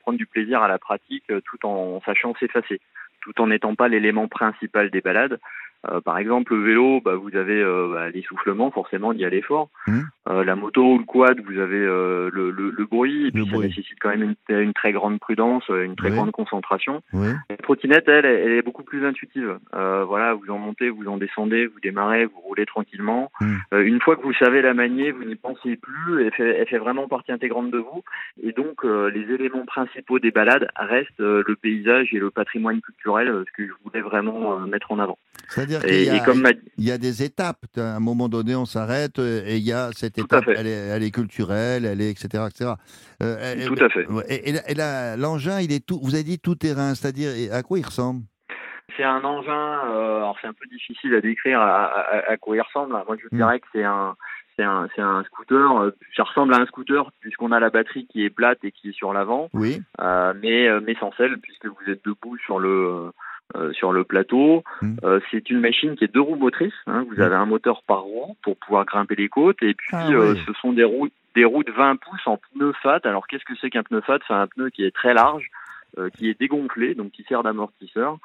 prendre 0.00 0.16
du 0.16 0.26
plaisir 0.26 0.62
à 0.62 0.68
la 0.68 0.78
pratique 0.78 1.24
tout 1.26 1.66
en 1.66 2.00
sachant 2.06 2.32
s'effacer, 2.36 2.80
tout 3.20 3.40
en 3.40 3.48
n'étant 3.48 3.74
pas 3.74 3.88
l'élément 3.88 4.28
principal 4.28 4.90
des 4.90 5.00
balades. 5.00 5.40
Euh, 5.90 6.00
par 6.00 6.18
exemple, 6.18 6.54
le 6.54 6.62
vélo, 6.62 7.00
bah, 7.04 7.14
vous 7.16 7.34
avez 7.36 7.60
euh, 7.62 7.88
bah, 7.92 8.10
l'essoufflement, 8.10 8.70
forcément, 8.70 9.12
d'y 9.12 9.24
aller 9.24 9.42
fort. 9.42 9.68
Mmh. 9.86 10.00
Euh, 10.28 10.44
la 10.44 10.56
moto 10.56 10.94
ou 10.94 10.98
le 10.98 11.04
quad, 11.04 11.40
vous 11.40 11.58
avez 11.58 11.76
euh, 11.78 12.30
le, 12.32 12.50
le, 12.50 12.70
le 12.70 12.84
bruit, 12.86 13.26
et 13.26 13.30
puis 13.30 13.44
ça 13.46 13.52
bruit. 13.52 13.68
nécessite 13.68 13.98
quand 14.00 14.08
même 14.10 14.34
une, 14.48 14.56
une 14.58 14.72
très 14.72 14.92
grande 14.92 15.20
prudence, 15.20 15.64
euh, 15.70 15.84
une 15.84 15.96
très 15.96 16.08
Oui. 16.10 16.16
grande 16.16 16.30
concentration. 16.32 17.02
Oui. 17.12 17.28
La 17.50 17.56
trottinette, 17.58 18.08
elle, 18.08 18.24
elle 18.24 18.52
est 18.52 18.62
beaucoup 18.62 18.84
plus 18.84 19.04
intuitive. 19.04 19.58
Euh, 19.74 20.04
voilà, 20.04 20.34
vous 20.34 20.50
en 20.50 20.58
montez, 20.58 20.88
vous 20.90 21.06
en 21.08 21.18
descendez, 21.18 21.66
vous 21.66 21.80
démarrez, 21.80 22.24
vous 22.26 22.40
roulez 22.40 22.66
tranquillement. 22.66 23.30
Mm. 23.40 23.54
Euh, 23.74 23.82
une 23.84 24.00
fois 24.00 24.16
que 24.16 24.22
vous 24.22 24.32
savez 24.34 24.62
la 24.62 24.74
manier, 24.74 25.10
vous 25.12 25.24
n'y 25.24 25.34
pensez 25.36 25.76
plus. 25.76 26.24
Elle 26.24 26.32
fait, 26.32 26.56
elle 26.58 26.66
fait 26.68 26.78
vraiment 26.78 27.08
partie 27.08 27.32
intégrante 27.32 27.70
de 27.70 27.78
vous. 27.78 28.02
Et 28.42 28.52
donc, 28.52 28.84
euh, 28.84 29.10
les 29.10 29.32
éléments 29.34 29.66
principaux 29.66 30.18
des 30.18 30.30
balades 30.30 30.68
restent 30.76 31.20
euh, 31.20 31.42
le 31.46 31.56
paysage 31.56 32.08
et 32.12 32.18
le 32.18 32.30
patrimoine 32.30 32.80
culturel, 32.80 33.44
ce 33.46 33.52
que 33.56 33.66
je 33.68 33.72
voulais 33.84 34.00
vraiment 34.00 34.54
euh, 34.60 34.66
mettre 34.66 34.92
en 34.92 34.98
avant. 34.98 35.18
C'est-à-dire 35.48 35.73
Qu'il 35.80 36.04
y, 36.04 36.90
a- 36.90 36.94
y 36.94 36.98
des 36.98 37.22
étapes. 37.22 37.64
À 37.76 37.96
un 37.96 38.00
moment 38.00 38.28
donné, 38.28 38.54
on 38.54 38.64
s'arrête 38.64 39.18
euh, 39.18 39.42
et 39.46 39.56
il 39.56 39.62
y 39.64 39.72
a 39.72 39.90
cette 39.92 40.18
étape, 40.18 40.44
elle 40.48 40.66
est, 40.66 40.70
elle 40.70 41.02
est 41.02 41.10
culturelle, 41.10 41.84
elle 41.84 42.00
est 42.00 42.10
etc. 42.10 42.44
etc. 42.48 42.72
Euh, 43.22 43.36
elle- 43.40 43.66
Tout 43.66 43.84
à 43.84 43.88
fait. 43.88 44.06
Et, 44.28 44.52
l'engin, 45.16 45.60
il 45.60 45.72
est 45.72 45.84
tout, 45.84 46.00
vous 46.02 46.14
avez 46.14 46.24
dit 46.24 46.38
tout 46.38 46.54
terrain, 46.54 46.94
c'est-à-dire 46.94 47.30
à 47.52 47.62
quoi 47.62 47.78
il 47.78 47.84
ressemble? 47.86 48.22
C'est 48.96 49.04
un 49.04 49.24
engin, 49.24 49.80
euh, 49.88 50.16
alors 50.18 50.36
c'est 50.40 50.46
un 50.46 50.52
peu 50.52 50.66
difficile 50.70 51.14
à 51.14 51.20
décrire 51.20 51.60
à, 51.60 51.86
à- 51.86 52.30
à 52.32 52.36
quoi 52.36 52.56
il 52.56 52.60
ressemble. 52.60 52.92
Moi, 52.92 53.16
je 53.20 53.26
Mm. 53.32 53.36
dirais 53.38 53.58
que 53.60 53.66
c'est 53.72 53.82
un, 53.82 54.14
c'est 54.56 54.62
un, 54.62 54.86
un 54.98 55.24
scooter. 55.24 55.92
Ça 56.16 56.22
ressemble 56.22 56.54
à 56.54 56.58
un 56.58 56.66
scooter 56.66 57.10
puisqu'on 57.20 57.50
a 57.50 57.58
la 57.58 57.70
batterie 57.70 58.06
qui 58.06 58.24
est 58.24 58.30
plate 58.30 58.58
et 58.62 58.70
qui 58.70 58.90
est 58.90 58.92
sur 58.92 59.12
l'avant, 59.12 59.48
Oui. 59.52 59.82
euh, 60.00 60.32
mais 60.40 60.68
mais 60.82 60.94
sans 61.00 61.12
selle 61.16 61.38
puisque 61.38 61.66
vous 61.66 61.90
êtes 61.90 62.04
debout 62.04 62.36
sur 62.38 62.60
le 62.60 63.10
euh, 63.56 63.72
sur 63.72 63.92
le 63.92 64.04
plateau. 64.04 64.64
Mm. 64.82 64.96
Euh, 65.04 65.20
c'est 65.30 65.48
une 65.50 65.60
machine 65.60 65.96
qui 65.96 66.04
est 66.04 66.12
deux 66.12 66.20
roues 66.20 66.36
motrices. 66.36 66.72
hein. 66.86 67.04
Vous 67.10 67.20
avez 67.20 67.34
un 67.36 67.46
moteur 67.46 67.82
par 67.86 68.02
roue 68.02 68.36
pour 68.42 68.56
pouvoir 68.56 68.84
grimper 68.84 69.14
les 69.16 69.28
côtes 69.28 69.62
et 69.62 69.74
puis 69.74 69.88
Ah 69.92 70.08
euh, 70.10 70.32
oui. 70.34 70.40
ce 70.46 70.52
sont 70.60 70.72
des 70.72 70.84
roues 70.84 71.08
des 71.34 71.44
roues 71.44 71.64
de 71.64 71.72
20 71.72 71.96
pouces 71.96 72.26
en 72.26 72.36
pneu 72.38 72.72
fat. 72.82 73.00
Alors 73.04 73.26
qu'est-ce 73.26 73.44
que 73.44 73.54
c'est 73.60 73.68
qu'un 73.70 73.82
pneu 73.82 74.00
fat? 74.02 74.18
C'est 74.26 74.34
un 74.34 74.46
pneu 74.46 74.70
qui 74.70 74.84
est 74.84 74.94
très 74.94 75.14
large, 75.14 75.46
euh, 75.98 76.08
qui 76.10 76.28
est 76.30 76.38
dégonflé, 76.38 76.94
donc 76.94 77.10
qui 77.12 77.24
sert 77.28 77.42
d'amortisseur. 77.42 78.18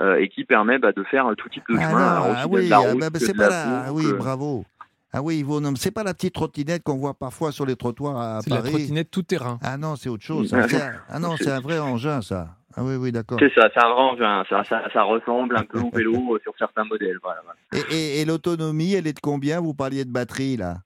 euh, 0.00 0.16
et 0.16 0.28
qui 0.28 0.44
permet 0.44 0.78
bah, 0.78 0.92
de 0.92 1.02
faire 1.04 1.26
tout 1.38 1.48
type 1.48 1.62
de 1.70 1.76
Ah, 1.78 1.88
chemin. 1.88 1.92
non, 1.92 2.06
alors 2.22 2.26
aussi 2.30 2.40
ah 2.42 2.46
oui, 2.48 2.68
la 2.68 2.76
ah 2.76 2.78
route 2.80 3.00
bah, 3.00 3.10
bah, 3.10 3.18
que 3.18 3.24
c'est 3.24 3.32
de 3.32 3.38
pas 3.38 3.48
la 3.48 3.64
la. 3.66 3.84
Ah 3.86 3.92
oui, 3.92 4.04
bravo. 4.18 4.64
Ah 5.12 5.22
oui, 5.22 5.38
Yvon, 5.38 5.60
non, 5.60 5.72
c'est 5.76 5.92
pas 5.92 6.02
la 6.02 6.12
petite 6.12 6.34
trottinette 6.34 6.82
qu'on 6.82 6.96
voit 6.98 7.14
parfois 7.14 7.50
sur 7.52 7.64
les 7.64 7.76
trottoirs 7.76 8.18
à 8.18 8.40
C'est 8.42 8.50
la 8.50 8.56
Paris. 8.56 8.70
trottinette 8.72 9.10
tout 9.10 9.22
terrain. 9.22 9.58
Ah 9.62 9.78
non, 9.78 9.94
c'est 9.96 10.08
autre 10.10 10.24
chose. 10.24 10.50
ça. 10.50 10.68
C'est 10.68 10.76
un- 10.82 10.92
Ah 11.08 11.18
non, 11.20 11.36
c'est 11.38 11.50
un 11.50 11.60
vrai 11.60 11.78
engin, 11.78 12.20
ça. 12.20 12.48
Ah 12.76 12.84
oui, 12.84 12.96
oui, 12.96 13.10
d'accord. 13.10 13.38
C'est 13.40 13.52
ça, 13.54 13.68
un 13.74 13.88
vrai 13.92 14.02
engin. 14.02 14.44
Ça, 14.48 14.62
ça, 14.64 14.82
ça 14.92 15.02
ressemble 15.02 15.56
un 15.56 15.64
peu 15.64 15.80
au 15.80 15.90
vélo 15.90 16.34
euh, 16.34 16.38
sur 16.42 16.52
certains 16.58 16.84
modèles. 16.84 17.18
Voilà, 17.22 17.40
voilà. 17.42 17.58
Et, 17.90 17.94
et- 17.94 18.20
et 18.20 18.24
l'autonomie, 18.26 18.92
elle 18.92 19.06
est 19.06 19.14
de 19.14 19.20
combien 19.20 19.60
Vous 19.60 19.72
parliez 19.74 20.04
de 20.04 20.12
batterie, 20.12 20.56
là? 20.58 20.76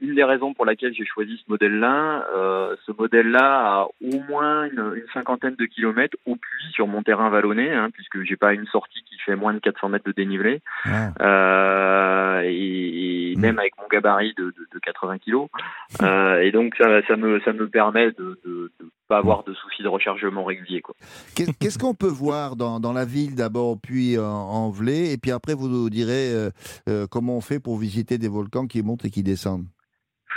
Une 0.00 0.14
des 0.14 0.24
raisons 0.24 0.54
pour 0.54 0.64
laquelle 0.64 0.94
j'ai 0.94 1.04
choisi 1.04 1.36
ce 1.44 1.50
modèle-là, 1.50 2.24
euh, 2.34 2.76
ce 2.86 2.92
modèle-là 2.92 3.80
a 3.82 3.84
au 4.00 4.20
moins 4.28 4.64
une, 4.66 4.92
une 4.96 5.06
cinquantaine 5.12 5.56
de 5.56 5.64
kilomètres 5.66 6.16
au 6.26 6.36
puits 6.36 6.72
sur 6.72 6.86
mon 6.86 7.02
terrain 7.02 7.30
vallonné, 7.30 7.72
hein, 7.72 7.90
puisque 7.92 8.22
j'ai 8.22 8.36
pas 8.36 8.52
une 8.54 8.66
sortie 8.66 9.02
qui 9.04 9.16
fait 9.26 9.34
moins 9.36 9.54
de 9.54 9.58
400 9.58 9.88
mètres 9.88 10.04
de 10.06 10.12
dénivelé, 10.12 10.60
Ah. 10.84 11.10
euh, 11.20 12.42
et, 12.44 13.32
et 13.32 13.36
même 13.36 13.58
avec 13.58 13.72
mon 13.78 13.88
gabarit 13.88 14.34
de, 14.36 14.44
de, 14.44 14.68
de 14.72 14.78
80 14.78 15.18
kilos. 15.18 15.48
Euh, 16.02 16.40
et 16.42 16.52
donc 16.52 16.74
ça, 16.76 17.02
ça 17.06 17.16
me 17.16 17.40
ça 17.40 17.52
me 17.52 17.68
permet 17.68 18.12
de, 18.12 18.38
de, 18.44 18.72
de 18.80 18.90
pas 19.08 19.18
avoir 19.18 19.42
de 19.44 19.54
soucis 19.54 19.82
de 19.82 19.88
rechargement 19.88 20.44
régulier. 20.44 20.80
Quoi. 20.82 20.94
Qu'est-ce 21.34 21.78
qu'on 21.78 21.94
peut 21.94 22.06
voir 22.06 22.56
dans, 22.56 22.78
dans 22.78 22.92
la 22.92 23.04
ville 23.04 23.34
d'abord, 23.34 23.78
puis 23.82 24.18
en, 24.18 24.22
en 24.24 24.70
Velay, 24.70 25.12
et 25.12 25.16
puis 25.18 25.30
après 25.32 25.54
vous 25.54 25.68
nous 25.68 25.88
direz 25.90 26.32
comment 27.10 27.36
on 27.36 27.40
fait 27.40 27.58
pour 27.60 27.78
visiter 27.78 28.18
des 28.18 28.28
volcans 28.28 28.66
qui 28.66 28.82
montent 28.82 29.04
et 29.04 29.10
qui 29.10 29.22
descendent? 29.22 29.66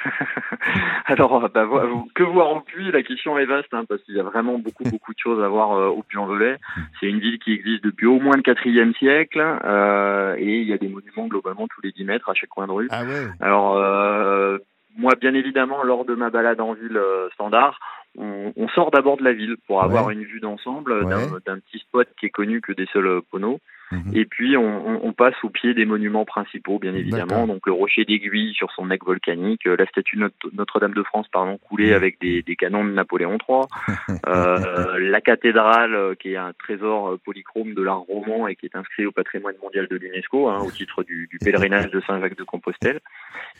Alors, 1.05 1.49
bah, 1.49 1.65
vo- 1.65 2.07
que 2.15 2.23
voir 2.23 2.49
en 2.49 2.61
Puy 2.61 2.91
La 2.91 3.03
question 3.03 3.37
est 3.37 3.45
vaste, 3.45 3.73
hein, 3.73 3.83
parce 3.87 4.01
qu'il 4.03 4.15
y 4.15 4.19
a 4.19 4.23
vraiment 4.23 4.57
beaucoup, 4.57 4.83
beaucoup 4.89 5.13
de 5.13 5.19
choses 5.19 5.43
à 5.43 5.47
voir 5.47 5.73
euh, 5.73 5.87
au 5.87 6.03
Puy-en-Velay. 6.03 6.57
C'est 6.99 7.07
une 7.07 7.19
ville 7.19 7.39
qui 7.39 7.53
existe 7.53 7.83
depuis 7.83 8.05
au 8.07 8.19
moins 8.19 8.35
le 8.35 8.41
4e 8.41 8.93
siècle, 8.97 9.41
euh, 9.63 10.35
et 10.37 10.59
il 10.61 10.67
y 10.67 10.73
a 10.73 10.77
des 10.77 10.87
monuments 10.89 11.27
globalement 11.27 11.67
tous 11.67 11.81
les 11.81 11.91
10 11.91 12.03
mètres 12.05 12.29
à 12.29 12.33
chaque 12.33 12.49
coin 12.49 12.67
de 12.67 12.71
rue. 12.71 12.87
Ah 12.91 13.03
ouais 13.03 13.27
Alors, 13.39 13.77
euh, 13.77 14.57
moi, 14.97 15.13
bien 15.19 15.33
évidemment, 15.33 15.83
lors 15.83 16.05
de 16.05 16.15
ma 16.15 16.29
balade 16.29 16.59
en 16.61 16.73
ville 16.73 16.97
euh, 16.97 17.29
standard, 17.33 17.79
on, 18.17 18.51
on 18.57 18.67
sort 18.69 18.91
d'abord 18.91 19.17
de 19.17 19.23
la 19.23 19.33
ville 19.33 19.55
pour 19.67 19.83
avoir 19.83 20.07
Ouais. 20.07 20.13
une 20.13 20.23
vue 20.23 20.39
d'ensemble 20.41 21.05
d'un- 21.07 21.17
Ouais. 21.31 21.39
d'un 21.45 21.59
petit 21.59 21.79
spot 21.79 22.07
qui 22.19 22.25
est 22.25 22.29
connu 22.29 22.59
que 22.61 22.73
des 22.73 22.85
seuls 22.91 23.07
euh, 23.07 23.21
poneaux. 23.31 23.59
Mhm. 23.91 24.11
Et 24.15 24.25
puis, 24.25 24.55
on, 24.57 24.87
on- 24.87 24.99
on 25.03 25.13
passe 25.13 25.35
au 25.43 25.49
pied 25.49 25.73
des 25.73 25.85
monuments 25.85 26.25
principaux, 26.25 26.79
bien 26.79 26.93
évidemment. 26.93 27.45
Donc, 27.47 27.65
le 27.67 27.73
rocher 27.73 28.05
d'aiguille 28.05 28.53
sur 28.53 28.71
son 28.71 28.85
nec 28.87 29.03
volcanique, 29.03 29.65
euh, 29.67 29.75
la 29.77 29.85
statue 29.85 30.15
de 30.15 30.21
Notre- 30.21 30.49
Notre-Dame 30.53 30.93
de 30.93 31.03
France, 31.03 31.27
pardon, 31.31 31.57
coulée 31.57 31.93
avec 31.93 32.19
des, 32.21 32.41
des 32.41 32.55
canons 32.55 32.85
de 32.85 32.91
Napoléon 32.91 33.37
III, 33.47 33.61
euh, 34.27 34.99
la 34.99 35.21
cathédrale, 35.21 35.93
euh, 35.95 36.15
qui 36.15 36.33
est 36.33 36.37
un 36.37 36.53
trésor 36.57 37.09
euh, 37.09 37.19
polychrome 37.23 37.73
de 37.73 37.81
l'art 37.81 37.99
roman 37.99 38.47
et 38.47 38.55
qui 38.55 38.65
est 38.65 38.75
inscrit 38.75 39.05
au 39.05 39.11
patrimoine 39.11 39.55
mondial 39.61 39.87
de 39.89 39.95
l'UNESCO, 39.97 40.47
hein, 40.49 40.59
au 40.61 40.71
titre 40.71 41.03
du, 41.03 41.27
du 41.29 41.37
pèlerinage 41.39 41.89
de 41.91 42.01
Saint-Jacques 42.01 42.37
de 42.37 42.43
Compostelle. 42.43 42.99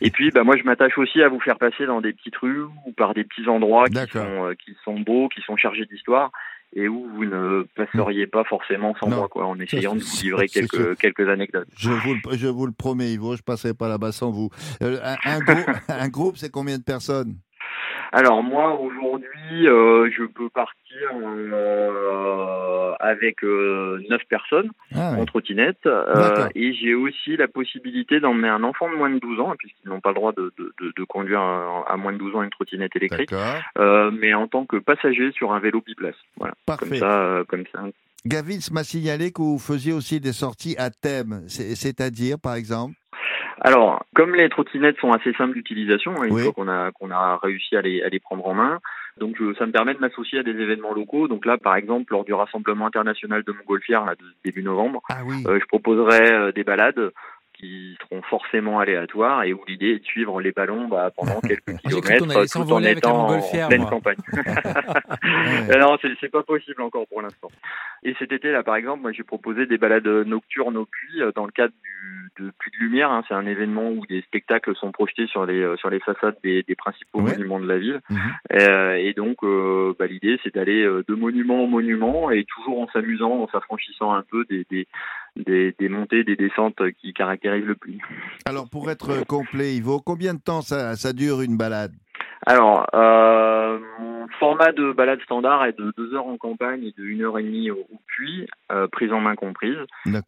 Et 0.00 0.10
puis, 0.10 0.30
bah, 0.30 0.44
moi, 0.44 0.56
je 0.56 0.62
m'attache 0.64 0.96
aussi 0.98 1.22
à 1.22 1.28
vous 1.28 1.40
faire 1.40 1.58
passer 1.58 1.86
dans 1.86 2.00
des 2.00 2.12
petites 2.12 2.36
rues 2.36 2.62
ou 2.86 2.92
par 2.96 3.14
des 3.14 3.24
petits 3.24 3.48
endroits 3.48 3.88
qui 3.88 3.94
sont, 4.18 4.46
euh, 4.46 4.54
qui 4.54 4.76
sont 4.84 4.98
beaux, 5.00 5.28
qui 5.28 5.40
sont 5.42 5.56
chargés 5.56 5.86
d'histoire 5.86 6.30
et 6.74 6.88
où 6.88 7.06
vous 7.14 7.24
ne 7.24 7.66
passeriez 7.76 8.26
pas 8.26 8.44
forcément 8.44 8.94
sans 8.98 9.08
Non. 9.08 9.16
moi, 9.16 9.28
quoi, 9.28 9.46
en 9.46 9.58
essayant 9.58 9.94
de 9.94 10.00
vous 10.00 10.22
livrer 10.22 10.48
quelques, 10.48 10.96
quelques 10.98 11.28
anecdotes. 11.28 11.68
Je 11.76 11.90
vous, 11.90 12.14
le, 12.14 12.36
je 12.36 12.46
vous 12.48 12.66
le 12.66 12.72
promets, 12.72 13.12
Yvo, 13.12 13.36
je 13.36 13.42
passerai 13.42 13.74
pas 13.74 13.88
là-bas 13.88 14.12
sans 14.12 14.30
vous. 14.30 14.48
Euh, 14.82 14.98
un, 15.02 15.38
un 15.88 16.08
groupe, 16.08 16.36
c'est 16.36 16.50
combien 16.50 16.78
de 16.78 16.82
personnes? 16.82 17.36
Alors 18.12 18.42
moi 18.42 18.78
aujourd'hui, 18.78 19.66
euh, 19.66 20.10
je 20.16 20.24
peux 20.24 20.50
partir 20.50 21.08
euh, 21.14 22.92
avec 23.00 23.42
euh, 23.42 24.00
neuf 24.10 24.20
personnes 24.28 24.70
Ah 24.94 25.12
ouais. 25.12 25.20
en 25.20 25.24
trottinette 25.24 25.86
euh, 25.86 26.46
et 26.54 26.74
j'ai 26.74 26.94
aussi 26.94 27.36
la 27.36 27.48
possibilité 27.48 28.20
d'emmener 28.20 28.48
un 28.48 28.62
enfant 28.64 28.90
de 28.90 28.96
moins 28.96 29.10
de 29.10 29.18
12 29.18 29.40
ans 29.40 29.54
puisqu'ils 29.58 29.88
n'ont 29.88 30.00
pas 30.00 30.10
le 30.10 30.14
droit 30.16 30.32
de, 30.32 30.52
de, 30.58 30.74
de- 30.80 30.92
de 30.96 31.04
conduire 31.04 31.40
à, 31.40 31.84
à 31.88 31.96
moins 31.96 32.12
de 32.12 32.18
12 32.18 32.36
ans 32.36 32.42
une 32.42 32.50
trottinette 32.50 32.94
électrique, 32.96 33.32
mais 34.12 34.34
en 34.34 34.46
tant 34.46 34.66
que 34.66 34.76
passager 34.76 35.32
sur 35.32 35.52
un 35.52 35.60
vélo 35.60 35.80
biplace. 35.84 36.14
Voilà, 36.36 36.54
comme 36.66 36.76
Parfait. 36.88 36.98
ça, 36.98 37.42
comme 37.48 37.64
ça. 37.72 37.80
Gavins 38.26 38.58
m'a 38.72 38.84
signalé 38.84 39.32
que 39.32 39.42
vous 39.42 39.58
faisiez 39.58 39.92
aussi 39.92 40.20
des 40.20 40.32
sorties 40.32 40.76
à 40.78 40.90
thème, 40.90 41.42
c'est- 41.48 41.74
c'est-à-dire, 41.74 42.36
par 42.38 42.54
exemple 42.54 42.94
Alors, 43.64 44.04
comme 44.16 44.34
les 44.34 44.48
trottinettes 44.48 44.98
sont 44.98 45.12
assez 45.12 45.32
simples 45.34 45.54
d'utilisation, 45.54 46.12
hein, 46.20 46.24
une 46.24 46.34
Oui. 46.34 46.42
fois 46.42 46.52
qu'on 46.52 46.68
a 46.68 46.90
qu'on 46.90 47.10
a 47.12 47.38
réussi 47.42 47.76
à 47.76 47.80
les, 47.82 48.02
à 48.02 48.08
les 48.08 48.18
prendre 48.18 48.44
en 48.46 48.54
main, 48.54 48.80
donc 49.18 49.36
je- 49.38 49.54
ça 49.54 49.66
me 49.66 49.72
permet 49.72 49.94
de 49.94 50.00
m'associer 50.00 50.40
à 50.40 50.42
des 50.42 50.50
événements 50.50 50.92
locaux. 50.92 51.28
Donc 51.28 51.46
là, 51.46 51.58
par 51.58 51.76
exemple, 51.76 52.12
lors 52.12 52.24
du 52.24 52.34
rassemblement 52.34 52.86
international 52.86 53.44
de 53.44 53.52
Montgolfière, 53.52 54.04
là, 54.04 54.16
de 54.16 54.24
début 54.44 54.64
novembre, 54.64 55.00
Ah 55.08 55.20
oui. 55.24 55.44
euh, 55.46 55.60
je 55.60 55.66
proposerai 55.66 56.32
euh, 56.32 56.50
des 56.52 56.64
balades 56.64 57.12
qui 57.62 57.96
seront 58.02 58.22
forcément 58.22 58.80
aléatoires 58.80 59.44
et 59.44 59.52
où 59.52 59.60
l'idée 59.68 59.90
est 59.90 59.98
de 60.00 60.04
suivre 60.04 60.40
les 60.40 60.50
ballons 60.50 60.88
bah, 60.88 61.10
pendant 61.16 61.40
quelques 61.48 61.76
kilomètres 61.78 62.52
tout 62.52 62.72
en 62.72 62.82
étant 62.82 63.28
en 63.28 63.40
pleine 63.68 63.86
campagne. 63.86 64.16
Non, 65.78 65.96
c'est 66.20 66.28
pas 66.30 66.42
possible 66.42 66.82
encore 66.82 67.06
pour 67.08 67.22
l'instant. 67.22 67.48
Et 68.04 68.14
cet 68.18 68.32
été, 68.32 68.50
là, 68.50 68.62
par 68.62 68.76
exemple, 68.76 69.02
moi, 69.02 69.12
j'ai 69.12 69.22
proposé 69.22 69.66
des 69.66 69.78
balades 69.78 70.06
nocturnes 70.06 70.76
au 70.76 70.86
puits 70.86 71.22
euh, 71.22 71.30
dans 71.34 71.46
le 71.46 71.52
cadre 71.52 71.72
du, 71.82 72.42
de 72.44 72.50
Puits 72.58 72.72
de 72.72 72.84
Lumière. 72.84 73.10
hein. 73.10 73.22
C'est 73.28 73.34
un 73.34 73.46
événement 73.46 73.90
où 73.90 74.04
des 74.06 74.22
spectacles 74.22 74.74
sont 74.74 74.90
projetés 74.90 75.26
sur 75.28 75.46
les 75.46 75.60
euh, 75.60 75.76
sur 75.76 75.88
les 75.90 76.00
façades 76.00 76.36
des, 76.42 76.62
des 76.64 76.74
principaux 76.74 77.20
Ouais. 77.20 77.32
monuments 77.36 77.60
de 77.60 77.68
la 77.68 77.78
ville. 77.78 78.00
Mhm. 78.10 78.18
Euh, 78.60 78.94
et 78.94 79.12
donc, 79.14 79.36
euh, 79.44 79.94
bah, 79.98 80.06
l'idée, 80.06 80.38
c'est 80.42 80.54
d'aller 80.54 80.82
de 80.84 81.14
monument 81.14 81.64
en 81.64 81.66
monument 81.66 82.30
et 82.30 82.44
toujours 82.44 82.80
en 82.80 82.88
s'amusant, 82.88 83.42
en 83.42 83.48
s'affranchissant 83.48 84.12
un 84.12 84.22
peu 84.22 84.44
des, 84.50 84.66
des 84.70 84.86
des, 85.36 85.74
des 85.78 85.88
montées, 85.88 86.24
des 86.24 86.36
descentes 86.36 86.80
qui 87.00 87.12
caractérisent 87.12 87.64
le 87.64 87.74
puits. 87.74 88.00
Alors, 88.44 88.68
pour 88.68 88.90
être 88.90 89.24
complet, 89.26 89.76
Yvo, 89.76 90.00
combien 90.00 90.34
de 90.34 90.40
temps 90.40 90.62
ça, 90.62 90.96
ça 90.96 91.12
dure 91.12 91.40
une 91.42 91.56
balade? 91.56 91.92
Alors, 92.46 92.86
euh, 92.94 93.78
mon 94.22 94.28
format 94.38 94.72
de 94.72 94.92
balade 94.92 95.20
standard 95.22 95.64
est 95.66 95.78
de 95.78 95.92
deux 95.96 96.14
heures 96.14 96.26
en 96.26 96.36
campagne 96.36 96.82
et 96.84 96.94
de 96.96 97.04
une 97.04 97.22
heure 97.22 97.38
et 97.38 97.42
demie 97.42 97.70
au, 97.70 97.78
au 97.78 98.00
puits, 98.06 98.46
euh, 98.70 98.86
prise 98.88 99.12
en 99.12 99.20
main 99.20 99.34
comprise. 99.34 99.76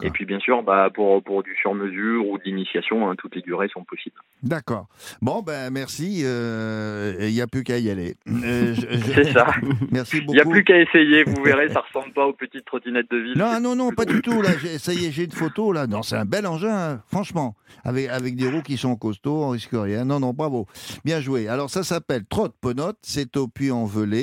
Et 0.03 0.09
puis, 0.11 0.25
bien 0.25 0.39
sûr, 0.39 0.63
bah, 0.63 0.89
pour, 0.93 1.23
pour 1.23 1.43
du 1.43 1.55
sur-mesure 1.61 2.27
ou 2.27 2.37
de 2.37 2.43
l'initiation, 2.43 3.09
hein, 3.09 3.15
toutes 3.17 3.35
les 3.35 3.41
durées 3.41 3.69
sont 3.69 3.83
possibles. 3.83 4.15
D'accord. 4.43 4.87
Bon, 5.21 5.41
ben 5.41 5.69
merci. 5.71 6.21
Il 6.21 7.33
n'y 7.33 7.41
a 7.41 7.47
plus 7.47 7.63
qu'à 7.63 7.77
y 7.79 7.89
aller. 7.89 8.15
Euh, 8.27 8.75
C'est 9.13 9.31
ça. 9.31 9.47
Merci 9.91 10.17
Il 10.17 10.27
n'y 10.27 10.39
a 10.39 10.43
beaucoup. 10.43 10.53
plus 10.55 10.63
qu'à 10.63 10.79
essayer, 10.79 11.23
vous 11.23 11.41
verrez, 11.43 11.69
ça 11.69 11.81
ressemble 11.81 12.13
pas 12.13 12.25
aux 12.27 12.33
petites 12.33 12.65
trottinettes 12.65 13.09
de 13.11 13.17
ville. 13.17 13.37
Non, 13.37 13.59
non, 13.61 13.75
non, 13.75 13.91
pas 13.91 14.05
du 14.05 14.21
tout. 14.21 14.41
Là, 14.41 14.49
j'ai- 14.61 14.77
ça 14.77 14.93
y 14.93 15.05
est, 15.05 15.11
j'ai 15.11 15.23
une 15.25 15.31
photo 15.31 15.71
là. 15.71 15.87
Non, 15.87 16.01
c'est 16.03 16.15
un 16.17 16.25
bel 16.25 16.45
engin, 16.47 16.75
hein, 16.75 17.01
franchement, 17.07 17.55
avec 17.83 18.09
avec 18.09 18.35
des 18.35 18.49
roues 18.49 18.61
qui 18.61 18.77
sont 18.77 18.95
costauds, 18.95 19.43
on 19.43 19.49
risque 19.49 19.69
rien. 19.73 20.05
Non, 20.05 20.19
non, 20.19 20.33
bravo, 20.33 20.67
bien 21.03 21.19
joué. 21.21 21.47
Alors 21.47 21.69
ça 21.69 21.83
s'appelle 21.83 22.25
Trotte 22.25 22.55
Penotte, 22.59 22.97
c'est 23.01 23.35
au 23.37 23.47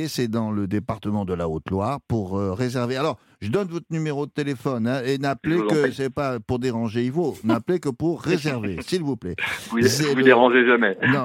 C'est 0.09 0.29
dans 0.29 0.51
le 0.51 0.67
département 0.67 1.25
de 1.25 1.35
la 1.35 1.49
Haute-Loire 1.49 2.01
pour 2.09 2.39
euh, 2.39 2.53
réserver. 2.53 2.97
Alors, 2.97 3.19
je 3.43 3.51
donne 3.51 3.69
votre 3.69 3.87
numéro 3.91 4.25
de 4.25 4.31
téléphone 4.31 4.87
hein, 4.87 5.03
et 5.05 5.19
n'appelez 5.19 5.59
que 5.69 5.91
c'est 5.91 6.09
pas 6.09 6.41
pour 6.41 6.59
déranger 6.59 7.05
Ivo, 7.05 7.37
n'appelez 7.45 7.79
que 7.81 7.91
pour 7.91 8.23
réserver, 8.23 8.79
s'il 8.87 9.03
vous 9.03 9.17
plaît. 9.17 9.35
Vous, 9.71 9.79
vous 9.81 10.17
le- 10.17 10.23
dérangez 10.23 10.65
jamais. 10.67 10.97
Non, 11.09 11.25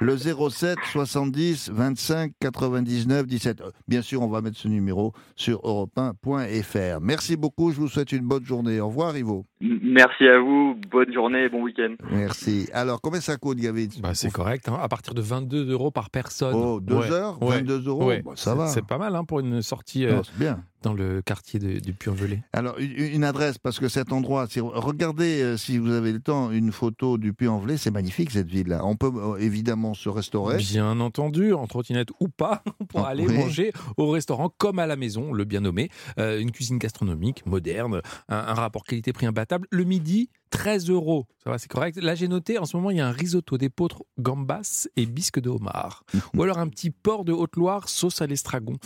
le 0.00 0.16
07 0.16 0.78
70 0.92 1.70
25 1.72 2.32
99 2.40 3.26
17. 3.26 3.60
Euh, 3.60 3.70
Bien 3.88 4.02
sûr, 4.02 4.22
on 4.22 4.28
va 4.28 4.40
mettre 4.42 4.56
ce 4.58 4.68
numéro 4.68 5.12
sur 5.34 5.60
europe1.fr. 5.64 7.00
Merci 7.00 7.36
beaucoup, 7.36 7.72
je 7.72 7.76
vous 7.80 7.88
souhaite 7.88 8.12
une 8.12 8.26
bonne 8.26 8.44
journée. 8.44 8.80
Au 8.80 8.88
revoir, 8.88 9.16
Ivo. 9.16 9.46
Merci 9.60 10.24
à 10.28 10.38
vous, 10.38 10.76
bonne 10.90 11.12
journée 11.12 11.44
et 11.44 11.48
bon 11.48 11.62
week-end. 11.62 11.94
Merci. 12.10 12.68
Alors, 12.72 13.00
combien 13.00 13.20
ça 13.20 13.36
coûte, 13.36 13.58
Gavin 13.58 13.86
Bah, 14.00 14.10
c'est 14.14 14.30
correct, 14.30 14.68
hein, 14.68 14.78
à 14.80 14.88
partir 14.88 15.14
de 15.14 15.22
22 15.22 15.70
euros 15.72 15.90
par 15.90 16.10
personne. 16.10 16.54
Oh, 16.54 16.80
deux 16.80 16.96
Ouais, 16.96 17.10
heures, 17.10 17.42
ouais, 17.42 17.56
22 17.58 17.86
euros, 17.88 18.06
ouais. 18.06 18.22
bah, 18.22 18.32
ça 18.36 18.52
C'est- 18.52 18.56
va. 18.58 18.66
C'est 18.68 18.86
pas 18.86 18.98
mal 18.98 19.14
hein, 19.16 19.24
pour 19.24 19.40
une 19.40 19.62
sortie 19.62 20.04
euh, 20.06 20.16
Non, 20.16 20.22
bien. 20.36 20.62
Dans 20.86 20.94
le 20.94 21.20
quartier 21.20 21.58
de- 21.58 21.80
du 21.80 21.92
Puy-en-Velay. 21.94 22.44
Alors, 22.52 22.78
une, 22.78 22.92
une 22.92 23.24
adresse, 23.24 23.58
parce 23.58 23.80
que 23.80 23.88
cet 23.88 24.12
endroit, 24.12 24.46
si- 24.48 24.60
regardez, 24.60 25.42
euh, 25.42 25.56
si 25.56 25.78
vous 25.78 25.90
avez 25.90 26.12
le 26.12 26.20
temps, 26.20 26.52
une 26.52 26.70
photo 26.70 27.18
du 27.18 27.32
Puy-en-Velay, 27.32 27.76
c'est 27.76 27.90
magnifique 27.90 28.30
cette 28.30 28.46
ville-là. 28.48 28.84
On 28.84 28.94
peut 28.94 29.10
euh, 29.12 29.36
évidemment 29.38 29.94
se 29.94 30.08
restaurer. 30.08 30.58
Bien 30.58 31.00
entendu, 31.00 31.52
en 31.54 31.66
trottinette 31.66 32.10
ou 32.20 32.28
pas, 32.28 32.62
pour 32.88 33.00
Ah, 33.04 33.08
aller 33.08 33.26
oui. 33.26 33.34
manger 33.36 33.72
au 33.96 34.10
restaurant 34.10 34.48
comme 34.56 34.78
à 34.78 34.86
la 34.86 34.94
maison, 34.94 35.32
le 35.32 35.44
bien 35.44 35.60
nommé. 35.60 35.90
Euh, 36.20 36.38
une 36.38 36.52
cuisine 36.52 36.78
gastronomique, 36.78 37.44
moderne, 37.46 38.00
un, 38.28 38.36
un 38.36 38.54
rapport 38.54 38.84
qualité-prix 38.84 39.26
imbattable. 39.26 39.66
Le 39.72 39.82
midi, 39.82 40.30
13 40.50 40.88
euros. 40.88 41.26
Ça 41.42 41.50
va, 41.50 41.58
c'est 41.58 41.66
correct. 41.68 41.96
Là, 42.00 42.14
j'ai 42.14 42.28
noté, 42.28 42.58
en 42.58 42.64
ce 42.64 42.76
moment, 42.76 42.90
il 42.92 42.98
y 42.98 43.00
a 43.00 43.08
un 43.08 43.12
risotto 43.12 43.58
d'épeautre 43.58 44.04
gambas 44.20 44.86
et 44.96 45.04
bisque 45.06 45.40
de 45.40 45.50
homard. 45.50 46.04
ou 46.36 46.44
alors 46.44 46.58
un 46.58 46.68
petit 46.68 46.90
porc 46.90 47.24
de 47.24 47.32
Haute-Loire, 47.32 47.88
sauce 47.88 48.22
à 48.22 48.28
l'estragon. 48.28 48.76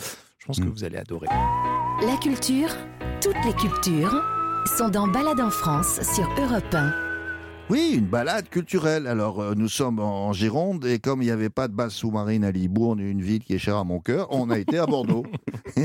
Je 0.41 0.45
pense 0.47 0.59
que 0.59 0.65
Mm. 0.65 0.69
vous 0.69 0.83
allez 0.83 0.97
adorer. 0.97 1.27
La 2.05 2.17
culture, 2.17 2.69
toutes 3.21 3.37
les 3.45 3.53
cultures, 3.53 4.23
sont 4.77 4.89
dans 4.89 5.07
Balade 5.07 5.39
en 5.39 5.51
France 5.51 6.01
sur 6.15 6.27
Europe 6.41 6.73
1. 6.73 7.10
Oui, 7.71 7.93
une 7.95 8.07
balade 8.07 8.49
culturelle. 8.49 9.07
Alors, 9.07 9.39
euh, 9.39 9.53
nous 9.55 9.69
sommes 9.69 9.99
en 9.99 10.27
en 10.27 10.33
Gironde 10.33 10.85
et 10.85 10.99
comme 10.99 11.21
il 11.21 11.25
n'y 11.27 11.31
avait 11.31 11.49
pas 11.49 11.69
de 11.69 11.73
base 11.73 11.93
sous-marine 11.93 12.43
à 12.43 12.51
Libourne, 12.51 12.99
une 12.99 13.21
ville 13.21 13.41
qui 13.41 13.53
est 13.53 13.59
chère 13.59 13.77
à 13.77 13.85
mon 13.85 14.01
cœur, 14.01 14.27
on 14.31 14.49
a 14.49 14.59
été 14.59 14.77
à 14.77 14.85
Bordeaux. 14.85 15.23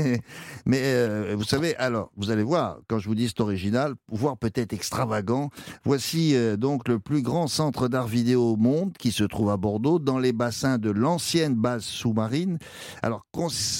Mais 0.65 0.81
euh, 0.83 1.33
vous 1.37 1.45
savez, 1.45 1.77
alors, 1.77 2.11
vous 2.17 2.29
allez 2.29 2.43
voir, 2.43 2.79
quand 2.89 2.99
je 2.99 3.07
vous 3.07 3.15
dis 3.15 3.29
c'est 3.29 3.39
original, 3.39 3.93
voire 4.11 4.35
peut-être 4.35 4.73
extravagant, 4.73 5.49
voici 5.85 6.35
euh, 6.35 6.57
donc 6.57 6.89
le 6.89 6.99
plus 6.99 7.21
grand 7.21 7.47
centre 7.47 7.87
d'art 7.87 8.07
vidéo 8.07 8.51
au 8.51 8.57
monde 8.57 8.91
qui 8.99 9.13
se 9.13 9.23
trouve 9.23 9.49
à 9.49 9.55
Bordeaux, 9.55 9.97
dans 9.97 10.19
les 10.19 10.33
bassins 10.33 10.77
de 10.77 10.89
l'ancienne 10.89 11.55
base 11.55 11.85
sous-marine. 11.85 12.57
Alors, 13.01 13.25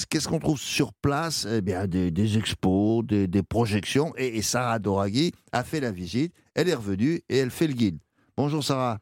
qu'est-ce 0.08 0.28
qu'on 0.28 0.38
trouve 0.38 0.58
sur 0.58 0.94
place? 0.94 1.46
Eh 1.50 1.60
bien, 1.60 1.86
des, 1.86 2.10
des 2.10 2.38
expos, 2.38 3.04
des, 3.04 3.26
des 3.26 3.42
projections. 3.42 4.14
Et, 4.16 4.38
et 4.38 4.42
Sarah 4.42 4.78
Doraghi 4.78 5.32
a 5.52 5.62
fait 5.62 5.80
la 5.80 5.90
visite. 5.90 6.32
Elle 6.54 6.68
est 6.68 6.74
revenue 6.74 7.20
et 7.28 7.36
elle 7.38 7.50
fait 7.50 7.66
le 7.66 7.74
guide. 7.74 7.98
Bonjour 8.36 8.62
Sarah. 8.64 8.98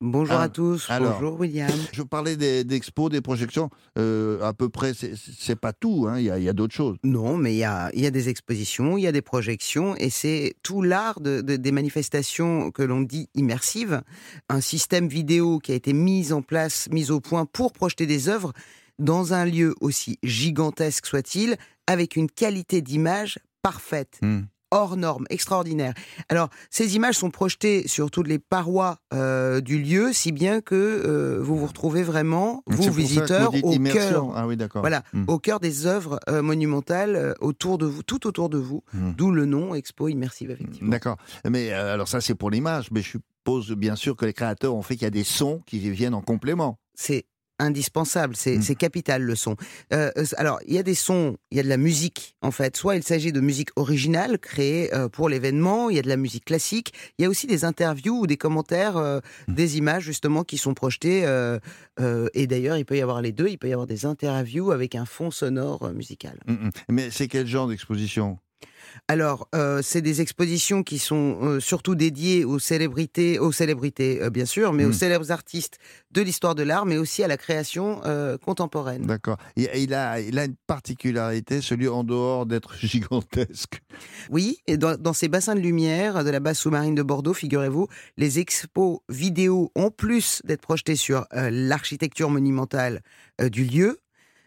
Bonjour 0.00 0.36
Ah, 0.36 0.42
à 0.44 0.48
tous. 0.48 0.86
alors. 0.90 1.14
Bonjour 1.14 1.40
William. 1.40 1.70
Je 1.92 2.02
parlais 2.02 2.36
des, 2.36 2.62
d'expos, 2.62 3.10
des 3.10 3.20
projections. 3.20 3.68
Euh, 3.98 4.40
à 4.42 4.52
peu 4.54 4.68
près, 4.68 4.92
c'est, 4.94 5.56
pas 5.56 5.72
tout. 5.72 6.06
hein. 6.08 6.18
Il 6.20 6.24
y 6.24 6.48
a, 6.48 6.52
d'autres 6.52 6.74
choses. 6.74 6.96
Non, 7.02 7.36
mais 7.36 7.52
il 7.54 7.58
y 7.58 7.64
a, 7.64 7.90
il 7.94 8.00
y 8.00 8.06
a 8.06 8.12
des 8.12 8.28
expositions, 8.28 8.96
il 8.96 9.02
y 9.02 9.06
a 9.08 9.12
des 9.12 9.22
projections, 9.22 9.96
et 9.96 10.08
c'est 10.08 10.54
tout 10.62 10.82
l'art 10.82 11.20
de, 11.20 11.40
de- 11.40 11.56
des 11.56 11.72
manifestations 11.72 12.70
que 12.70 12.82
l'on 12.84 13.00
dit 13.00 13.28
immersives. 13.34 14.02
Un 14.48 14.60
système 14.60 15.08
vidéo 15.08 15.58
qui 15.58 15.72
a 15.72 15.74
été 15.74 15.92
mis 15.92 16.32
en 16.32 16.42
place, 16.42 16.88
mis 16.92 17.10
au 17.10 17.20
point 17.20 17.44
pour 17.44 17.72
projeter 17.72 18.06
des 18.06 18.28
œuvres 18.28 18.52
dans 19.00 19.32
un 19.34 19.44
lieu 19.44 19.74
aussi 19.80 20.18
gigantesque 20.22 21.06
soit-il, 21.06 21.56
avec 21.88 22.14
une 22.14 22.30
qualité 22.30 22.82
d'image 22.82 23.40
parfaite. 23.62 24.18
Hmm. 24.22 24.42
Hors 24.70 24.96
norme, 24.96 25.24
extraordinaire. 25.30 25.94
Alors, 26.28 26.48
ces 26.70 26.94
images 26.96 27.16
sont 27.16 27.30
projetées 27.30 27.88
sur 27.88 28.10
toutes 28.10 28.28
les 28.28 28.38
parois 28.38 28.98
euh, 29.14 29.60
du 29.60 29.78
lieu, 29.78 30.12
si 30.12 30.30
bien 30.32 30.60
que 30.60 30.74
euh, 30.74 31.38
vous 31.42 31.56
vous 31.56 31.66
retrouvez 31.66 32.02
vraiment, 32.02 32.62
vous 32.66 32.90
visiteurs, 32.92 33.52
au 33.62 33.78
cœur, 33.78 34.32
Ah 34.36 34.46
oui, 34.46 34.56
d'accord. 34.56 34.82
voilà, 34.82 35.02
Hmm. 35.12 35.24
au 35.28 35.38
cœur 35.38 35.58
des 35.60 35.86
œuvres 35.86 36.20
euh, 36.28 36.42
monumentales 36.42 37.34
autour 37.40 37.78
de 37.78 37.86
vous, 37.86 38.02
tout 38.02 38.26
autour 38.26 38.50
de 38.50 38.58
vous. 38.58 38.82
Hmm. 38.92 39.12
D'où 39.16 39.30
le 39.30 39.46
nom 39.46 39.74
Expo 39.74 40.08
Immersive, 40.08 40.50
effectivement. 40.50 40.90
D'accord. 40.90 41.16
Mais 41.48 41.72
alors 41.72 42.08
ça, 42.08 42.20
c'est 42.20 42.34
pour 42.34 42.50
l'image. 42.50 42.90
Mais 42.90 43.00
je 43.00 43.08
suppose 43.10 43.72
bien 43.72 43.96
sûr 43.96 44.16
que 44.16 44.26
les 44.26 44.32
créateurs 44.34 44.74
ont 44.74 44.82
fait 44.82 44.94
qu'il 44.96 45.04
y 45.04 45.06
a 45.06 45.10
des 45.10 45.24
sons 45.24 45.62
qui 45.66 45.78
viennent 45.90 46.14
en 46.14 46.20
complément. 46.22 46.78
C'est 46.94 47.24
indispensable, 47.58 48.34
c'est 48.36 48.56
Mm. 48.58 48.62
c'est 48.62 48.74
capital 48.74 49.22
le 49.22 49.34
son. 49.34 49.56
Euh, 49.92 50.10
euh, 50.16 50.24
alors, 50.36 50.58
il 50.66 50.74
y 50.74 50.78
a 50.78 50.82
des 50.82 50.94
sons, 50.94 51.36
il 51.50 51.56
y 51.56 51.60
a 51.60 51.62
de 51.62 51.68
la 51.68 51.76
musique 51.76 52.34
en 52.42 52.50
fait. 52.50 52.76
Soit 52.76 52.96
il 52.96 53.02
s'agit 53.02 53.32
de 53.32 53.40
musique 53.40 53.70
originale 53.76 54.38
créée 54.38 54.94
euh, 54.94 55.08
pour 55.08 55.28
l'événement, 55.28 55.90
il 55.90 55.96
y 55.96 55.98
a 55.98 56.02
de 56.02 56.08
la 56.08 56.16
musique 56.16 56.44
classique, 56.44 56.92
il 57.18 57.22
y 57.22 57.26
a 57.26 57.28
aussi 57.28 57.46
des 57.46 57.64
interviews 57.64 58.20
ou 58.20 58.26
des 58.26 58.36
commentaires, 58.36 58.96
euh, 58.96 59.20
Mm. 59.48 59.54
des 59.54 59.78
images 59.78 60.02
justement 60.04 60.44
qui 60.44 60.58
sont 60.58 60.74
projetées. 60.74 61.24
et 62.34 62.46
d'ailleurs, 62.46 62.76
il 62.76 62.84
peut 62.84 62.96
y 62.96 63.02
avoir 63.02 63.20
les 63.22 63.32
deux, 63.32 63.48
il 63.48 63.58
peut 63.58 63.68
y 63.68 63.72
avoir 63.72 63.86
des 63.86 64.04
interviews 64.06 64.70
avec 64.72 64.94
un 64.94 65.04
fond 65.04 65.30
sonore 65.30 65.90
musical. 65.92 66.38
Mm. 66.46 66.68
Mais 66.90 67.10
c'est 67.10 67.28
quel 67.28 67.46
genre 67.46 67.68
d'exposition? 67.68 68.38
Alors, 69.08 69.48
euh, 69.54 69.80
c'est 69.82 70.02
des 70.02 70.20
expositions 70.20 70.82
qui 70.82 70.98
sont 70.98 71.38
euh, 71.42 71.60
surtout 71.60 71.94
dédiées 71.94 72.44
aux 72.44 72.58
célébrités, 72.58 73.38
aux 73.38 73.52
célébrités 73.52 74.20
euh, 74.22 74.30
bien 74.30 74.44
sûr, 74.44 74.72
mais 74.72 74.84
Mm. 74.84 74.88
aux 74.88 74.92
célèbres 74.92 75.30
artistes 75.32 75.78
de 76.10 76.22
l'histoire 76.22 76.54
de 76.54 76.62
l'art, 76.62 76.86
mais 76.86 76.96
aussi 76.96 77.22
à 77.22 77.28
la 77.28 77.36
création 77.36 78.00
contemporaine. 78.44 79.02
D'accord. 79.06 79.36
Il, 79.56 79.68
il 79.74 79.94
a, 79.94 80.20
il 80.20 80.38
a 80.38 80.44
une 80.44 80.56
particularité, 80.66 81.60
celui 81.60 81.88
en 81.88 82.02
dehors 82.04 82.46
d'être 82.46 82.74
gigantesque. 82.80 83.80
Oui, 84.30 84.58
et 84.66 84.76
dans, 84.76 84.96
dans 84.96 85.12
ces 85.12 85.28
bassins 85.28 85.54
de 85.54 85.60
lumière 85.60 86.24
de 86.24 86.30
la 86.30 86.40
base 86.40 86.58
sous-marine 86.58 86.94
de 86.94 87.02
Bordeaux, 87.02 87.34
figurez-vous, 87.34 87.88
les 88.16 88.38
expos 88.38 88.98
vidéo, 89.08 89.70
en 89.74 89.90
plus 89.90 90.40
d'être 90.44 90.62
projetés 90.62 90.96
sur 90.96 91.26
l'architecture 91.32 92.30
monumentale 92.30 93.02
du 93.50 93.64
lieu, 93.64 93.98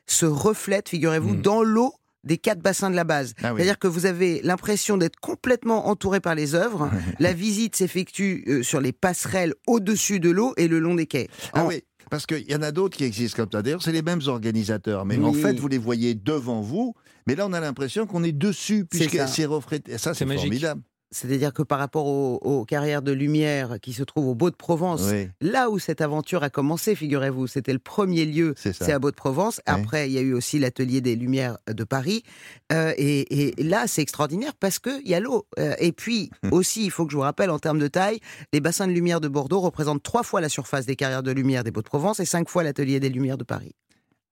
se 0.07 0.25
reflètent, 0.25 0.89
figurez-vous, 0.89 1.35
Mm. 1.35 1.41
dans 1.41 1.63
l'eau 1.63 1.93
des 2.23 2.37
quatre 2.37 2.59
bassins 2.61 2.89
de 2.89 2.95
la 2.95 3.03
base. 3.03 3.33
Ah 3.43 3.53
oui. 3.53 3.57
C'est-à-dire 3.59 3.79
que 3.79 3.87
vous 3.87 4.05
avez 4.05 4.41
l'impression 4.43 4.97
d'être 4.97 5.19
complètement 5.19 5.87
entouré 5.87 6.19
par 6.19 6.35
les 6.35 6.55
œuvres. 6.55 6.89
la 7.19 7.33
visite 7.33 7.75
s'effectue 7.75 8.43
euh, 8.47 8.63
sur 8.63 8.79
les 8.81 8.91
passerelles 8.91 9.53
au-dessus 9.67 10.19
de 10.19 10.29
l'eau 10.29 10.53
et 10.57 10.67
le 10.67 10.79
long 10.79 10.95
des 10.95 11.07
quais. 11.07 11.27
Ah 11.53 11.63
En- 11.63 11.67
oui. 11.67 11.81
Parce 12.09 12.25
qu'il 12.25 12.49
y 12.51 12.55
en 12.55 12.61
a 12.61 12.71
d'autres 12.73 12.97
qui 12.97 13.05
existent 13.05 13.41
comme 13.43 13.51
ça. 13.51 13.61
D'ailleurs, 13.61 13.81
c'est 13.81 13.93
les 13.93 14.01
mêmes 14.01 14.19
organisateurs. 14.27 15.05
Mais 15.05 15.17
en 15.17 15.31
fait, 15.31 15.57
vous 15.57 15.69
les 15.69 15.77
voyez 15.77 16.13
devant 16.13 16.59
vous. 16.59 16.93
Mais 17.25 17.35
là, 17.35 17.47
on 17.47 17.53
a 17.53 17.59
l'impression 17.61 18.05
qu'on 18.05 18.23
est 18.23 18.33
dessus, 18.33 18.83
puisque 18.85 19.17
c'est 19.29 19.45
reflété. 19.45 19.97
Ça, 19.97 20.13
c'est 20.13 20.25
magique. 20.25 20.43
formidable. 20.45 20.81
C'est-à-dire 21.13 21.53
que 21.53 21.61
par 21.61 21.77
rapport 21.79 22.05
aux, 22.07 22.35
aux 22.41 22.63
carrières 22.63 23.01
de 23.01 23.11
lumière 23.11 23.79
qui 23.81 23.91
se 23.91 24.01
trouvent 24.03 24.27
au 24.29 24.35
Beau 24.35 24.49
de 24.49 24.55
Provence, 24.55 25.01
Oui. 25.11 25.27
là 25.41 25.69
où 25.69 25.77
cette 25.77 25.99
aventure 25.99 26.41
a 26.43 26.49
commencé, 26.49 26.95
figurez-vous, 26.95 27.47
c'était 27.47 27.73
le 27.73 27.79
premier 27.79 28.25
lieu, 28.25 28.53
C'est 28.55 28.91
à 28.93 28.97
Beau 28.99 29.11
de 29.11 29.15
Provence. 29.15 29.57
Oui. 29.67 29.73
Après, 29.73 30.09
il 30.09 30.13
y 30.13 30.17
a 30.17 30.21
eu 30.21 30.33
aussi 30.33 30.57
l'atelier 30.57 31.01
des 31.01 31.15
Lumières 31.17 31.57
de 31.67 31.83
Paris. 31.83 32.23
Euh, 32.71 32.93
et, 32.97 33.49
et 33.59 33.63
là, 33.63 33.87
c'est 33.87 34.01
extraordinaire 34.01 34.53
parce 34.57 34.79
qu'il 34.79 35.05
y 35.07 35.13
a 35.13 35.19
l'eau. 35.19 35.45
Euh, 35.59 35.75
et 35.79 35.91
puis 35.91 36.29
aussi, 36.51 36.85
il 36.85 36.91
faut 36.91 37.05
que 37.05 37.11
je 37.11 37.17
vous 37.17 37.23
rappelle, 37.23 37.49
en 37.49 37.59
termes 37.59 37.79
de 37.79 37.87
taille, 37.87 38.19
les 38.53 38.61
bassins 38.61 38.87
de 38.87 38.93
lumière 38.93 39.19
de 39.19 39.27
Bordeaux 39.27 39.59
représentent 39.59 40.03
trois 40.03 40.23
fois 40.23 40.39
la 40.39 40.49
surface 40.49 40.85
des 40.85 40.95
carrières 40.95 41.23
de 41.23 41.31
lumière 41.31 41.63
des 41.65 41.71
Beaux 41.71 41.81
de 41.81 41.87
Provence 41.89 42.21
et 42.21 42.25
cinq 42.25 42.47
fois 42.49 42.63
l'atelier 42.63 42.99
des 43.01 43.09
Lumières 43.09 43.37
de 43.37 43.43
Paris. 43.43 43.75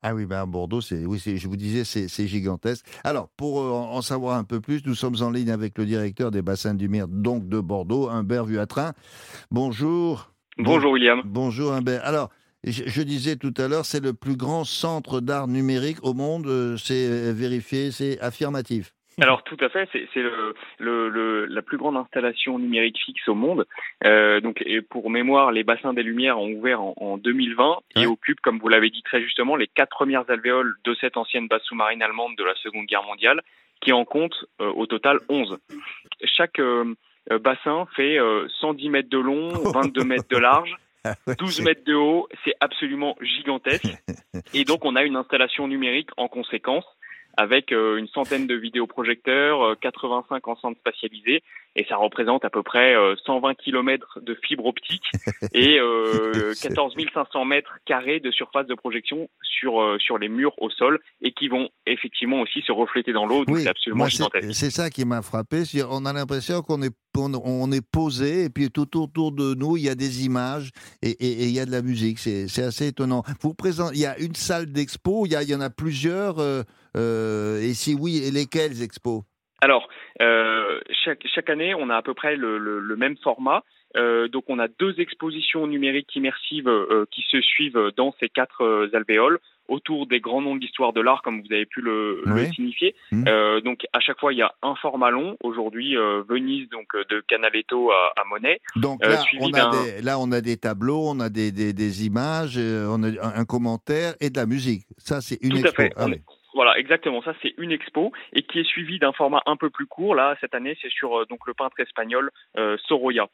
Ah 0.01 0.15
oui, 0.15 0.25
ben 0.25 0.37
à 0.41 0.45
Bordeaux, 0.45 0.79
c'est, 0.79 1.05
oui, 1.05 1.19
je 1.25 1.47
vous 1.47 1.57
disais, 1.57 1.83
c'est, 1.83 2.27
gigantesque. 2.27 2.85
Alors, 3.03 3.27
pour 3.35 3.59
euh, 3.59 3.69
en 3.71 4.01
savoir 4.01 4.37
un 4.37 4.45
peu 4.45 4.61
plus, 4.61 4.85
nous 4.85 4.95
sommes 4.95 5.17
en 5.21 5.29
ligne 5.29 5.51
avec 5.51 5.77
le 5.77 5.85
directeur 5.85 6.31
des 6.31 6.41
bassins 6.41 6.73
de 6.73 6.81
lumière, 6.81 7.09
donc 7.09 7.49
de 7.49 7.59
Bordeaux, 7.59 8.07
Humbert 8.07 8.45
Vuatrin. 8.45 8.93
Bonjour. 9.51 10.31
Bonjour 10.57 10.93
William. 10.93 11.21
Bonjour 11.25 11.73
Humbert. 11.73 12.01
Alors, 12.05 12.29
je, 12.63 12.83
je 12.85 13.01
disais 13.01 13.35
tout 13.35 13.53
à 13.57 13.67
l'heure, 13.67 13.85
c'est 13.85 13.99
le 14.01 14.13
plus 14.13 14.37
grand 14.37 14.63
centre 14.63 15.19
d'art 15.19 15.47
numérique 15.49 15.97
au 16.03 16.13
monde. 16.13 16.47
euh, 16.47 16.77
C'est 16.77 17.07
euh, 17.07 17.33
vérifié, 17.33 17.91
c'est 17.91 18.19
affirmatif. 18.21 18.93
Alors 19.22 19.43
tout 19.43 19.57
à 19.59 19.70
fait, 19.70 19.88
c'est 19.91 20.07
le, 20.22 20.53
le, 20.78 21.09
le- 21.09 21.45
la 21.45 21.61
plus 21.61 21.78
grande 21.78 21.97
installation 21.97 22.57
numérique 22.59 22.97
fixe 23.03 23.28
au 23.28 23.36
monde. 23.36 23.65
Euh, 24.05 24.39
donc 24.41 24.61
et 24.65 24.82
pour 24.82 25.09
mémoire, 25.09 25.51
les 25.51 25.63
bassins 25.63 25.93
des 25.93 26.03
Lumières 26.03 26.39
ont 26.39 26.49
ouvert 26.51 26.82
en, 26.82 26.93
en 26.97 27.17
2020 27.17 27.78
et 27.95 27.99
Ouais. 28.01 28.05
occupent, 28.05 28.39
comme 28.41 28.59
vous 28.59 28.70
l'avez 28.70 28.89
dit 28.89 29.01
très 29.03 29.22
justement, 29.22 29.55
les 29.55 29.67
quatre 29.67 29.89
premières 29.89 30.30
alvéoles 30.30 30.76
de 30.84 30.95
cette 30.95 31.17
ancienne 31.17 31.47
base 31.47 31.61
sous-marine 31.63 32.01
allemande 32.01 32.36
de 32.38 32.43
la 32.43 32.55
Seconde 32.55 32.86
Guerre 32.86 33.03
mondiale, 33.03 33.41
qui 33.82 33.91
en 33.93 34.05
compte 34.05 34.36
euh, 34.61 34.72
au 34.72 34.86
total 34.86 35.20
11. 35.30 35.57
Chaque 36.24 36.59
euh, 36.59 36.93
euh, 37.32 37.39
bassin 37.39 37.88
fait 37.95 38.17
euh, 38.20 38.47
110 38.61 38.89
mètres 38.89 39.09
de 39.09 39.17
long, 39.20 39.49
22 39.49 40.03
mètres 40.03 40.28
de 40.30 40.38
large. 40.38 40.76
Ah 41.05 41.13
ouais, 41.28 41.36
12 41.39 41.55
c'est- 41.55 41.63
mètres 41.63 41.86
de 41.86 41.93
haut, 41.95 42.28
c'est 42.43 42.55
absolument 42.59 43.15
gigantesque. 43.22 43.86
Et 44.53 44.65
donc, 44.65 44.84
on 44.84 44.97
a 44.97 45.03
une 45.03 45.15
installation 45.15 45.65
numérique 45.70 46.09
en 46.17 46.28
conséquence 46.28 46.84
avec 47.39 47.71
euh, 47.71 47.95
une 47.95 48.07
centaine 48.09 48.47
de 48.47 48.55
vidéoprojecteurs, 48.55 49.61
euh, 49.63 49.75
85 49.79 50.45
enceintes 50.47 50.77
spatialisées, 50.77 51.41
et 51.77 51.85
ça 51.87 51.95
représente 51.95 52.43
à 52.43 52.49
peu 52.49 52.63
près 52.63 52.95
euh, 52.95 53.15
120 53.25 53.53
km 53.55 54.19
de 54.21 54.35
fibre 54.43 54.65
optique 54.65 55.05
et 55.53 55.79
euh, 55.79 56.53
C'est- 56.53 56.67
14 56.69 56.95
500 57.13 57.45
mètres 57.45 57.77
carrés 57.85 58.19
de 58.19 58.29
surface 58.31 58.67
de 58.67 58.75
projection 58.75 59.29
sur, 59.41 59.81
euh, 59.81 59.97
sur 59.99 60.17
les 60.17 60.27
murs 60.27 60.53
au 60.61 60.69
sol 60.69 60.99
et 61.21 61.31
qui 61.31 61.47
vont 61.47 61.69
effectivement 61.85 62.41
aussi 62.41 62.61
se 62.61 62.71
refléter 62.73 63.13
dans 63.13 63.25
l'eau, 63.25 63.45
donc 63.45 63.55
Oui, 63.55 63.61
c'est 63.63 63.69
absolument 63.69 64.07
gigantesque. 64.07 64.53
c'est 64.53 64.71
ça 64.71 64.89
qui 64.89 65.05
m'a 65.05 65.21
frappé. 65.21 65.63
on 65.89 66.05
a 66.05 66.11
l'impression 66.13 66.61
qu'on 66.61 66.81
est, 66.81 66.93
on, 67.18 67.72
est 67.72 67.86
posé 67.86 68.45
et 68.45 68.49
puis 68.49 68.70
tout 68.70 68.99
autour 68.99 69.32
de 69.32 69.53
nous, 69.55 69.78
il 69.78 69.84
y 69.84 69.89
a 69.89 69.95
des 69.95 70.26
images 70.26 70.70
et, 71.01 71.16
il 71.20 71.51
y 71.51 71.60
a 71.60 71.66
de 71.66 71.72
la 71.72 71.82
musique. 71.82 72.20
C'est, 72.20 72.64
assez 72.64 72.88
étonnant. 72.88 73.24
Vous 73.41 73.53
présentez, 73.53 73.95
il 73.95 74.01
y 74.01 74.05
a 74.05 74.18
une 74.20 74.36
salle 74.36 74.68
d'expo, 74.68 75.26
il 75.26 75.32
y, 75.32 75.55
en 75.55 75.62
a 75.62 75.70
plusieurs. 75.70 76.39
euh, 76.39 76.64
euh, 76.97 77.62
et 77.62 77.74
si 77.74 77.93
oui, 77.93 78.24
et 78.24 78.32
lesquelles 78.32 78.82
expos? 78.82 79.24
Alors, 79.62 79.88
euh, 80.22 80.80
chaque, 81.03 81.22
chaque 81.34 81.49
année, 81.49 81.76
on 81.76 81.89
a 81.89 81.97
à 81.97 82.01
peu 82.01 82.14
près 82.14 82.36
le- 82.36 82.57
le 82.57 82.95
même 82.95 83.18
format. 83.24 83.64
Euh, 83.97 84.27
donc, 84.27 84.45
on 84.47 84.59
a 84.59 84.67
deux 84.67 84.99
expositions 84.99 85.67
numériques 85.67 86.15
immersives 86.15 86.67
euh, 86.67 87.05
qui 87.11 87.23
se 87.29 87.41
suivent 87.41 87.91
dans 87.97 88.13
ces 88.19 88.29
quatre 88.29 88.61
euh, 88.63 88.89
alvéoles 88.93 89.39
autour 89.67 90.07
des 90.07 90.19
grands 90.19 90.41
noms 90.41 90.55
de 90.55 90.61
l'histoire 90.61 90.93
de 90.93 91.01
l'art, 91.01 91.21
comme 91.21 91.41
vous 91.41 91.53
avez 91.53 91.65
pu 91.67 91.81
le, 91.81 92.23
le 92.25 92.45
signifier. 92.47 92.95
Mhm. 93.11 93.25
Euh, 93.27 93.61
donc, 93.61 93.85
à 93.93 93.99
chaque 93.99 94.19
fois, 94.19 94.33
il 94.33 94.37
y 94.37 94.41
a 94.41 94.51
un 94.63 94.75
format 94.75 95.11
long. 95.11 95.37
Aujourd'hui, 95.43 95.95
euh, 95.95 96.23
Venise, 96.27 96.67
donc 96.69 96.87
de 97.09 97.23
Canaletto 97.27 97.91
à, 97.91 98.13
à 98.19 98.23
Monet. 98.25 98.59
Donc 98.75 99.05
là, 99.05 99.21
on 99.39 99.53
a 99.53 99.69
des, 99.69 100.01
là, 100.01 100.19
on 100.19 100.31
a 100.31 100.41
des 100.41 100.57
tableaux, 100.57 101.03
on 101.05 101.19
a 101.19 101.29
des, 101.29 101.51
des, 101.51 101.73
des 101.73 102.05
images, 102.05 102.55
euh, 102.57 102.87
on 102.89 103.03
a 103.03 103.39
un, 103.39 103.45
commentaire 103.45 104.15
et 104.19 104.29
de 104.31 104.37
la 104.37 104.47
musique. 104.47 104.85
Ça, 104.97 105.21
c'est 105.21 105.37
une 105.41 105.51
Tout 105.51 105.57
à 105.57 105.59
expo. 105.59 105.81
fait. 105.83 105.93
Ah 105.95 106.05
oui. 106.07 106.19
Voilà, 106.60 106.78
exactement. 106.78 107.22
Ça, 107.22 107.34
c'est 107.41 107.53
une 107.57 107.72
expo 107.72 108.12
et 108.34 108.41
qui 108.41 108.60
est 108.60 108.66
suivie 108.66 108.99
d'un 108.99 109.14
format 109.14 109.41
un 109.45 109.55
peu 109.55 109.70
plus 109.70 109.86
court. 109.86 110.14
Là, 110.14 110.36
cette 110.41 110.53
année, 110.53 110.78
c'est 110.82 110.91
sur 110.91 111.18
euh, 111.22 111.26
donc 111.26 111.47
le 111.47 111.53
peintre 111.53 111.80
espagnol 111.80 112.32
euh, 112.57 112.76
Sorolla. 112.86 113.28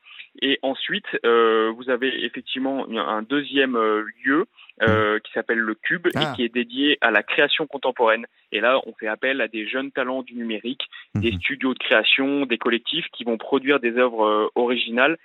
Et 0.43 0.59
ensuite, 0.61 1.07
euh, 1.25 1.71
vous 1.75 1.89
avez 1.89 2.23
effectivement 2.23 2.85
un- 2.87 3.23
deuxième 3.23 3.77
euh, 3.77 4.03
lieu 4.23 4.45
euh, 4.83 5.17
qui 5.23 5.31
s'appelle 5.31 5.57
le 5.57 5.73
Cube 5.73 6.07
Ah. 6.13 6.21
et 6.21 6.35
qui 6.35 6.43
est 6.43 6.53
dédié 6.53 6.99
à 7.01 7.09
la 7.09 7.23
création 7.23 7.65
contemporaine. 7.65 8.27
Et 8.51 8.59
là, 8.59 8.79
on 8.85 8.93
fait 8.93 9.07
appel 9.07 9.41
à 9.41 9.47
des 9.47 9.67
jeunes 9.67 9.91
talents 9.91 10.21
du 10.21 10.35
numérique, 10.35 10.83
des 11.15 11.31
Mhm. 11.31 11.39
studios 11.39 11.73
de 11.73 11.79
création, 11.79 12.45
des 12.45 12.59
collectifs 12.59 13.07
qui 13.11 13.23
vont 13.23 13.37
produire 13.39 13.79
des 13.79 13.97
œuvres 13.97 14.51
originales, 14.53 15.17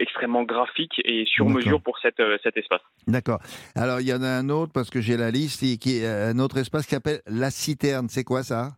extrêmement 0.00 0.44
graphiques 0.44 1.00
et 1.04 1.24
sur 1.26 1.48
mesure 1.48 1.80
pour 1.80 1.98
cette, 1.98 2.20
euh, 2.20 2.38
cet 2.42 2.56
espace. 2.56 2.80
D'accord. 3.06 3.40
Alors, 3.74 4.00
il 4.00 4.08
y 4.08 4.12
en 4.12 4.22
a 4.22 4.28
un 4.28 4.48
autre, 4.48 4.72
parce 4.72 4.90
que 4.90 5.00
j'ai 5.00 5.16
la 5.16 5.30
liste, 5.30 5.62
et 5.62 5.78
qui 5.78 5.98
est 5.98 6.06
un 6.06 6.38
autre 6.38 6.58
espace 6.58 6.86
qui 6.86 6.94
s'appelle 6.94 7.20
La 7.26 7.50
Citerne. 7.50 8.08
C'est 8.08 8.24
quoi 8.24 8.42
ça? 8.42 8.72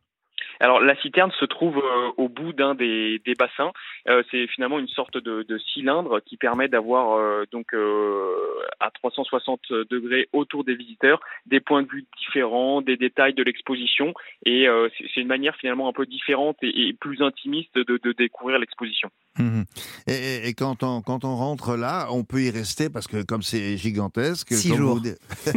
Alors 0.60 0.80
la 0.80 0.96
citerne 0.96 1.30
se 1.38 1.44
trouve 1.44 1.78
euh, 1.78 2.10
au 2.16 2.28
bout 2.28 2.52
d'un 2.52 2.74
des, 2.74 3.20
des 3.24 3.34
bassins. 3.34 3.72
Euh, 4.08 4.22
c'est 4.30 4.46
finalement 4.48 4.78
une 4.78 4.88
sorte 4.88 5.16
de, 5.16 5.42
de 5.42 5.58
cylindre 5.58 6.20
qui 6.20 6.36
permet 6.36 6.68
d'avoir 6.68 7.12
euh, 7.12 7.44
donc 7.52 7.74
euh, 7.74 8.34
à 8.80 8.90
360 8.90 9.60
degrés 9.90 10.28
autour 10.32 10.64
des 10.64 10.74
visiteurs 10.74 11.20
des 11.46 11.60
points 11.60 11.82
de 11.82 11.88
vue 11.88 12.06
différents, 12.18 12.82
des 12.82 12.96
détails 12.96 13.34
de 13.34 13.42
l'exposition 13.42 14.14
et 14.44 14.68
euh, 14.68 14.88
c'est 14.96 15.08
c'est 15.14 15.20
une 15.22 15.28
manière 15.28 15.56
finalement 15.56 15.88
un 15.88 15.92
peu 15.92 16.06
différente 16.06 16.56
et, 16.62 16.88
et 16.88 16.92
plus 16.92 17.22
intimiste 17.22 17.74
de, 17.74 17.98
de 18.02 18.12
découvrir 18.12 18.58
l'exposition. 18.58 19.10
Mhm. 19.38 19.64
Et, 20.06 20.12
et- 20.12 20.48
et 20.48 20.54
quand, 20.54 20.82
on, 20.82 21.00
quand 21.02 21.24
on 21.24 21.36
rentre 21.36 21.76
là, 21.76 22.08
on 22.10 22.24
peut 22.24 22.42
y 22.42 22.50
rester 22.50 22.90
parce 22.90 23.06
que 23.06 23.22
comme 23.22 23.42
c'est 23.42 23.76
gigantesque. 23.76 24.52
Six 24.52 24.68
comme 24.70 24.78
jours. 24.78 25.00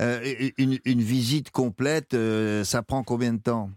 Euh, 0.00 0.20
une, 0.58 0.78
une 0.84 1.00
visite 1.00 1.50
complète, 1.50 2.14
euh, 2.14 2.64
ça 2.64 2.82
prend 2.82 3.02
combien 3.02 3.32
de 3.32 3.40
temps? 3.42 3.70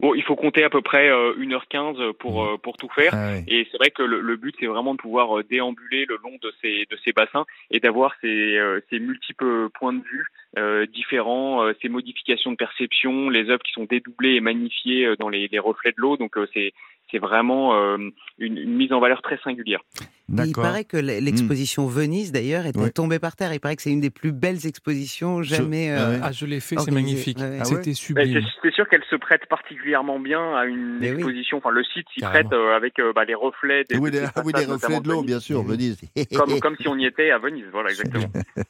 Bon, 0.00 0.14
il 0.14 0.22
faut 0.22 0.36
compter 0.36 0.62
à 0.62 0.68
peu 0.68 0.82
près 0.82 1.08
euh, 1.08 1.32
1h15 1.38 2.12
pour, 2.14 2.44
Mmh. 2.44 2.48
euh, 2.48 2.56
pour 2.58 2.76
tout 2.76 2.88
faire. 2.94 3.12
Ah 3.14 3.32
oui. 3.32 3.44
Et 3.48 3.66
c'est 3.70 3.78
vrai 3.78 3.90
que 3.90 4.02
le, 4.02 4.20
le 4.20 4.36
but, 4.36 4.54
c'est 4.60 4.66
vraiment 4.66 4.92
de 4.94 4.98
pouvoir 4.98 5.42
déambuler 5.44 6.04
le 6.06 6.18
long 6.22 6.36
de 6.42 6.52
ces, 6.60 6.84
de 6.90 6.98
ces 7.02 7.12
bassins 7.12 7.46
et 7.70 7.80
d'avoir 7.80 8.12
ces, 8.20 8.56
euh, 8.58 8.80
ces 8.90 8.98
multiples 8.98 9.70
points 9.70 9.94
de 9.94 10.02
vue 10.02 10.26
euh, 10.58 10.84
différents, 10.86 11.64
euh, 11.64 11.72
ces 11.80 11.88
modifications 11.88 12.50
de 12.52 12.56
perception, 12.56 13.30
les 13.30 13.48
œuvres 13.48 13.62
qui 13.62 13.72
sont 13.72 13.84
dédoublées 13.88 14.34
et 14.34 14.40
magnifiées 14.40 15.14
dans 15.18 15.30
les, 15.30 15.48
les 15.48 15.58
reflets 15.58 15.92
de 15.92 16.00
l'eau. 16.00 16.18
Donc, 16.18 16.36
euh, 16.36 16.46
c'est 16.52 16.72
c'est 17.10 17.18
vraiment 17.18 17.74
euh, 17.74 17.96
une, 18.38 18.56
une 18.58 18.74
mise 18.76 18.92
en 18.92 19.00
valeur 19.00 19.22
très 19.22 19.38
singulière. 19.44 19.80
Il 20.28 20.52
paraît 20.52 20.84
que 20.84 20.96
l'exposition 20.96 21.86
Venise, 21.86 22.32
d'ailleurs, 22.32 22.66
était 22.66 22.80
Ouais. 22.80 22.90
tombée 22.90 23.20
par 23.20 23.36
terre. 23.36 23.52
Il 23.54 23.60
paraît 23.60 23.76
que 23.76 23.82
c'est 23.82 23.92
une 23.92 24.00
des 24.00 24.10
plus 24.10 24.32
belles 24.32 24.66
expositions 24.66 25.42
jamais. 25.42 25.90
ah 25.92 26.08
ouais. 26.10 26.14
euh, 26.16 26.20
Ah, 26.22 26.32
je 26.32 26.46
l'ai 26.46 26.58
fait, 26.60 26.76
c'est 26.80 26.90
magnifique. 26.90 27.38
Ouais. 27.38 27.58
Ah 27.60 27.68
ouais 27.68 27.76
C'était 27.76 27.94
sublime. 27.94 28.42
c'est- 28.62 28.70
sûr 28.76 28.88
qu'elle 28.88 29.04
se 29.08 29.16
prête 29.16 29.46
particulièrement 29.48 30.18
bien 30.20 30.54
à 30.54 30.66
une 30.66 30.98
Mais 30.98 31.10
oui. 31.10 31.16
exposition. 31.18 31.58
Enfin, 31.58 31.70
le 31.70 31.82
site 31.84 32.06
s'y 32.12 32.20
prête 32.20 32.52
euh, 32.52 32.76
avec 32.76 32.98
euh, 32.98 33.12
bah, 33.14 33.24
les 33.24 33.34
reflets 33.34 33.84
des, 33.88 33.96
Oui, 33.96 34.10
des 34.10 34.20
les, 34.20 34.26
ah 34.34 34.42
oui, 34.44 34.52
les 34.54 34.62
façades, 34.64 34.70
reflets 34.82 35.00
de 35.00 35.08
l'eau, 35.08 35.22
bien 35.22 35.40
sûr, 35.40 35.62
Venise. 35.62 35.96
Comme, 36.36 36.58
comme 36.60 36.76
si 36.80 36.88
on 36.88 36.96
y 36.98 37.06
était 37.06 37.30
à 37.30 37.38
Venise. 37.38 37.64
Voilà, 37.72 37.90
exactement. 37.90 38.26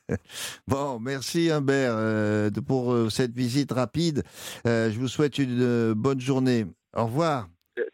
Bon, 0.68 0.98
merci 1.00 1.50
Humbert 1.50 1.92
euh, 1.96 2.50
pour 2.66 2.92
euh, 2.92 3.08
cette 3.08 3.32
visite 3.34 3.72
rapide. 3.72 4.22
Euh, 4.66 4.90
je 4.90 4.98
vous 4.98 5.08
souhaite 5.08 5.38
une 5.38 5.58
euh, 5.60 5.94
bonne 5.96 6.20
journée. 6.20 6.66
Au 6.94 7.06
revoir. 7.06 7.48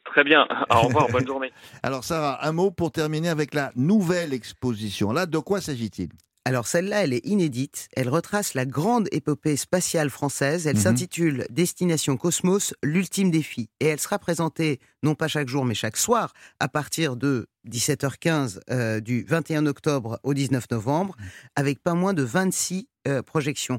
Très 0.04 0.24
bien. 0.24 0.46
Au 0.70 0.82
revoir. 0.82 1.08
Bonne 1.08 1.26
journée. 1.26 1.52
Alors 1.82 2.04
Sarah, 2.04 2.46
un 2.46 2.52
mot 2.52 2.70
pour 2.70 2.92
terminer 2.92 3.28
avec 3.28 3.54
la 3.54 3.72
nouvelle 3.76 4.32
exposition. 4.32 5.12
Là, 5.12 5.26
de 5.26 5.38
quoi 5.38 5.60
s'agit-il? 5.60 6.10
Alors 6.44 6.66
celle-là, 6.66 7.04
elle 7.04 7.12
est 7.12 7.24
inédite. 7.24 7.88
Elle 7.96 8.08
retrace 8.08 8.54
la 8.54 8.66
grande 8.66 9.08
épopée 9.12 9.56
spatiale 9.56 10.10
française. 10.10 10.66
Elle 10.66 10.74
Mhm. 10.76 10.82
s'intitule 10.82 11.46
Destination 11.50 12.16
Cosmos, 12.16 12.74
l'ultime 12.82 13.30
défi. 13.30 13.68
Et 13.78 13.86
elle 13.86 14.00
sera 14.00 14.18
présentée, 14.18 14.80
non 15.04 15.14
pas 15.14 15.28
chaque 15.28 15.48
jour, 15.48 15.64
mais 15.64 15.74
chaque 15.74 15.96
soir, 15.96 16.32
à 16.58 16.68
partir 16.68 17.14
de 17.16 17.46
17h15 17.64 18.58
euh, 18.70 18.98
du 19.00 19.22
21 19.28 19.66
octobre 19.66 20.18
au 20.24 20.34
19 20.34 20.68
novembre, 20.72 21.16
avec 21.54 21.80
pas 21.80 21.94
moins 21.94 22.12
de 22.12 22.22
26 22.24 22.88
euh, 23.08 23.22
projections. 23.22 23.78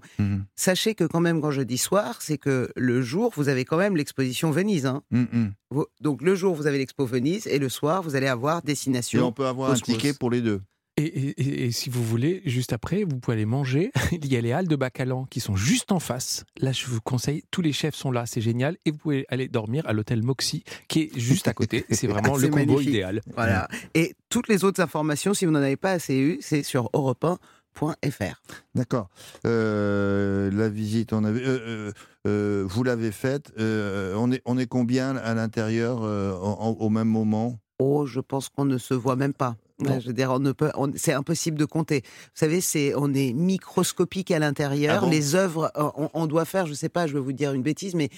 Sachez 0.55 0.95
que 0.95 1.03
quand 1.05 1.19
même, 1.21 1.41
quand 1.41 1.51
je 1.51 1.61
dis 1.61 1.77
soir, 1.77 2.21
c'est 2.21 2.37
que 2.37 2.69
le 2.75 3.01
jour, 3.01 3.31
vous 3.35 3.49
avez 3.49 3.65
quand 3.65 3.77
même 3.77 3.95
l'exposition 3.97 4.51
Venise. 4.51 4.85
hein. 4.85 5.01
Hum. 5.13 5.53
Vous- 5.69 5.85
Donc 6.01 6.21
le 6.21 6.35
jour, 6.35 6.55
vous 6.55 6.67
avez 6.67 6.77
l'expo 6.77 7.05
Venise, 7.05 7.47
et 7.47 7.59
le 7.59 7.67
soir, 7.69 8.03
vous 8.03 8.15
allez 8.15 8.27
avoir 8.27 8.59
Et 8.59 8.67
Destination 8.67 9.27
on 9.27 9.31
peut 9.31 9.45
avoir 9.47 9.71
un 9.71 9.75
ticket 9.75 10.13
pour 10.13 10.29
les 10.29 10.41
deux. 10.41 10.61
Et, 10.95 11.03
et- 11.05 11.41
et- 11.41 11.65
et 11.65 11.71
si 11.71 11.89
vous 11.89 12.03
voulez, 12.03 12.41
juste 12.45 12.71
après, 12.71 13.03
vous 13.03 13.17
pouvez 13.19 13.35
aller 13.37 13.45
manger. 13.47 13.91
Il 14.11 14.31
y 14.31 14.37
a 14.37 14.41
les 14.41 14.51
halles 14.51 14.67
de 14.67 14.75
Bacalan 14.75 15.25
qui 15.25 15.39
sont 15.39 15.55
juste 15.55 15.91
en 15.91 15.99
face. 15.99 16.45
Là, 16.59 16.71
je 16.71 16.85
vous 16.85 17.01
conseille, 17.01 17.43
tous 17.49 17.61
les 17.63 17.73
chefs 17.73 17.95
sont 17.95 18.11
là, 18.11 18.25
c'est 18.27 18.41
génial. 18.41 18.77
Et 18.85 18.91
vous 18.91 18.97
pouvez 18.97 19.25
aller 19.29 19.47
dormir 19.47 19.83
à 19.87 19.93
l'hôtel 19.93 20.21
Moxie, 20.21 20.63
qui 20.87 21.01
est 21.01 21.19
juste 21.19 21.47
à 21.47 21.53
côté. 21.53 21.85
C'est 21.89 22.05
vraiment 22.07 22.37
le 22.37 22.47
combo 22.47 22.57
magnifique. 22.57 22.89
idéal. 22.89 23.21
Voilà. 23.35 23.67
Et 23.95 24.13
toutes 24.29 24.47
les 24.47 24.63
autres 24.63 24.81
informations, 24.81 25.33
si 25.33 25.45
vous 25.45 25.51
n'en 25.51 25.61
avez 25.63 25.77
pas 25.77 25.91
assez 25.93 26.15
eu, 26.15 26.37
c'est 26.41 26.61
sur 26.61 26.91
europe1.fr. 26.93 28.41
D'accord. 28.75 29.09
Euh, 29.47 30.51
la 30.51 30.69
visite, 30.69 31.13
on 31.13 31.23
avait, 31.23 31.41
euh, 31.43 31.91
euh, 32.27 32.65
vous 32.67 32.83
l'avez 32.83 33.11
faite. 33.11 33.51
euh, 33.57 34.13
on 34.17 34.31
est, 34.31 34.41
on 34.45 34.57
est 34.57 34.67
combien 34.67 35.15
à 35.17 35.33
l'intérieur 35.33 36.03
euh, 36.03 36.33
au 36.33 36.89
même 36.89 37.07
moment? 37.07 37.57
Oh, 37.79 38.05
je 38.05 38.19
pense 38.19 38.49
qu'on 38.49 38.65
ne 38.65 38.77
se 38.77 38.93
voit 38.93 39.15
même 39.15 39.33
pas. 39.33 39.55
Je 40.01 40.07
veux 40.07 40.13
dire, 40.13 40.31
on 40.31 40.39
ne 40.39 40.51
peut, 40.51 40.71
c'est 40.95 41.13
impossible 41.13 41.57
de 41.57 41.65
compter. 41.65 42.01
Vous 42.05 42.29
savez, 42.35 42.61
c'est, 42.61 42.93
on 42.95 43.13
est 43.13 43.33
microscopique 43.33 44.31
à 44.31 44.39
l'intérieur. 44.39 44.95
Ah 44.97 45.01
bon? 45.01 45.09
Les 45.09 45.35
œuvres, 45.35 45.71
euh, 45.77 45.89
on, 45.97 46.09
on 46.13 46.25
doit 46.27 46.45
faire, 46.45 46.65
je 46.67 46.73
sais 46.73 46.89
pas, 46.89 47.07
je 47.07 47.13
vais 47.13 47.19
vous 47.19 47.33
dire 47.33 47.53
une 47.53 47.63
bêtise, 47.63 47.95
mais 47.95 48.09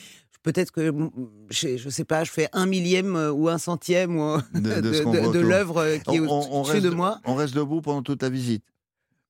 peut-être 0.43 0.71
que, 0.71 0.91
mm, 0.91 1.09
je, 1.49 1.77
je 1.77 1.89
sais 1.89 2.05
pas, 2.05 2.23
je 2.23 2.31
fais 2.31 2.49
un 2.53 2.65
millième 2.65 3.15
euh, 3.15 3.31
ou 3.31 3.49
un 3.49 3.57
centième 3.57 4.17
ou, 4.17 4.37
de, 4.53 5.39
l'œuvre 5.39 5.77
euh, 5.81 5.97
qui 5.97 6.15
est 6.15 6.19
On- 6.19 6.29
on- 6.29 6.47
on 6.57 6.61
au-dessus 6.63 6.81
de 6.81 6.89
moi. 6.89 7.19
On 7.25 7.35
reste 7.35 7.55
debout 7.55 7.81
pendant 7.81 8.01
toute 8.03 8.21
la 8.21 8.29
visite. 8.29 8.63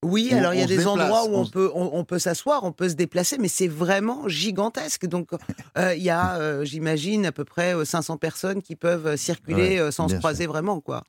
Oui, 0.03 0.31
alors 0.33 0.53
il 0.53 0.59
y 0.59 0.63
a 0.63 0.67
des 0.67 0.77
déplace, 0.77 0.93
endroits 0.93 1.23
où 1.27 1.33
on 1.35 1.47
peut, 1.47 1.71
on, 1.73 1.89
on 1.93 2.03
peut 2.03 2.19
s'asseoir, 2.19 2.63
on 2.63 2.71
peut 2.71 2.89
se 2.89 2.93
déplacer, 2.93 3.37
mais 3.39 3.47
c'est 3.47 3.67
vraiment 3.67 4.27
gigantesque. 4.27 5.07
Donc 5.07 5.29
euh, 5.79 5.95
il 5.95 6.03
y 6.03 6.11
a, 6.11 6.35
euh, 6.35 6.63
j'imagine, 6.63 7.25
à 7.25 7.31
peu 7.31 7.43
près 7.43 7.73
euh, 7.73 7.85
500 7.85 8.17
personnes 8.17 8.61
qui 8.61 8.75
peuvent 8.75 9.07
euh, 9.07 9.17
circuler 9.17 9.75
Ouais, 9.75 9.79
euh, 9.79 9.89
sans 9.91 10.07
se 10.07 10.13
croiser 10.19 10.45
vraiment, 10.45 10.79
quoi. 10.79 11.03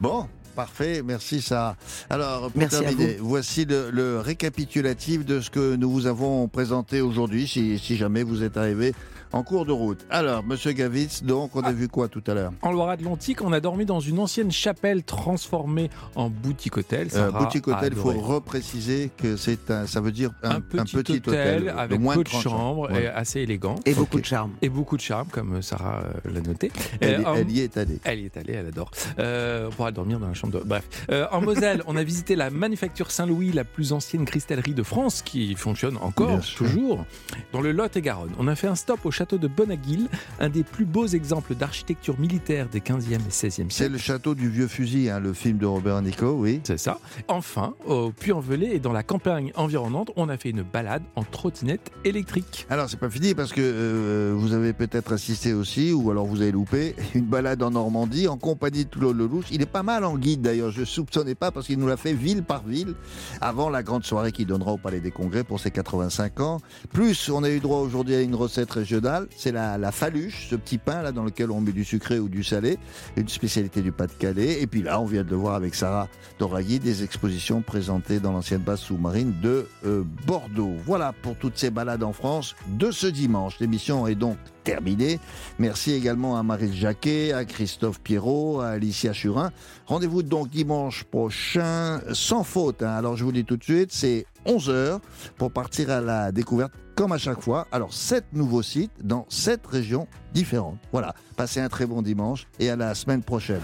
Bon, 0.00 0.26
parfait, 0.54 1.02
merci 1.04 1.42
ça. 1.42 1.76
Alors, 2.10 2.50
pour 2.50 2.60
Merci 2.60 2.80
terminer, 2.80 3.16
voici 3.20 3.64
le, 3.64 3.90
le 3.90 4.20
récapitulatif 4.20 5.24
de 5.24 5.40
ce 5.40 5.50
que 5.50 5.76
nous 5.76 5.90
vous 5.90 6.06
avons 6.06 6.48
présenté 6.48 7.00
aujourd'hui, 7.00 7.46
si, 7.46 7.78
si 7.78 7.96
jamais 7.96 8.22
vous 8.22 8.42
êtes 8.42 8.56
arrivé 8.56 8.94
en 9.34 9.42
cours 9.42 9.66
de 9.66 9.72
route. 9.72 10.06
Alors, 10.10 10.44
Monsieur 10.44 10.70
Gavitz, 10.72 11.24
donc, 11.24 11.56
on 11.56 11.62
a 11.62 11.72
vu 11.72 11.88
quoi 11.88 12.06
tout 12.06 12.22
à 12.28 12.34
l'heure 12.34 12.52
En 12.62 12.70
Loire-Atlantique, 12.70 13.42
on 13.42 13.52
a 13.52 13.58
dormi 13.58 13.84
dans 13.84 13.98
une 13.98 14.20
ancienne 14.20 14.52
chapelle 14.52 15.02
transformée 15.02 15.90
en 16.14 16.30
boutique-hôtel. 16.30 17.08
Euh, 17.08 17.10
Sarah 17.10 17.40
boutique 17.40 17.66
hôtel, 17.66 17.94
il 17.94 17.98
faut 17.98 18.12
repréciser 18.12 19.10
que 19.16 19.36
c'est 19.36 19.72
un, 19.72 19.88
ça 19.88 20.00
veut 20.00 20.12
dire 20.12 20.30
un, 20.44 20.50
un 20.56 20.60
petit, 20.60 21.16
hôtel, 21.16 21.74
avec 21.76 21.98
moins 21.98 22.14
peu 22.14 22.22
de 22.22 22.28
de 22.28 22.30
30 22.30 22.42
chambres 22.42 22.96
et 22.96 23.08
assez 23.08 23.40
élégant. 23.40 23.74
Et 23.86 23.94
beaucoup 23.94 24.20
de 24.20 24.24
charme. 24.24 24.52
Et 24.62 24.68
beaucoup 24.68 24.96
de 24.96 25.02
charme, 25.02 25.26
comme 25.32 25.60
Sarah 25.62 26.04
euh, 26.04 26.30
l'a 26.32 26.40
noté. 26.40 26.70
Elle, 27.00 27.24
Euh, 27.26 27.34
elle 27.36 27.50
y 27.50 27.60
est 27.60 27.76
allée. 27.76 27.98
Elle 28.04 28.20
y 28.20 28.24
est 28.26 28.36
allée, 28.36 28.52
elle 28.52 28.66
adore. 28.66 28.92
Euh, 29.18 29.66
on 29.66 29.70
pourra 29.70 29.90
dormir 29.90 30.20
dans 30.20 30.28
la 30.28 30.34
chambre 30.34 30.60
de. 30.60 30.64
Bref. 30.64 30.84
Euh, 31.10 31.26
en 31.32 31.40
Moselle, 31.40 31.82
on 31.88 31.96
a 31.96 32.04
visité 32.04 32.36
la 32.36 32.50
Manufacture 32.50 33.10
Saint-Louis, 33.10 33.50
la 33.50 33.64
plus 33.64 33.92
ancienne 33.92 34.26
cristallerie 34.26 34.74
de 34.74 34.84
France, 34.84 35.22
qui 35.22 35.56
fonctionne 35.56 35.96
encore, 35.96 36.40
toujours, 36.56 37.04
dans 37.52 37.60
le 37.60 37.72
Lot-et-Garonne. 37.72 38.32
On 38.38 38.46
a 38.46 38.54
fait 38.54 38.68
un 38.68 38.76
stop 38.76 39.04
au 39.04 39.10
château 39.10 39.23
de 39.32 39.48
Bonaguil, 39.48 40.08
un 40.40 40.48
des 40.48 40.62
plus 40.62 40.84
beaux 40.84 41.06
exemples 41.06 41.54
d'architecture 41.54 42.18
militaire 42.18 42.68
des 42.68 42.80
15e 42.80 43.14
et 43.14 43.16
16e 43.30 43.30
C'est 43.32 43.70
siècles. 43.70 43.92
le 43.92 43.98
château 43.98 44.34
du 44.34 44.48
vieux 44.48 44.68
fusil, 44.68 45.08
hein, 45.10 45.20
le 45.20 45.32
film 45.32 45.58
de 45.58 45.66
Robert 45.66 46.00
Nico, 46.02 46.32
oui. 46.38 46.60
C'est 46.64 46.78
ça. 46.78 46.98
Enfin, 47.28 47.74
au 47.86 48.10
Puy-en-Velay 48.10 48.76
et 48.76 48.80
dans 48.80 48.92
la 48.92 49.02
campagne 49.02 49.52
environnante, 49.56 50.10
on 50.16 50.28
a 50.28 50.36
fait 50.36 50.50
une 50.50 50.62
balade 50.62 51.02
en 51.16 51.22
trottinette 51.24 51.90
électrique. 52.04 52.66
Alors, 52.70 52.88
c'est 52.90 52.98
pas 52.98 53.10
fini 53.10 53.34
parce 53.34 53.52
que 53.52 53.60
euh, 53.62 54.34
vous 54.36 54.52
avez 54.52 54.72
peut-être 54.72 55.12
assisté 55.12 55.52
aussi, 55.54 55.92
ou 55.92 56.10
alors 56.10 56.26
vous 56.26 56.42
avez 56.42 56.52
loupé, 56.52 56.94
une 57.14 57.24
balade 57.24 57.62
en 57.62 57.70
Normandie 57.70 58.28
en 58.28 58.36
compagnie 58.36 58.84
de 58.84 58.90
Claude 58.90 59.16
Lelouch. 59.16 59.46
Il 59.50 59.62
est 59.62 59.66
pas 59.66 59.82
mal 59.82 60.04
en 60.04 60.16
guide 60.18 60.42
d'ailleurs, 60.42 60.70
je 60.70 60.84
soupçonnais 60.84 61.34
pas 61.34 61.50
parce 61.50 61.66
qu'il 61.66 61.78
nous 61.78 61.86
l'a 61.88 61.96
fait 61.96 62.12
ville 62.12 62.42
par 62.42 62.62
ville 62.64 62.94
avant 63.40 63.70
la 63.70 63.82
grande 63.82 64.04
soirée 64.04 64.32
qu'il 64.32 64.46
donnera 64.46 64.72
au 64.72 64.76
Palais 64.78 65.00
des 65.00 65.10
Congrès 65.10 65.44
pour 65.44 65.60
ses 65.60 65.70
85 65.70 66.40
ans. 66.40 66.58
Plus, 66.92 67.30
on 67.30 67.44
a 67.44 67.50
eu 67.50 67.60
droit 67.60 67.78
aujourd'hui 67.78 68.14
à 68.16 68.20
une 68.20 68.34
recette 68.34 68.70
régionale, 68.72 69.13
c'est 69.36 69.52
la, 69.52 69.78
la 69.78 69.92
faluche, 69.92 70.48
ce 70.50 70.56
petit 70.56 70.78
pain 70.78 71.02
là 71.02 71.12
dans 71.12 71.24
lequel 71.24 71.50
on 71.50 71.60
met 71.60 71.72
du 71.72 71.84
sucré 71.84 72.18
ou 72.18 72.28
du 72.28 72.44
salé, 72.44 72.78
une 73.16 73.28
spécialité 73.28 73.82
du 73.82 73.92
Pas-de-Calais. 73.92 74.60
Et 74.60 74.66
puis 74.66 74.82
là, 74.82 75.00
on 75.00 75.04
vient 75.04 75.24
de 75.24 75.30
le 75.30 75.36
voir 75.36 75.54
avec 75.54 75.74
Sarah 75.74 76.08
Dorailly, 76.38 76.78
des 76.78 77.02
expositions 77.02 77.62
présentées 77.62 78.20
dans 78.20 78.32
l'ancienne 78.32 78.60
base 78.62 78.80
sous-marine 78.80 79.34
de 79.42 79.66
euh, 79.86 80.02
Bordeaux. 80.26 80.74
Voilà 80.84 81.12
pour 81.22 81.36
toutes 81.36 81.56
ces 81.58 81.70
balades 81.70 82.02
en 82.02 82.12
France 82.12 82.54
de 82.68 82.90
ce 82.90 83.06
dimanche. 83.06 83.58
L'émission 83.60 84.06
est 84.06 84.14
donc 84.14 84.36
terminée. 84.64 85.20
Merci 85.58 85.92
également 85.92 86.38
à 86.38 86.42
Marie 86.42 86.74
Jacquet, 86.74 87.32
à 87.32 87.44
Christophe 87.44 88.00
Pierrot, 88.00 88.60
à 88.60 88.68
Alicia 88.68 89.12
Churin. 89.12 89.52
Rendez-vous 89.86 90.22
donc 90.22 90.48
dimanche 90.48 91.04
prochain 91.04 92.00
sans 92.12 92.44
faute. 92.44 92.82
hein. 92.82 92.94
Alors 92.96 93.16
je 93.16 93.24
vous 93.24 93.32
dis 93.32 93.44
tout 93.44 93.56
de 93.58 93.64
suite, 93.64 93.92
c'est 93.92 94.24
11h 94.46 95.00
pour 95.36 95.50
partir 95.52 95.90
à 95.90 96.00
la 96.00 96.32
découverte 96.32 96.72
comme 96.94 97.12
à 97.12 97.18
chaque 97.18 97.40
fois. 97.40 97.66
Alors 97.72 97.92
sept 97.92 98.24
nouveaux 98.32 98.62
sites 98.62 98.92
dans 99.02 99.26
sept 99.28 99.66
régions 99.66 100.06
différentes. 100.32 100.78
Voilà, 100.92 101.14
passez 101.36 101.60
un 101.60 101.68
très 101.68 101.86
bon 101.86 102.02
dimanche 102.02 102.46
et 102.58 102.70
à 102.70 102.76
la 102.76 102.94
semaine 102.94 103.22
prochaine. 103.22 103.62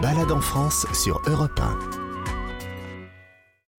Balade 0.00 0.32
en 0.32 0.40
France 0.40 0.86
sur 0.92 1.20
Europe 1.26 1.58
1. 1.60 2.01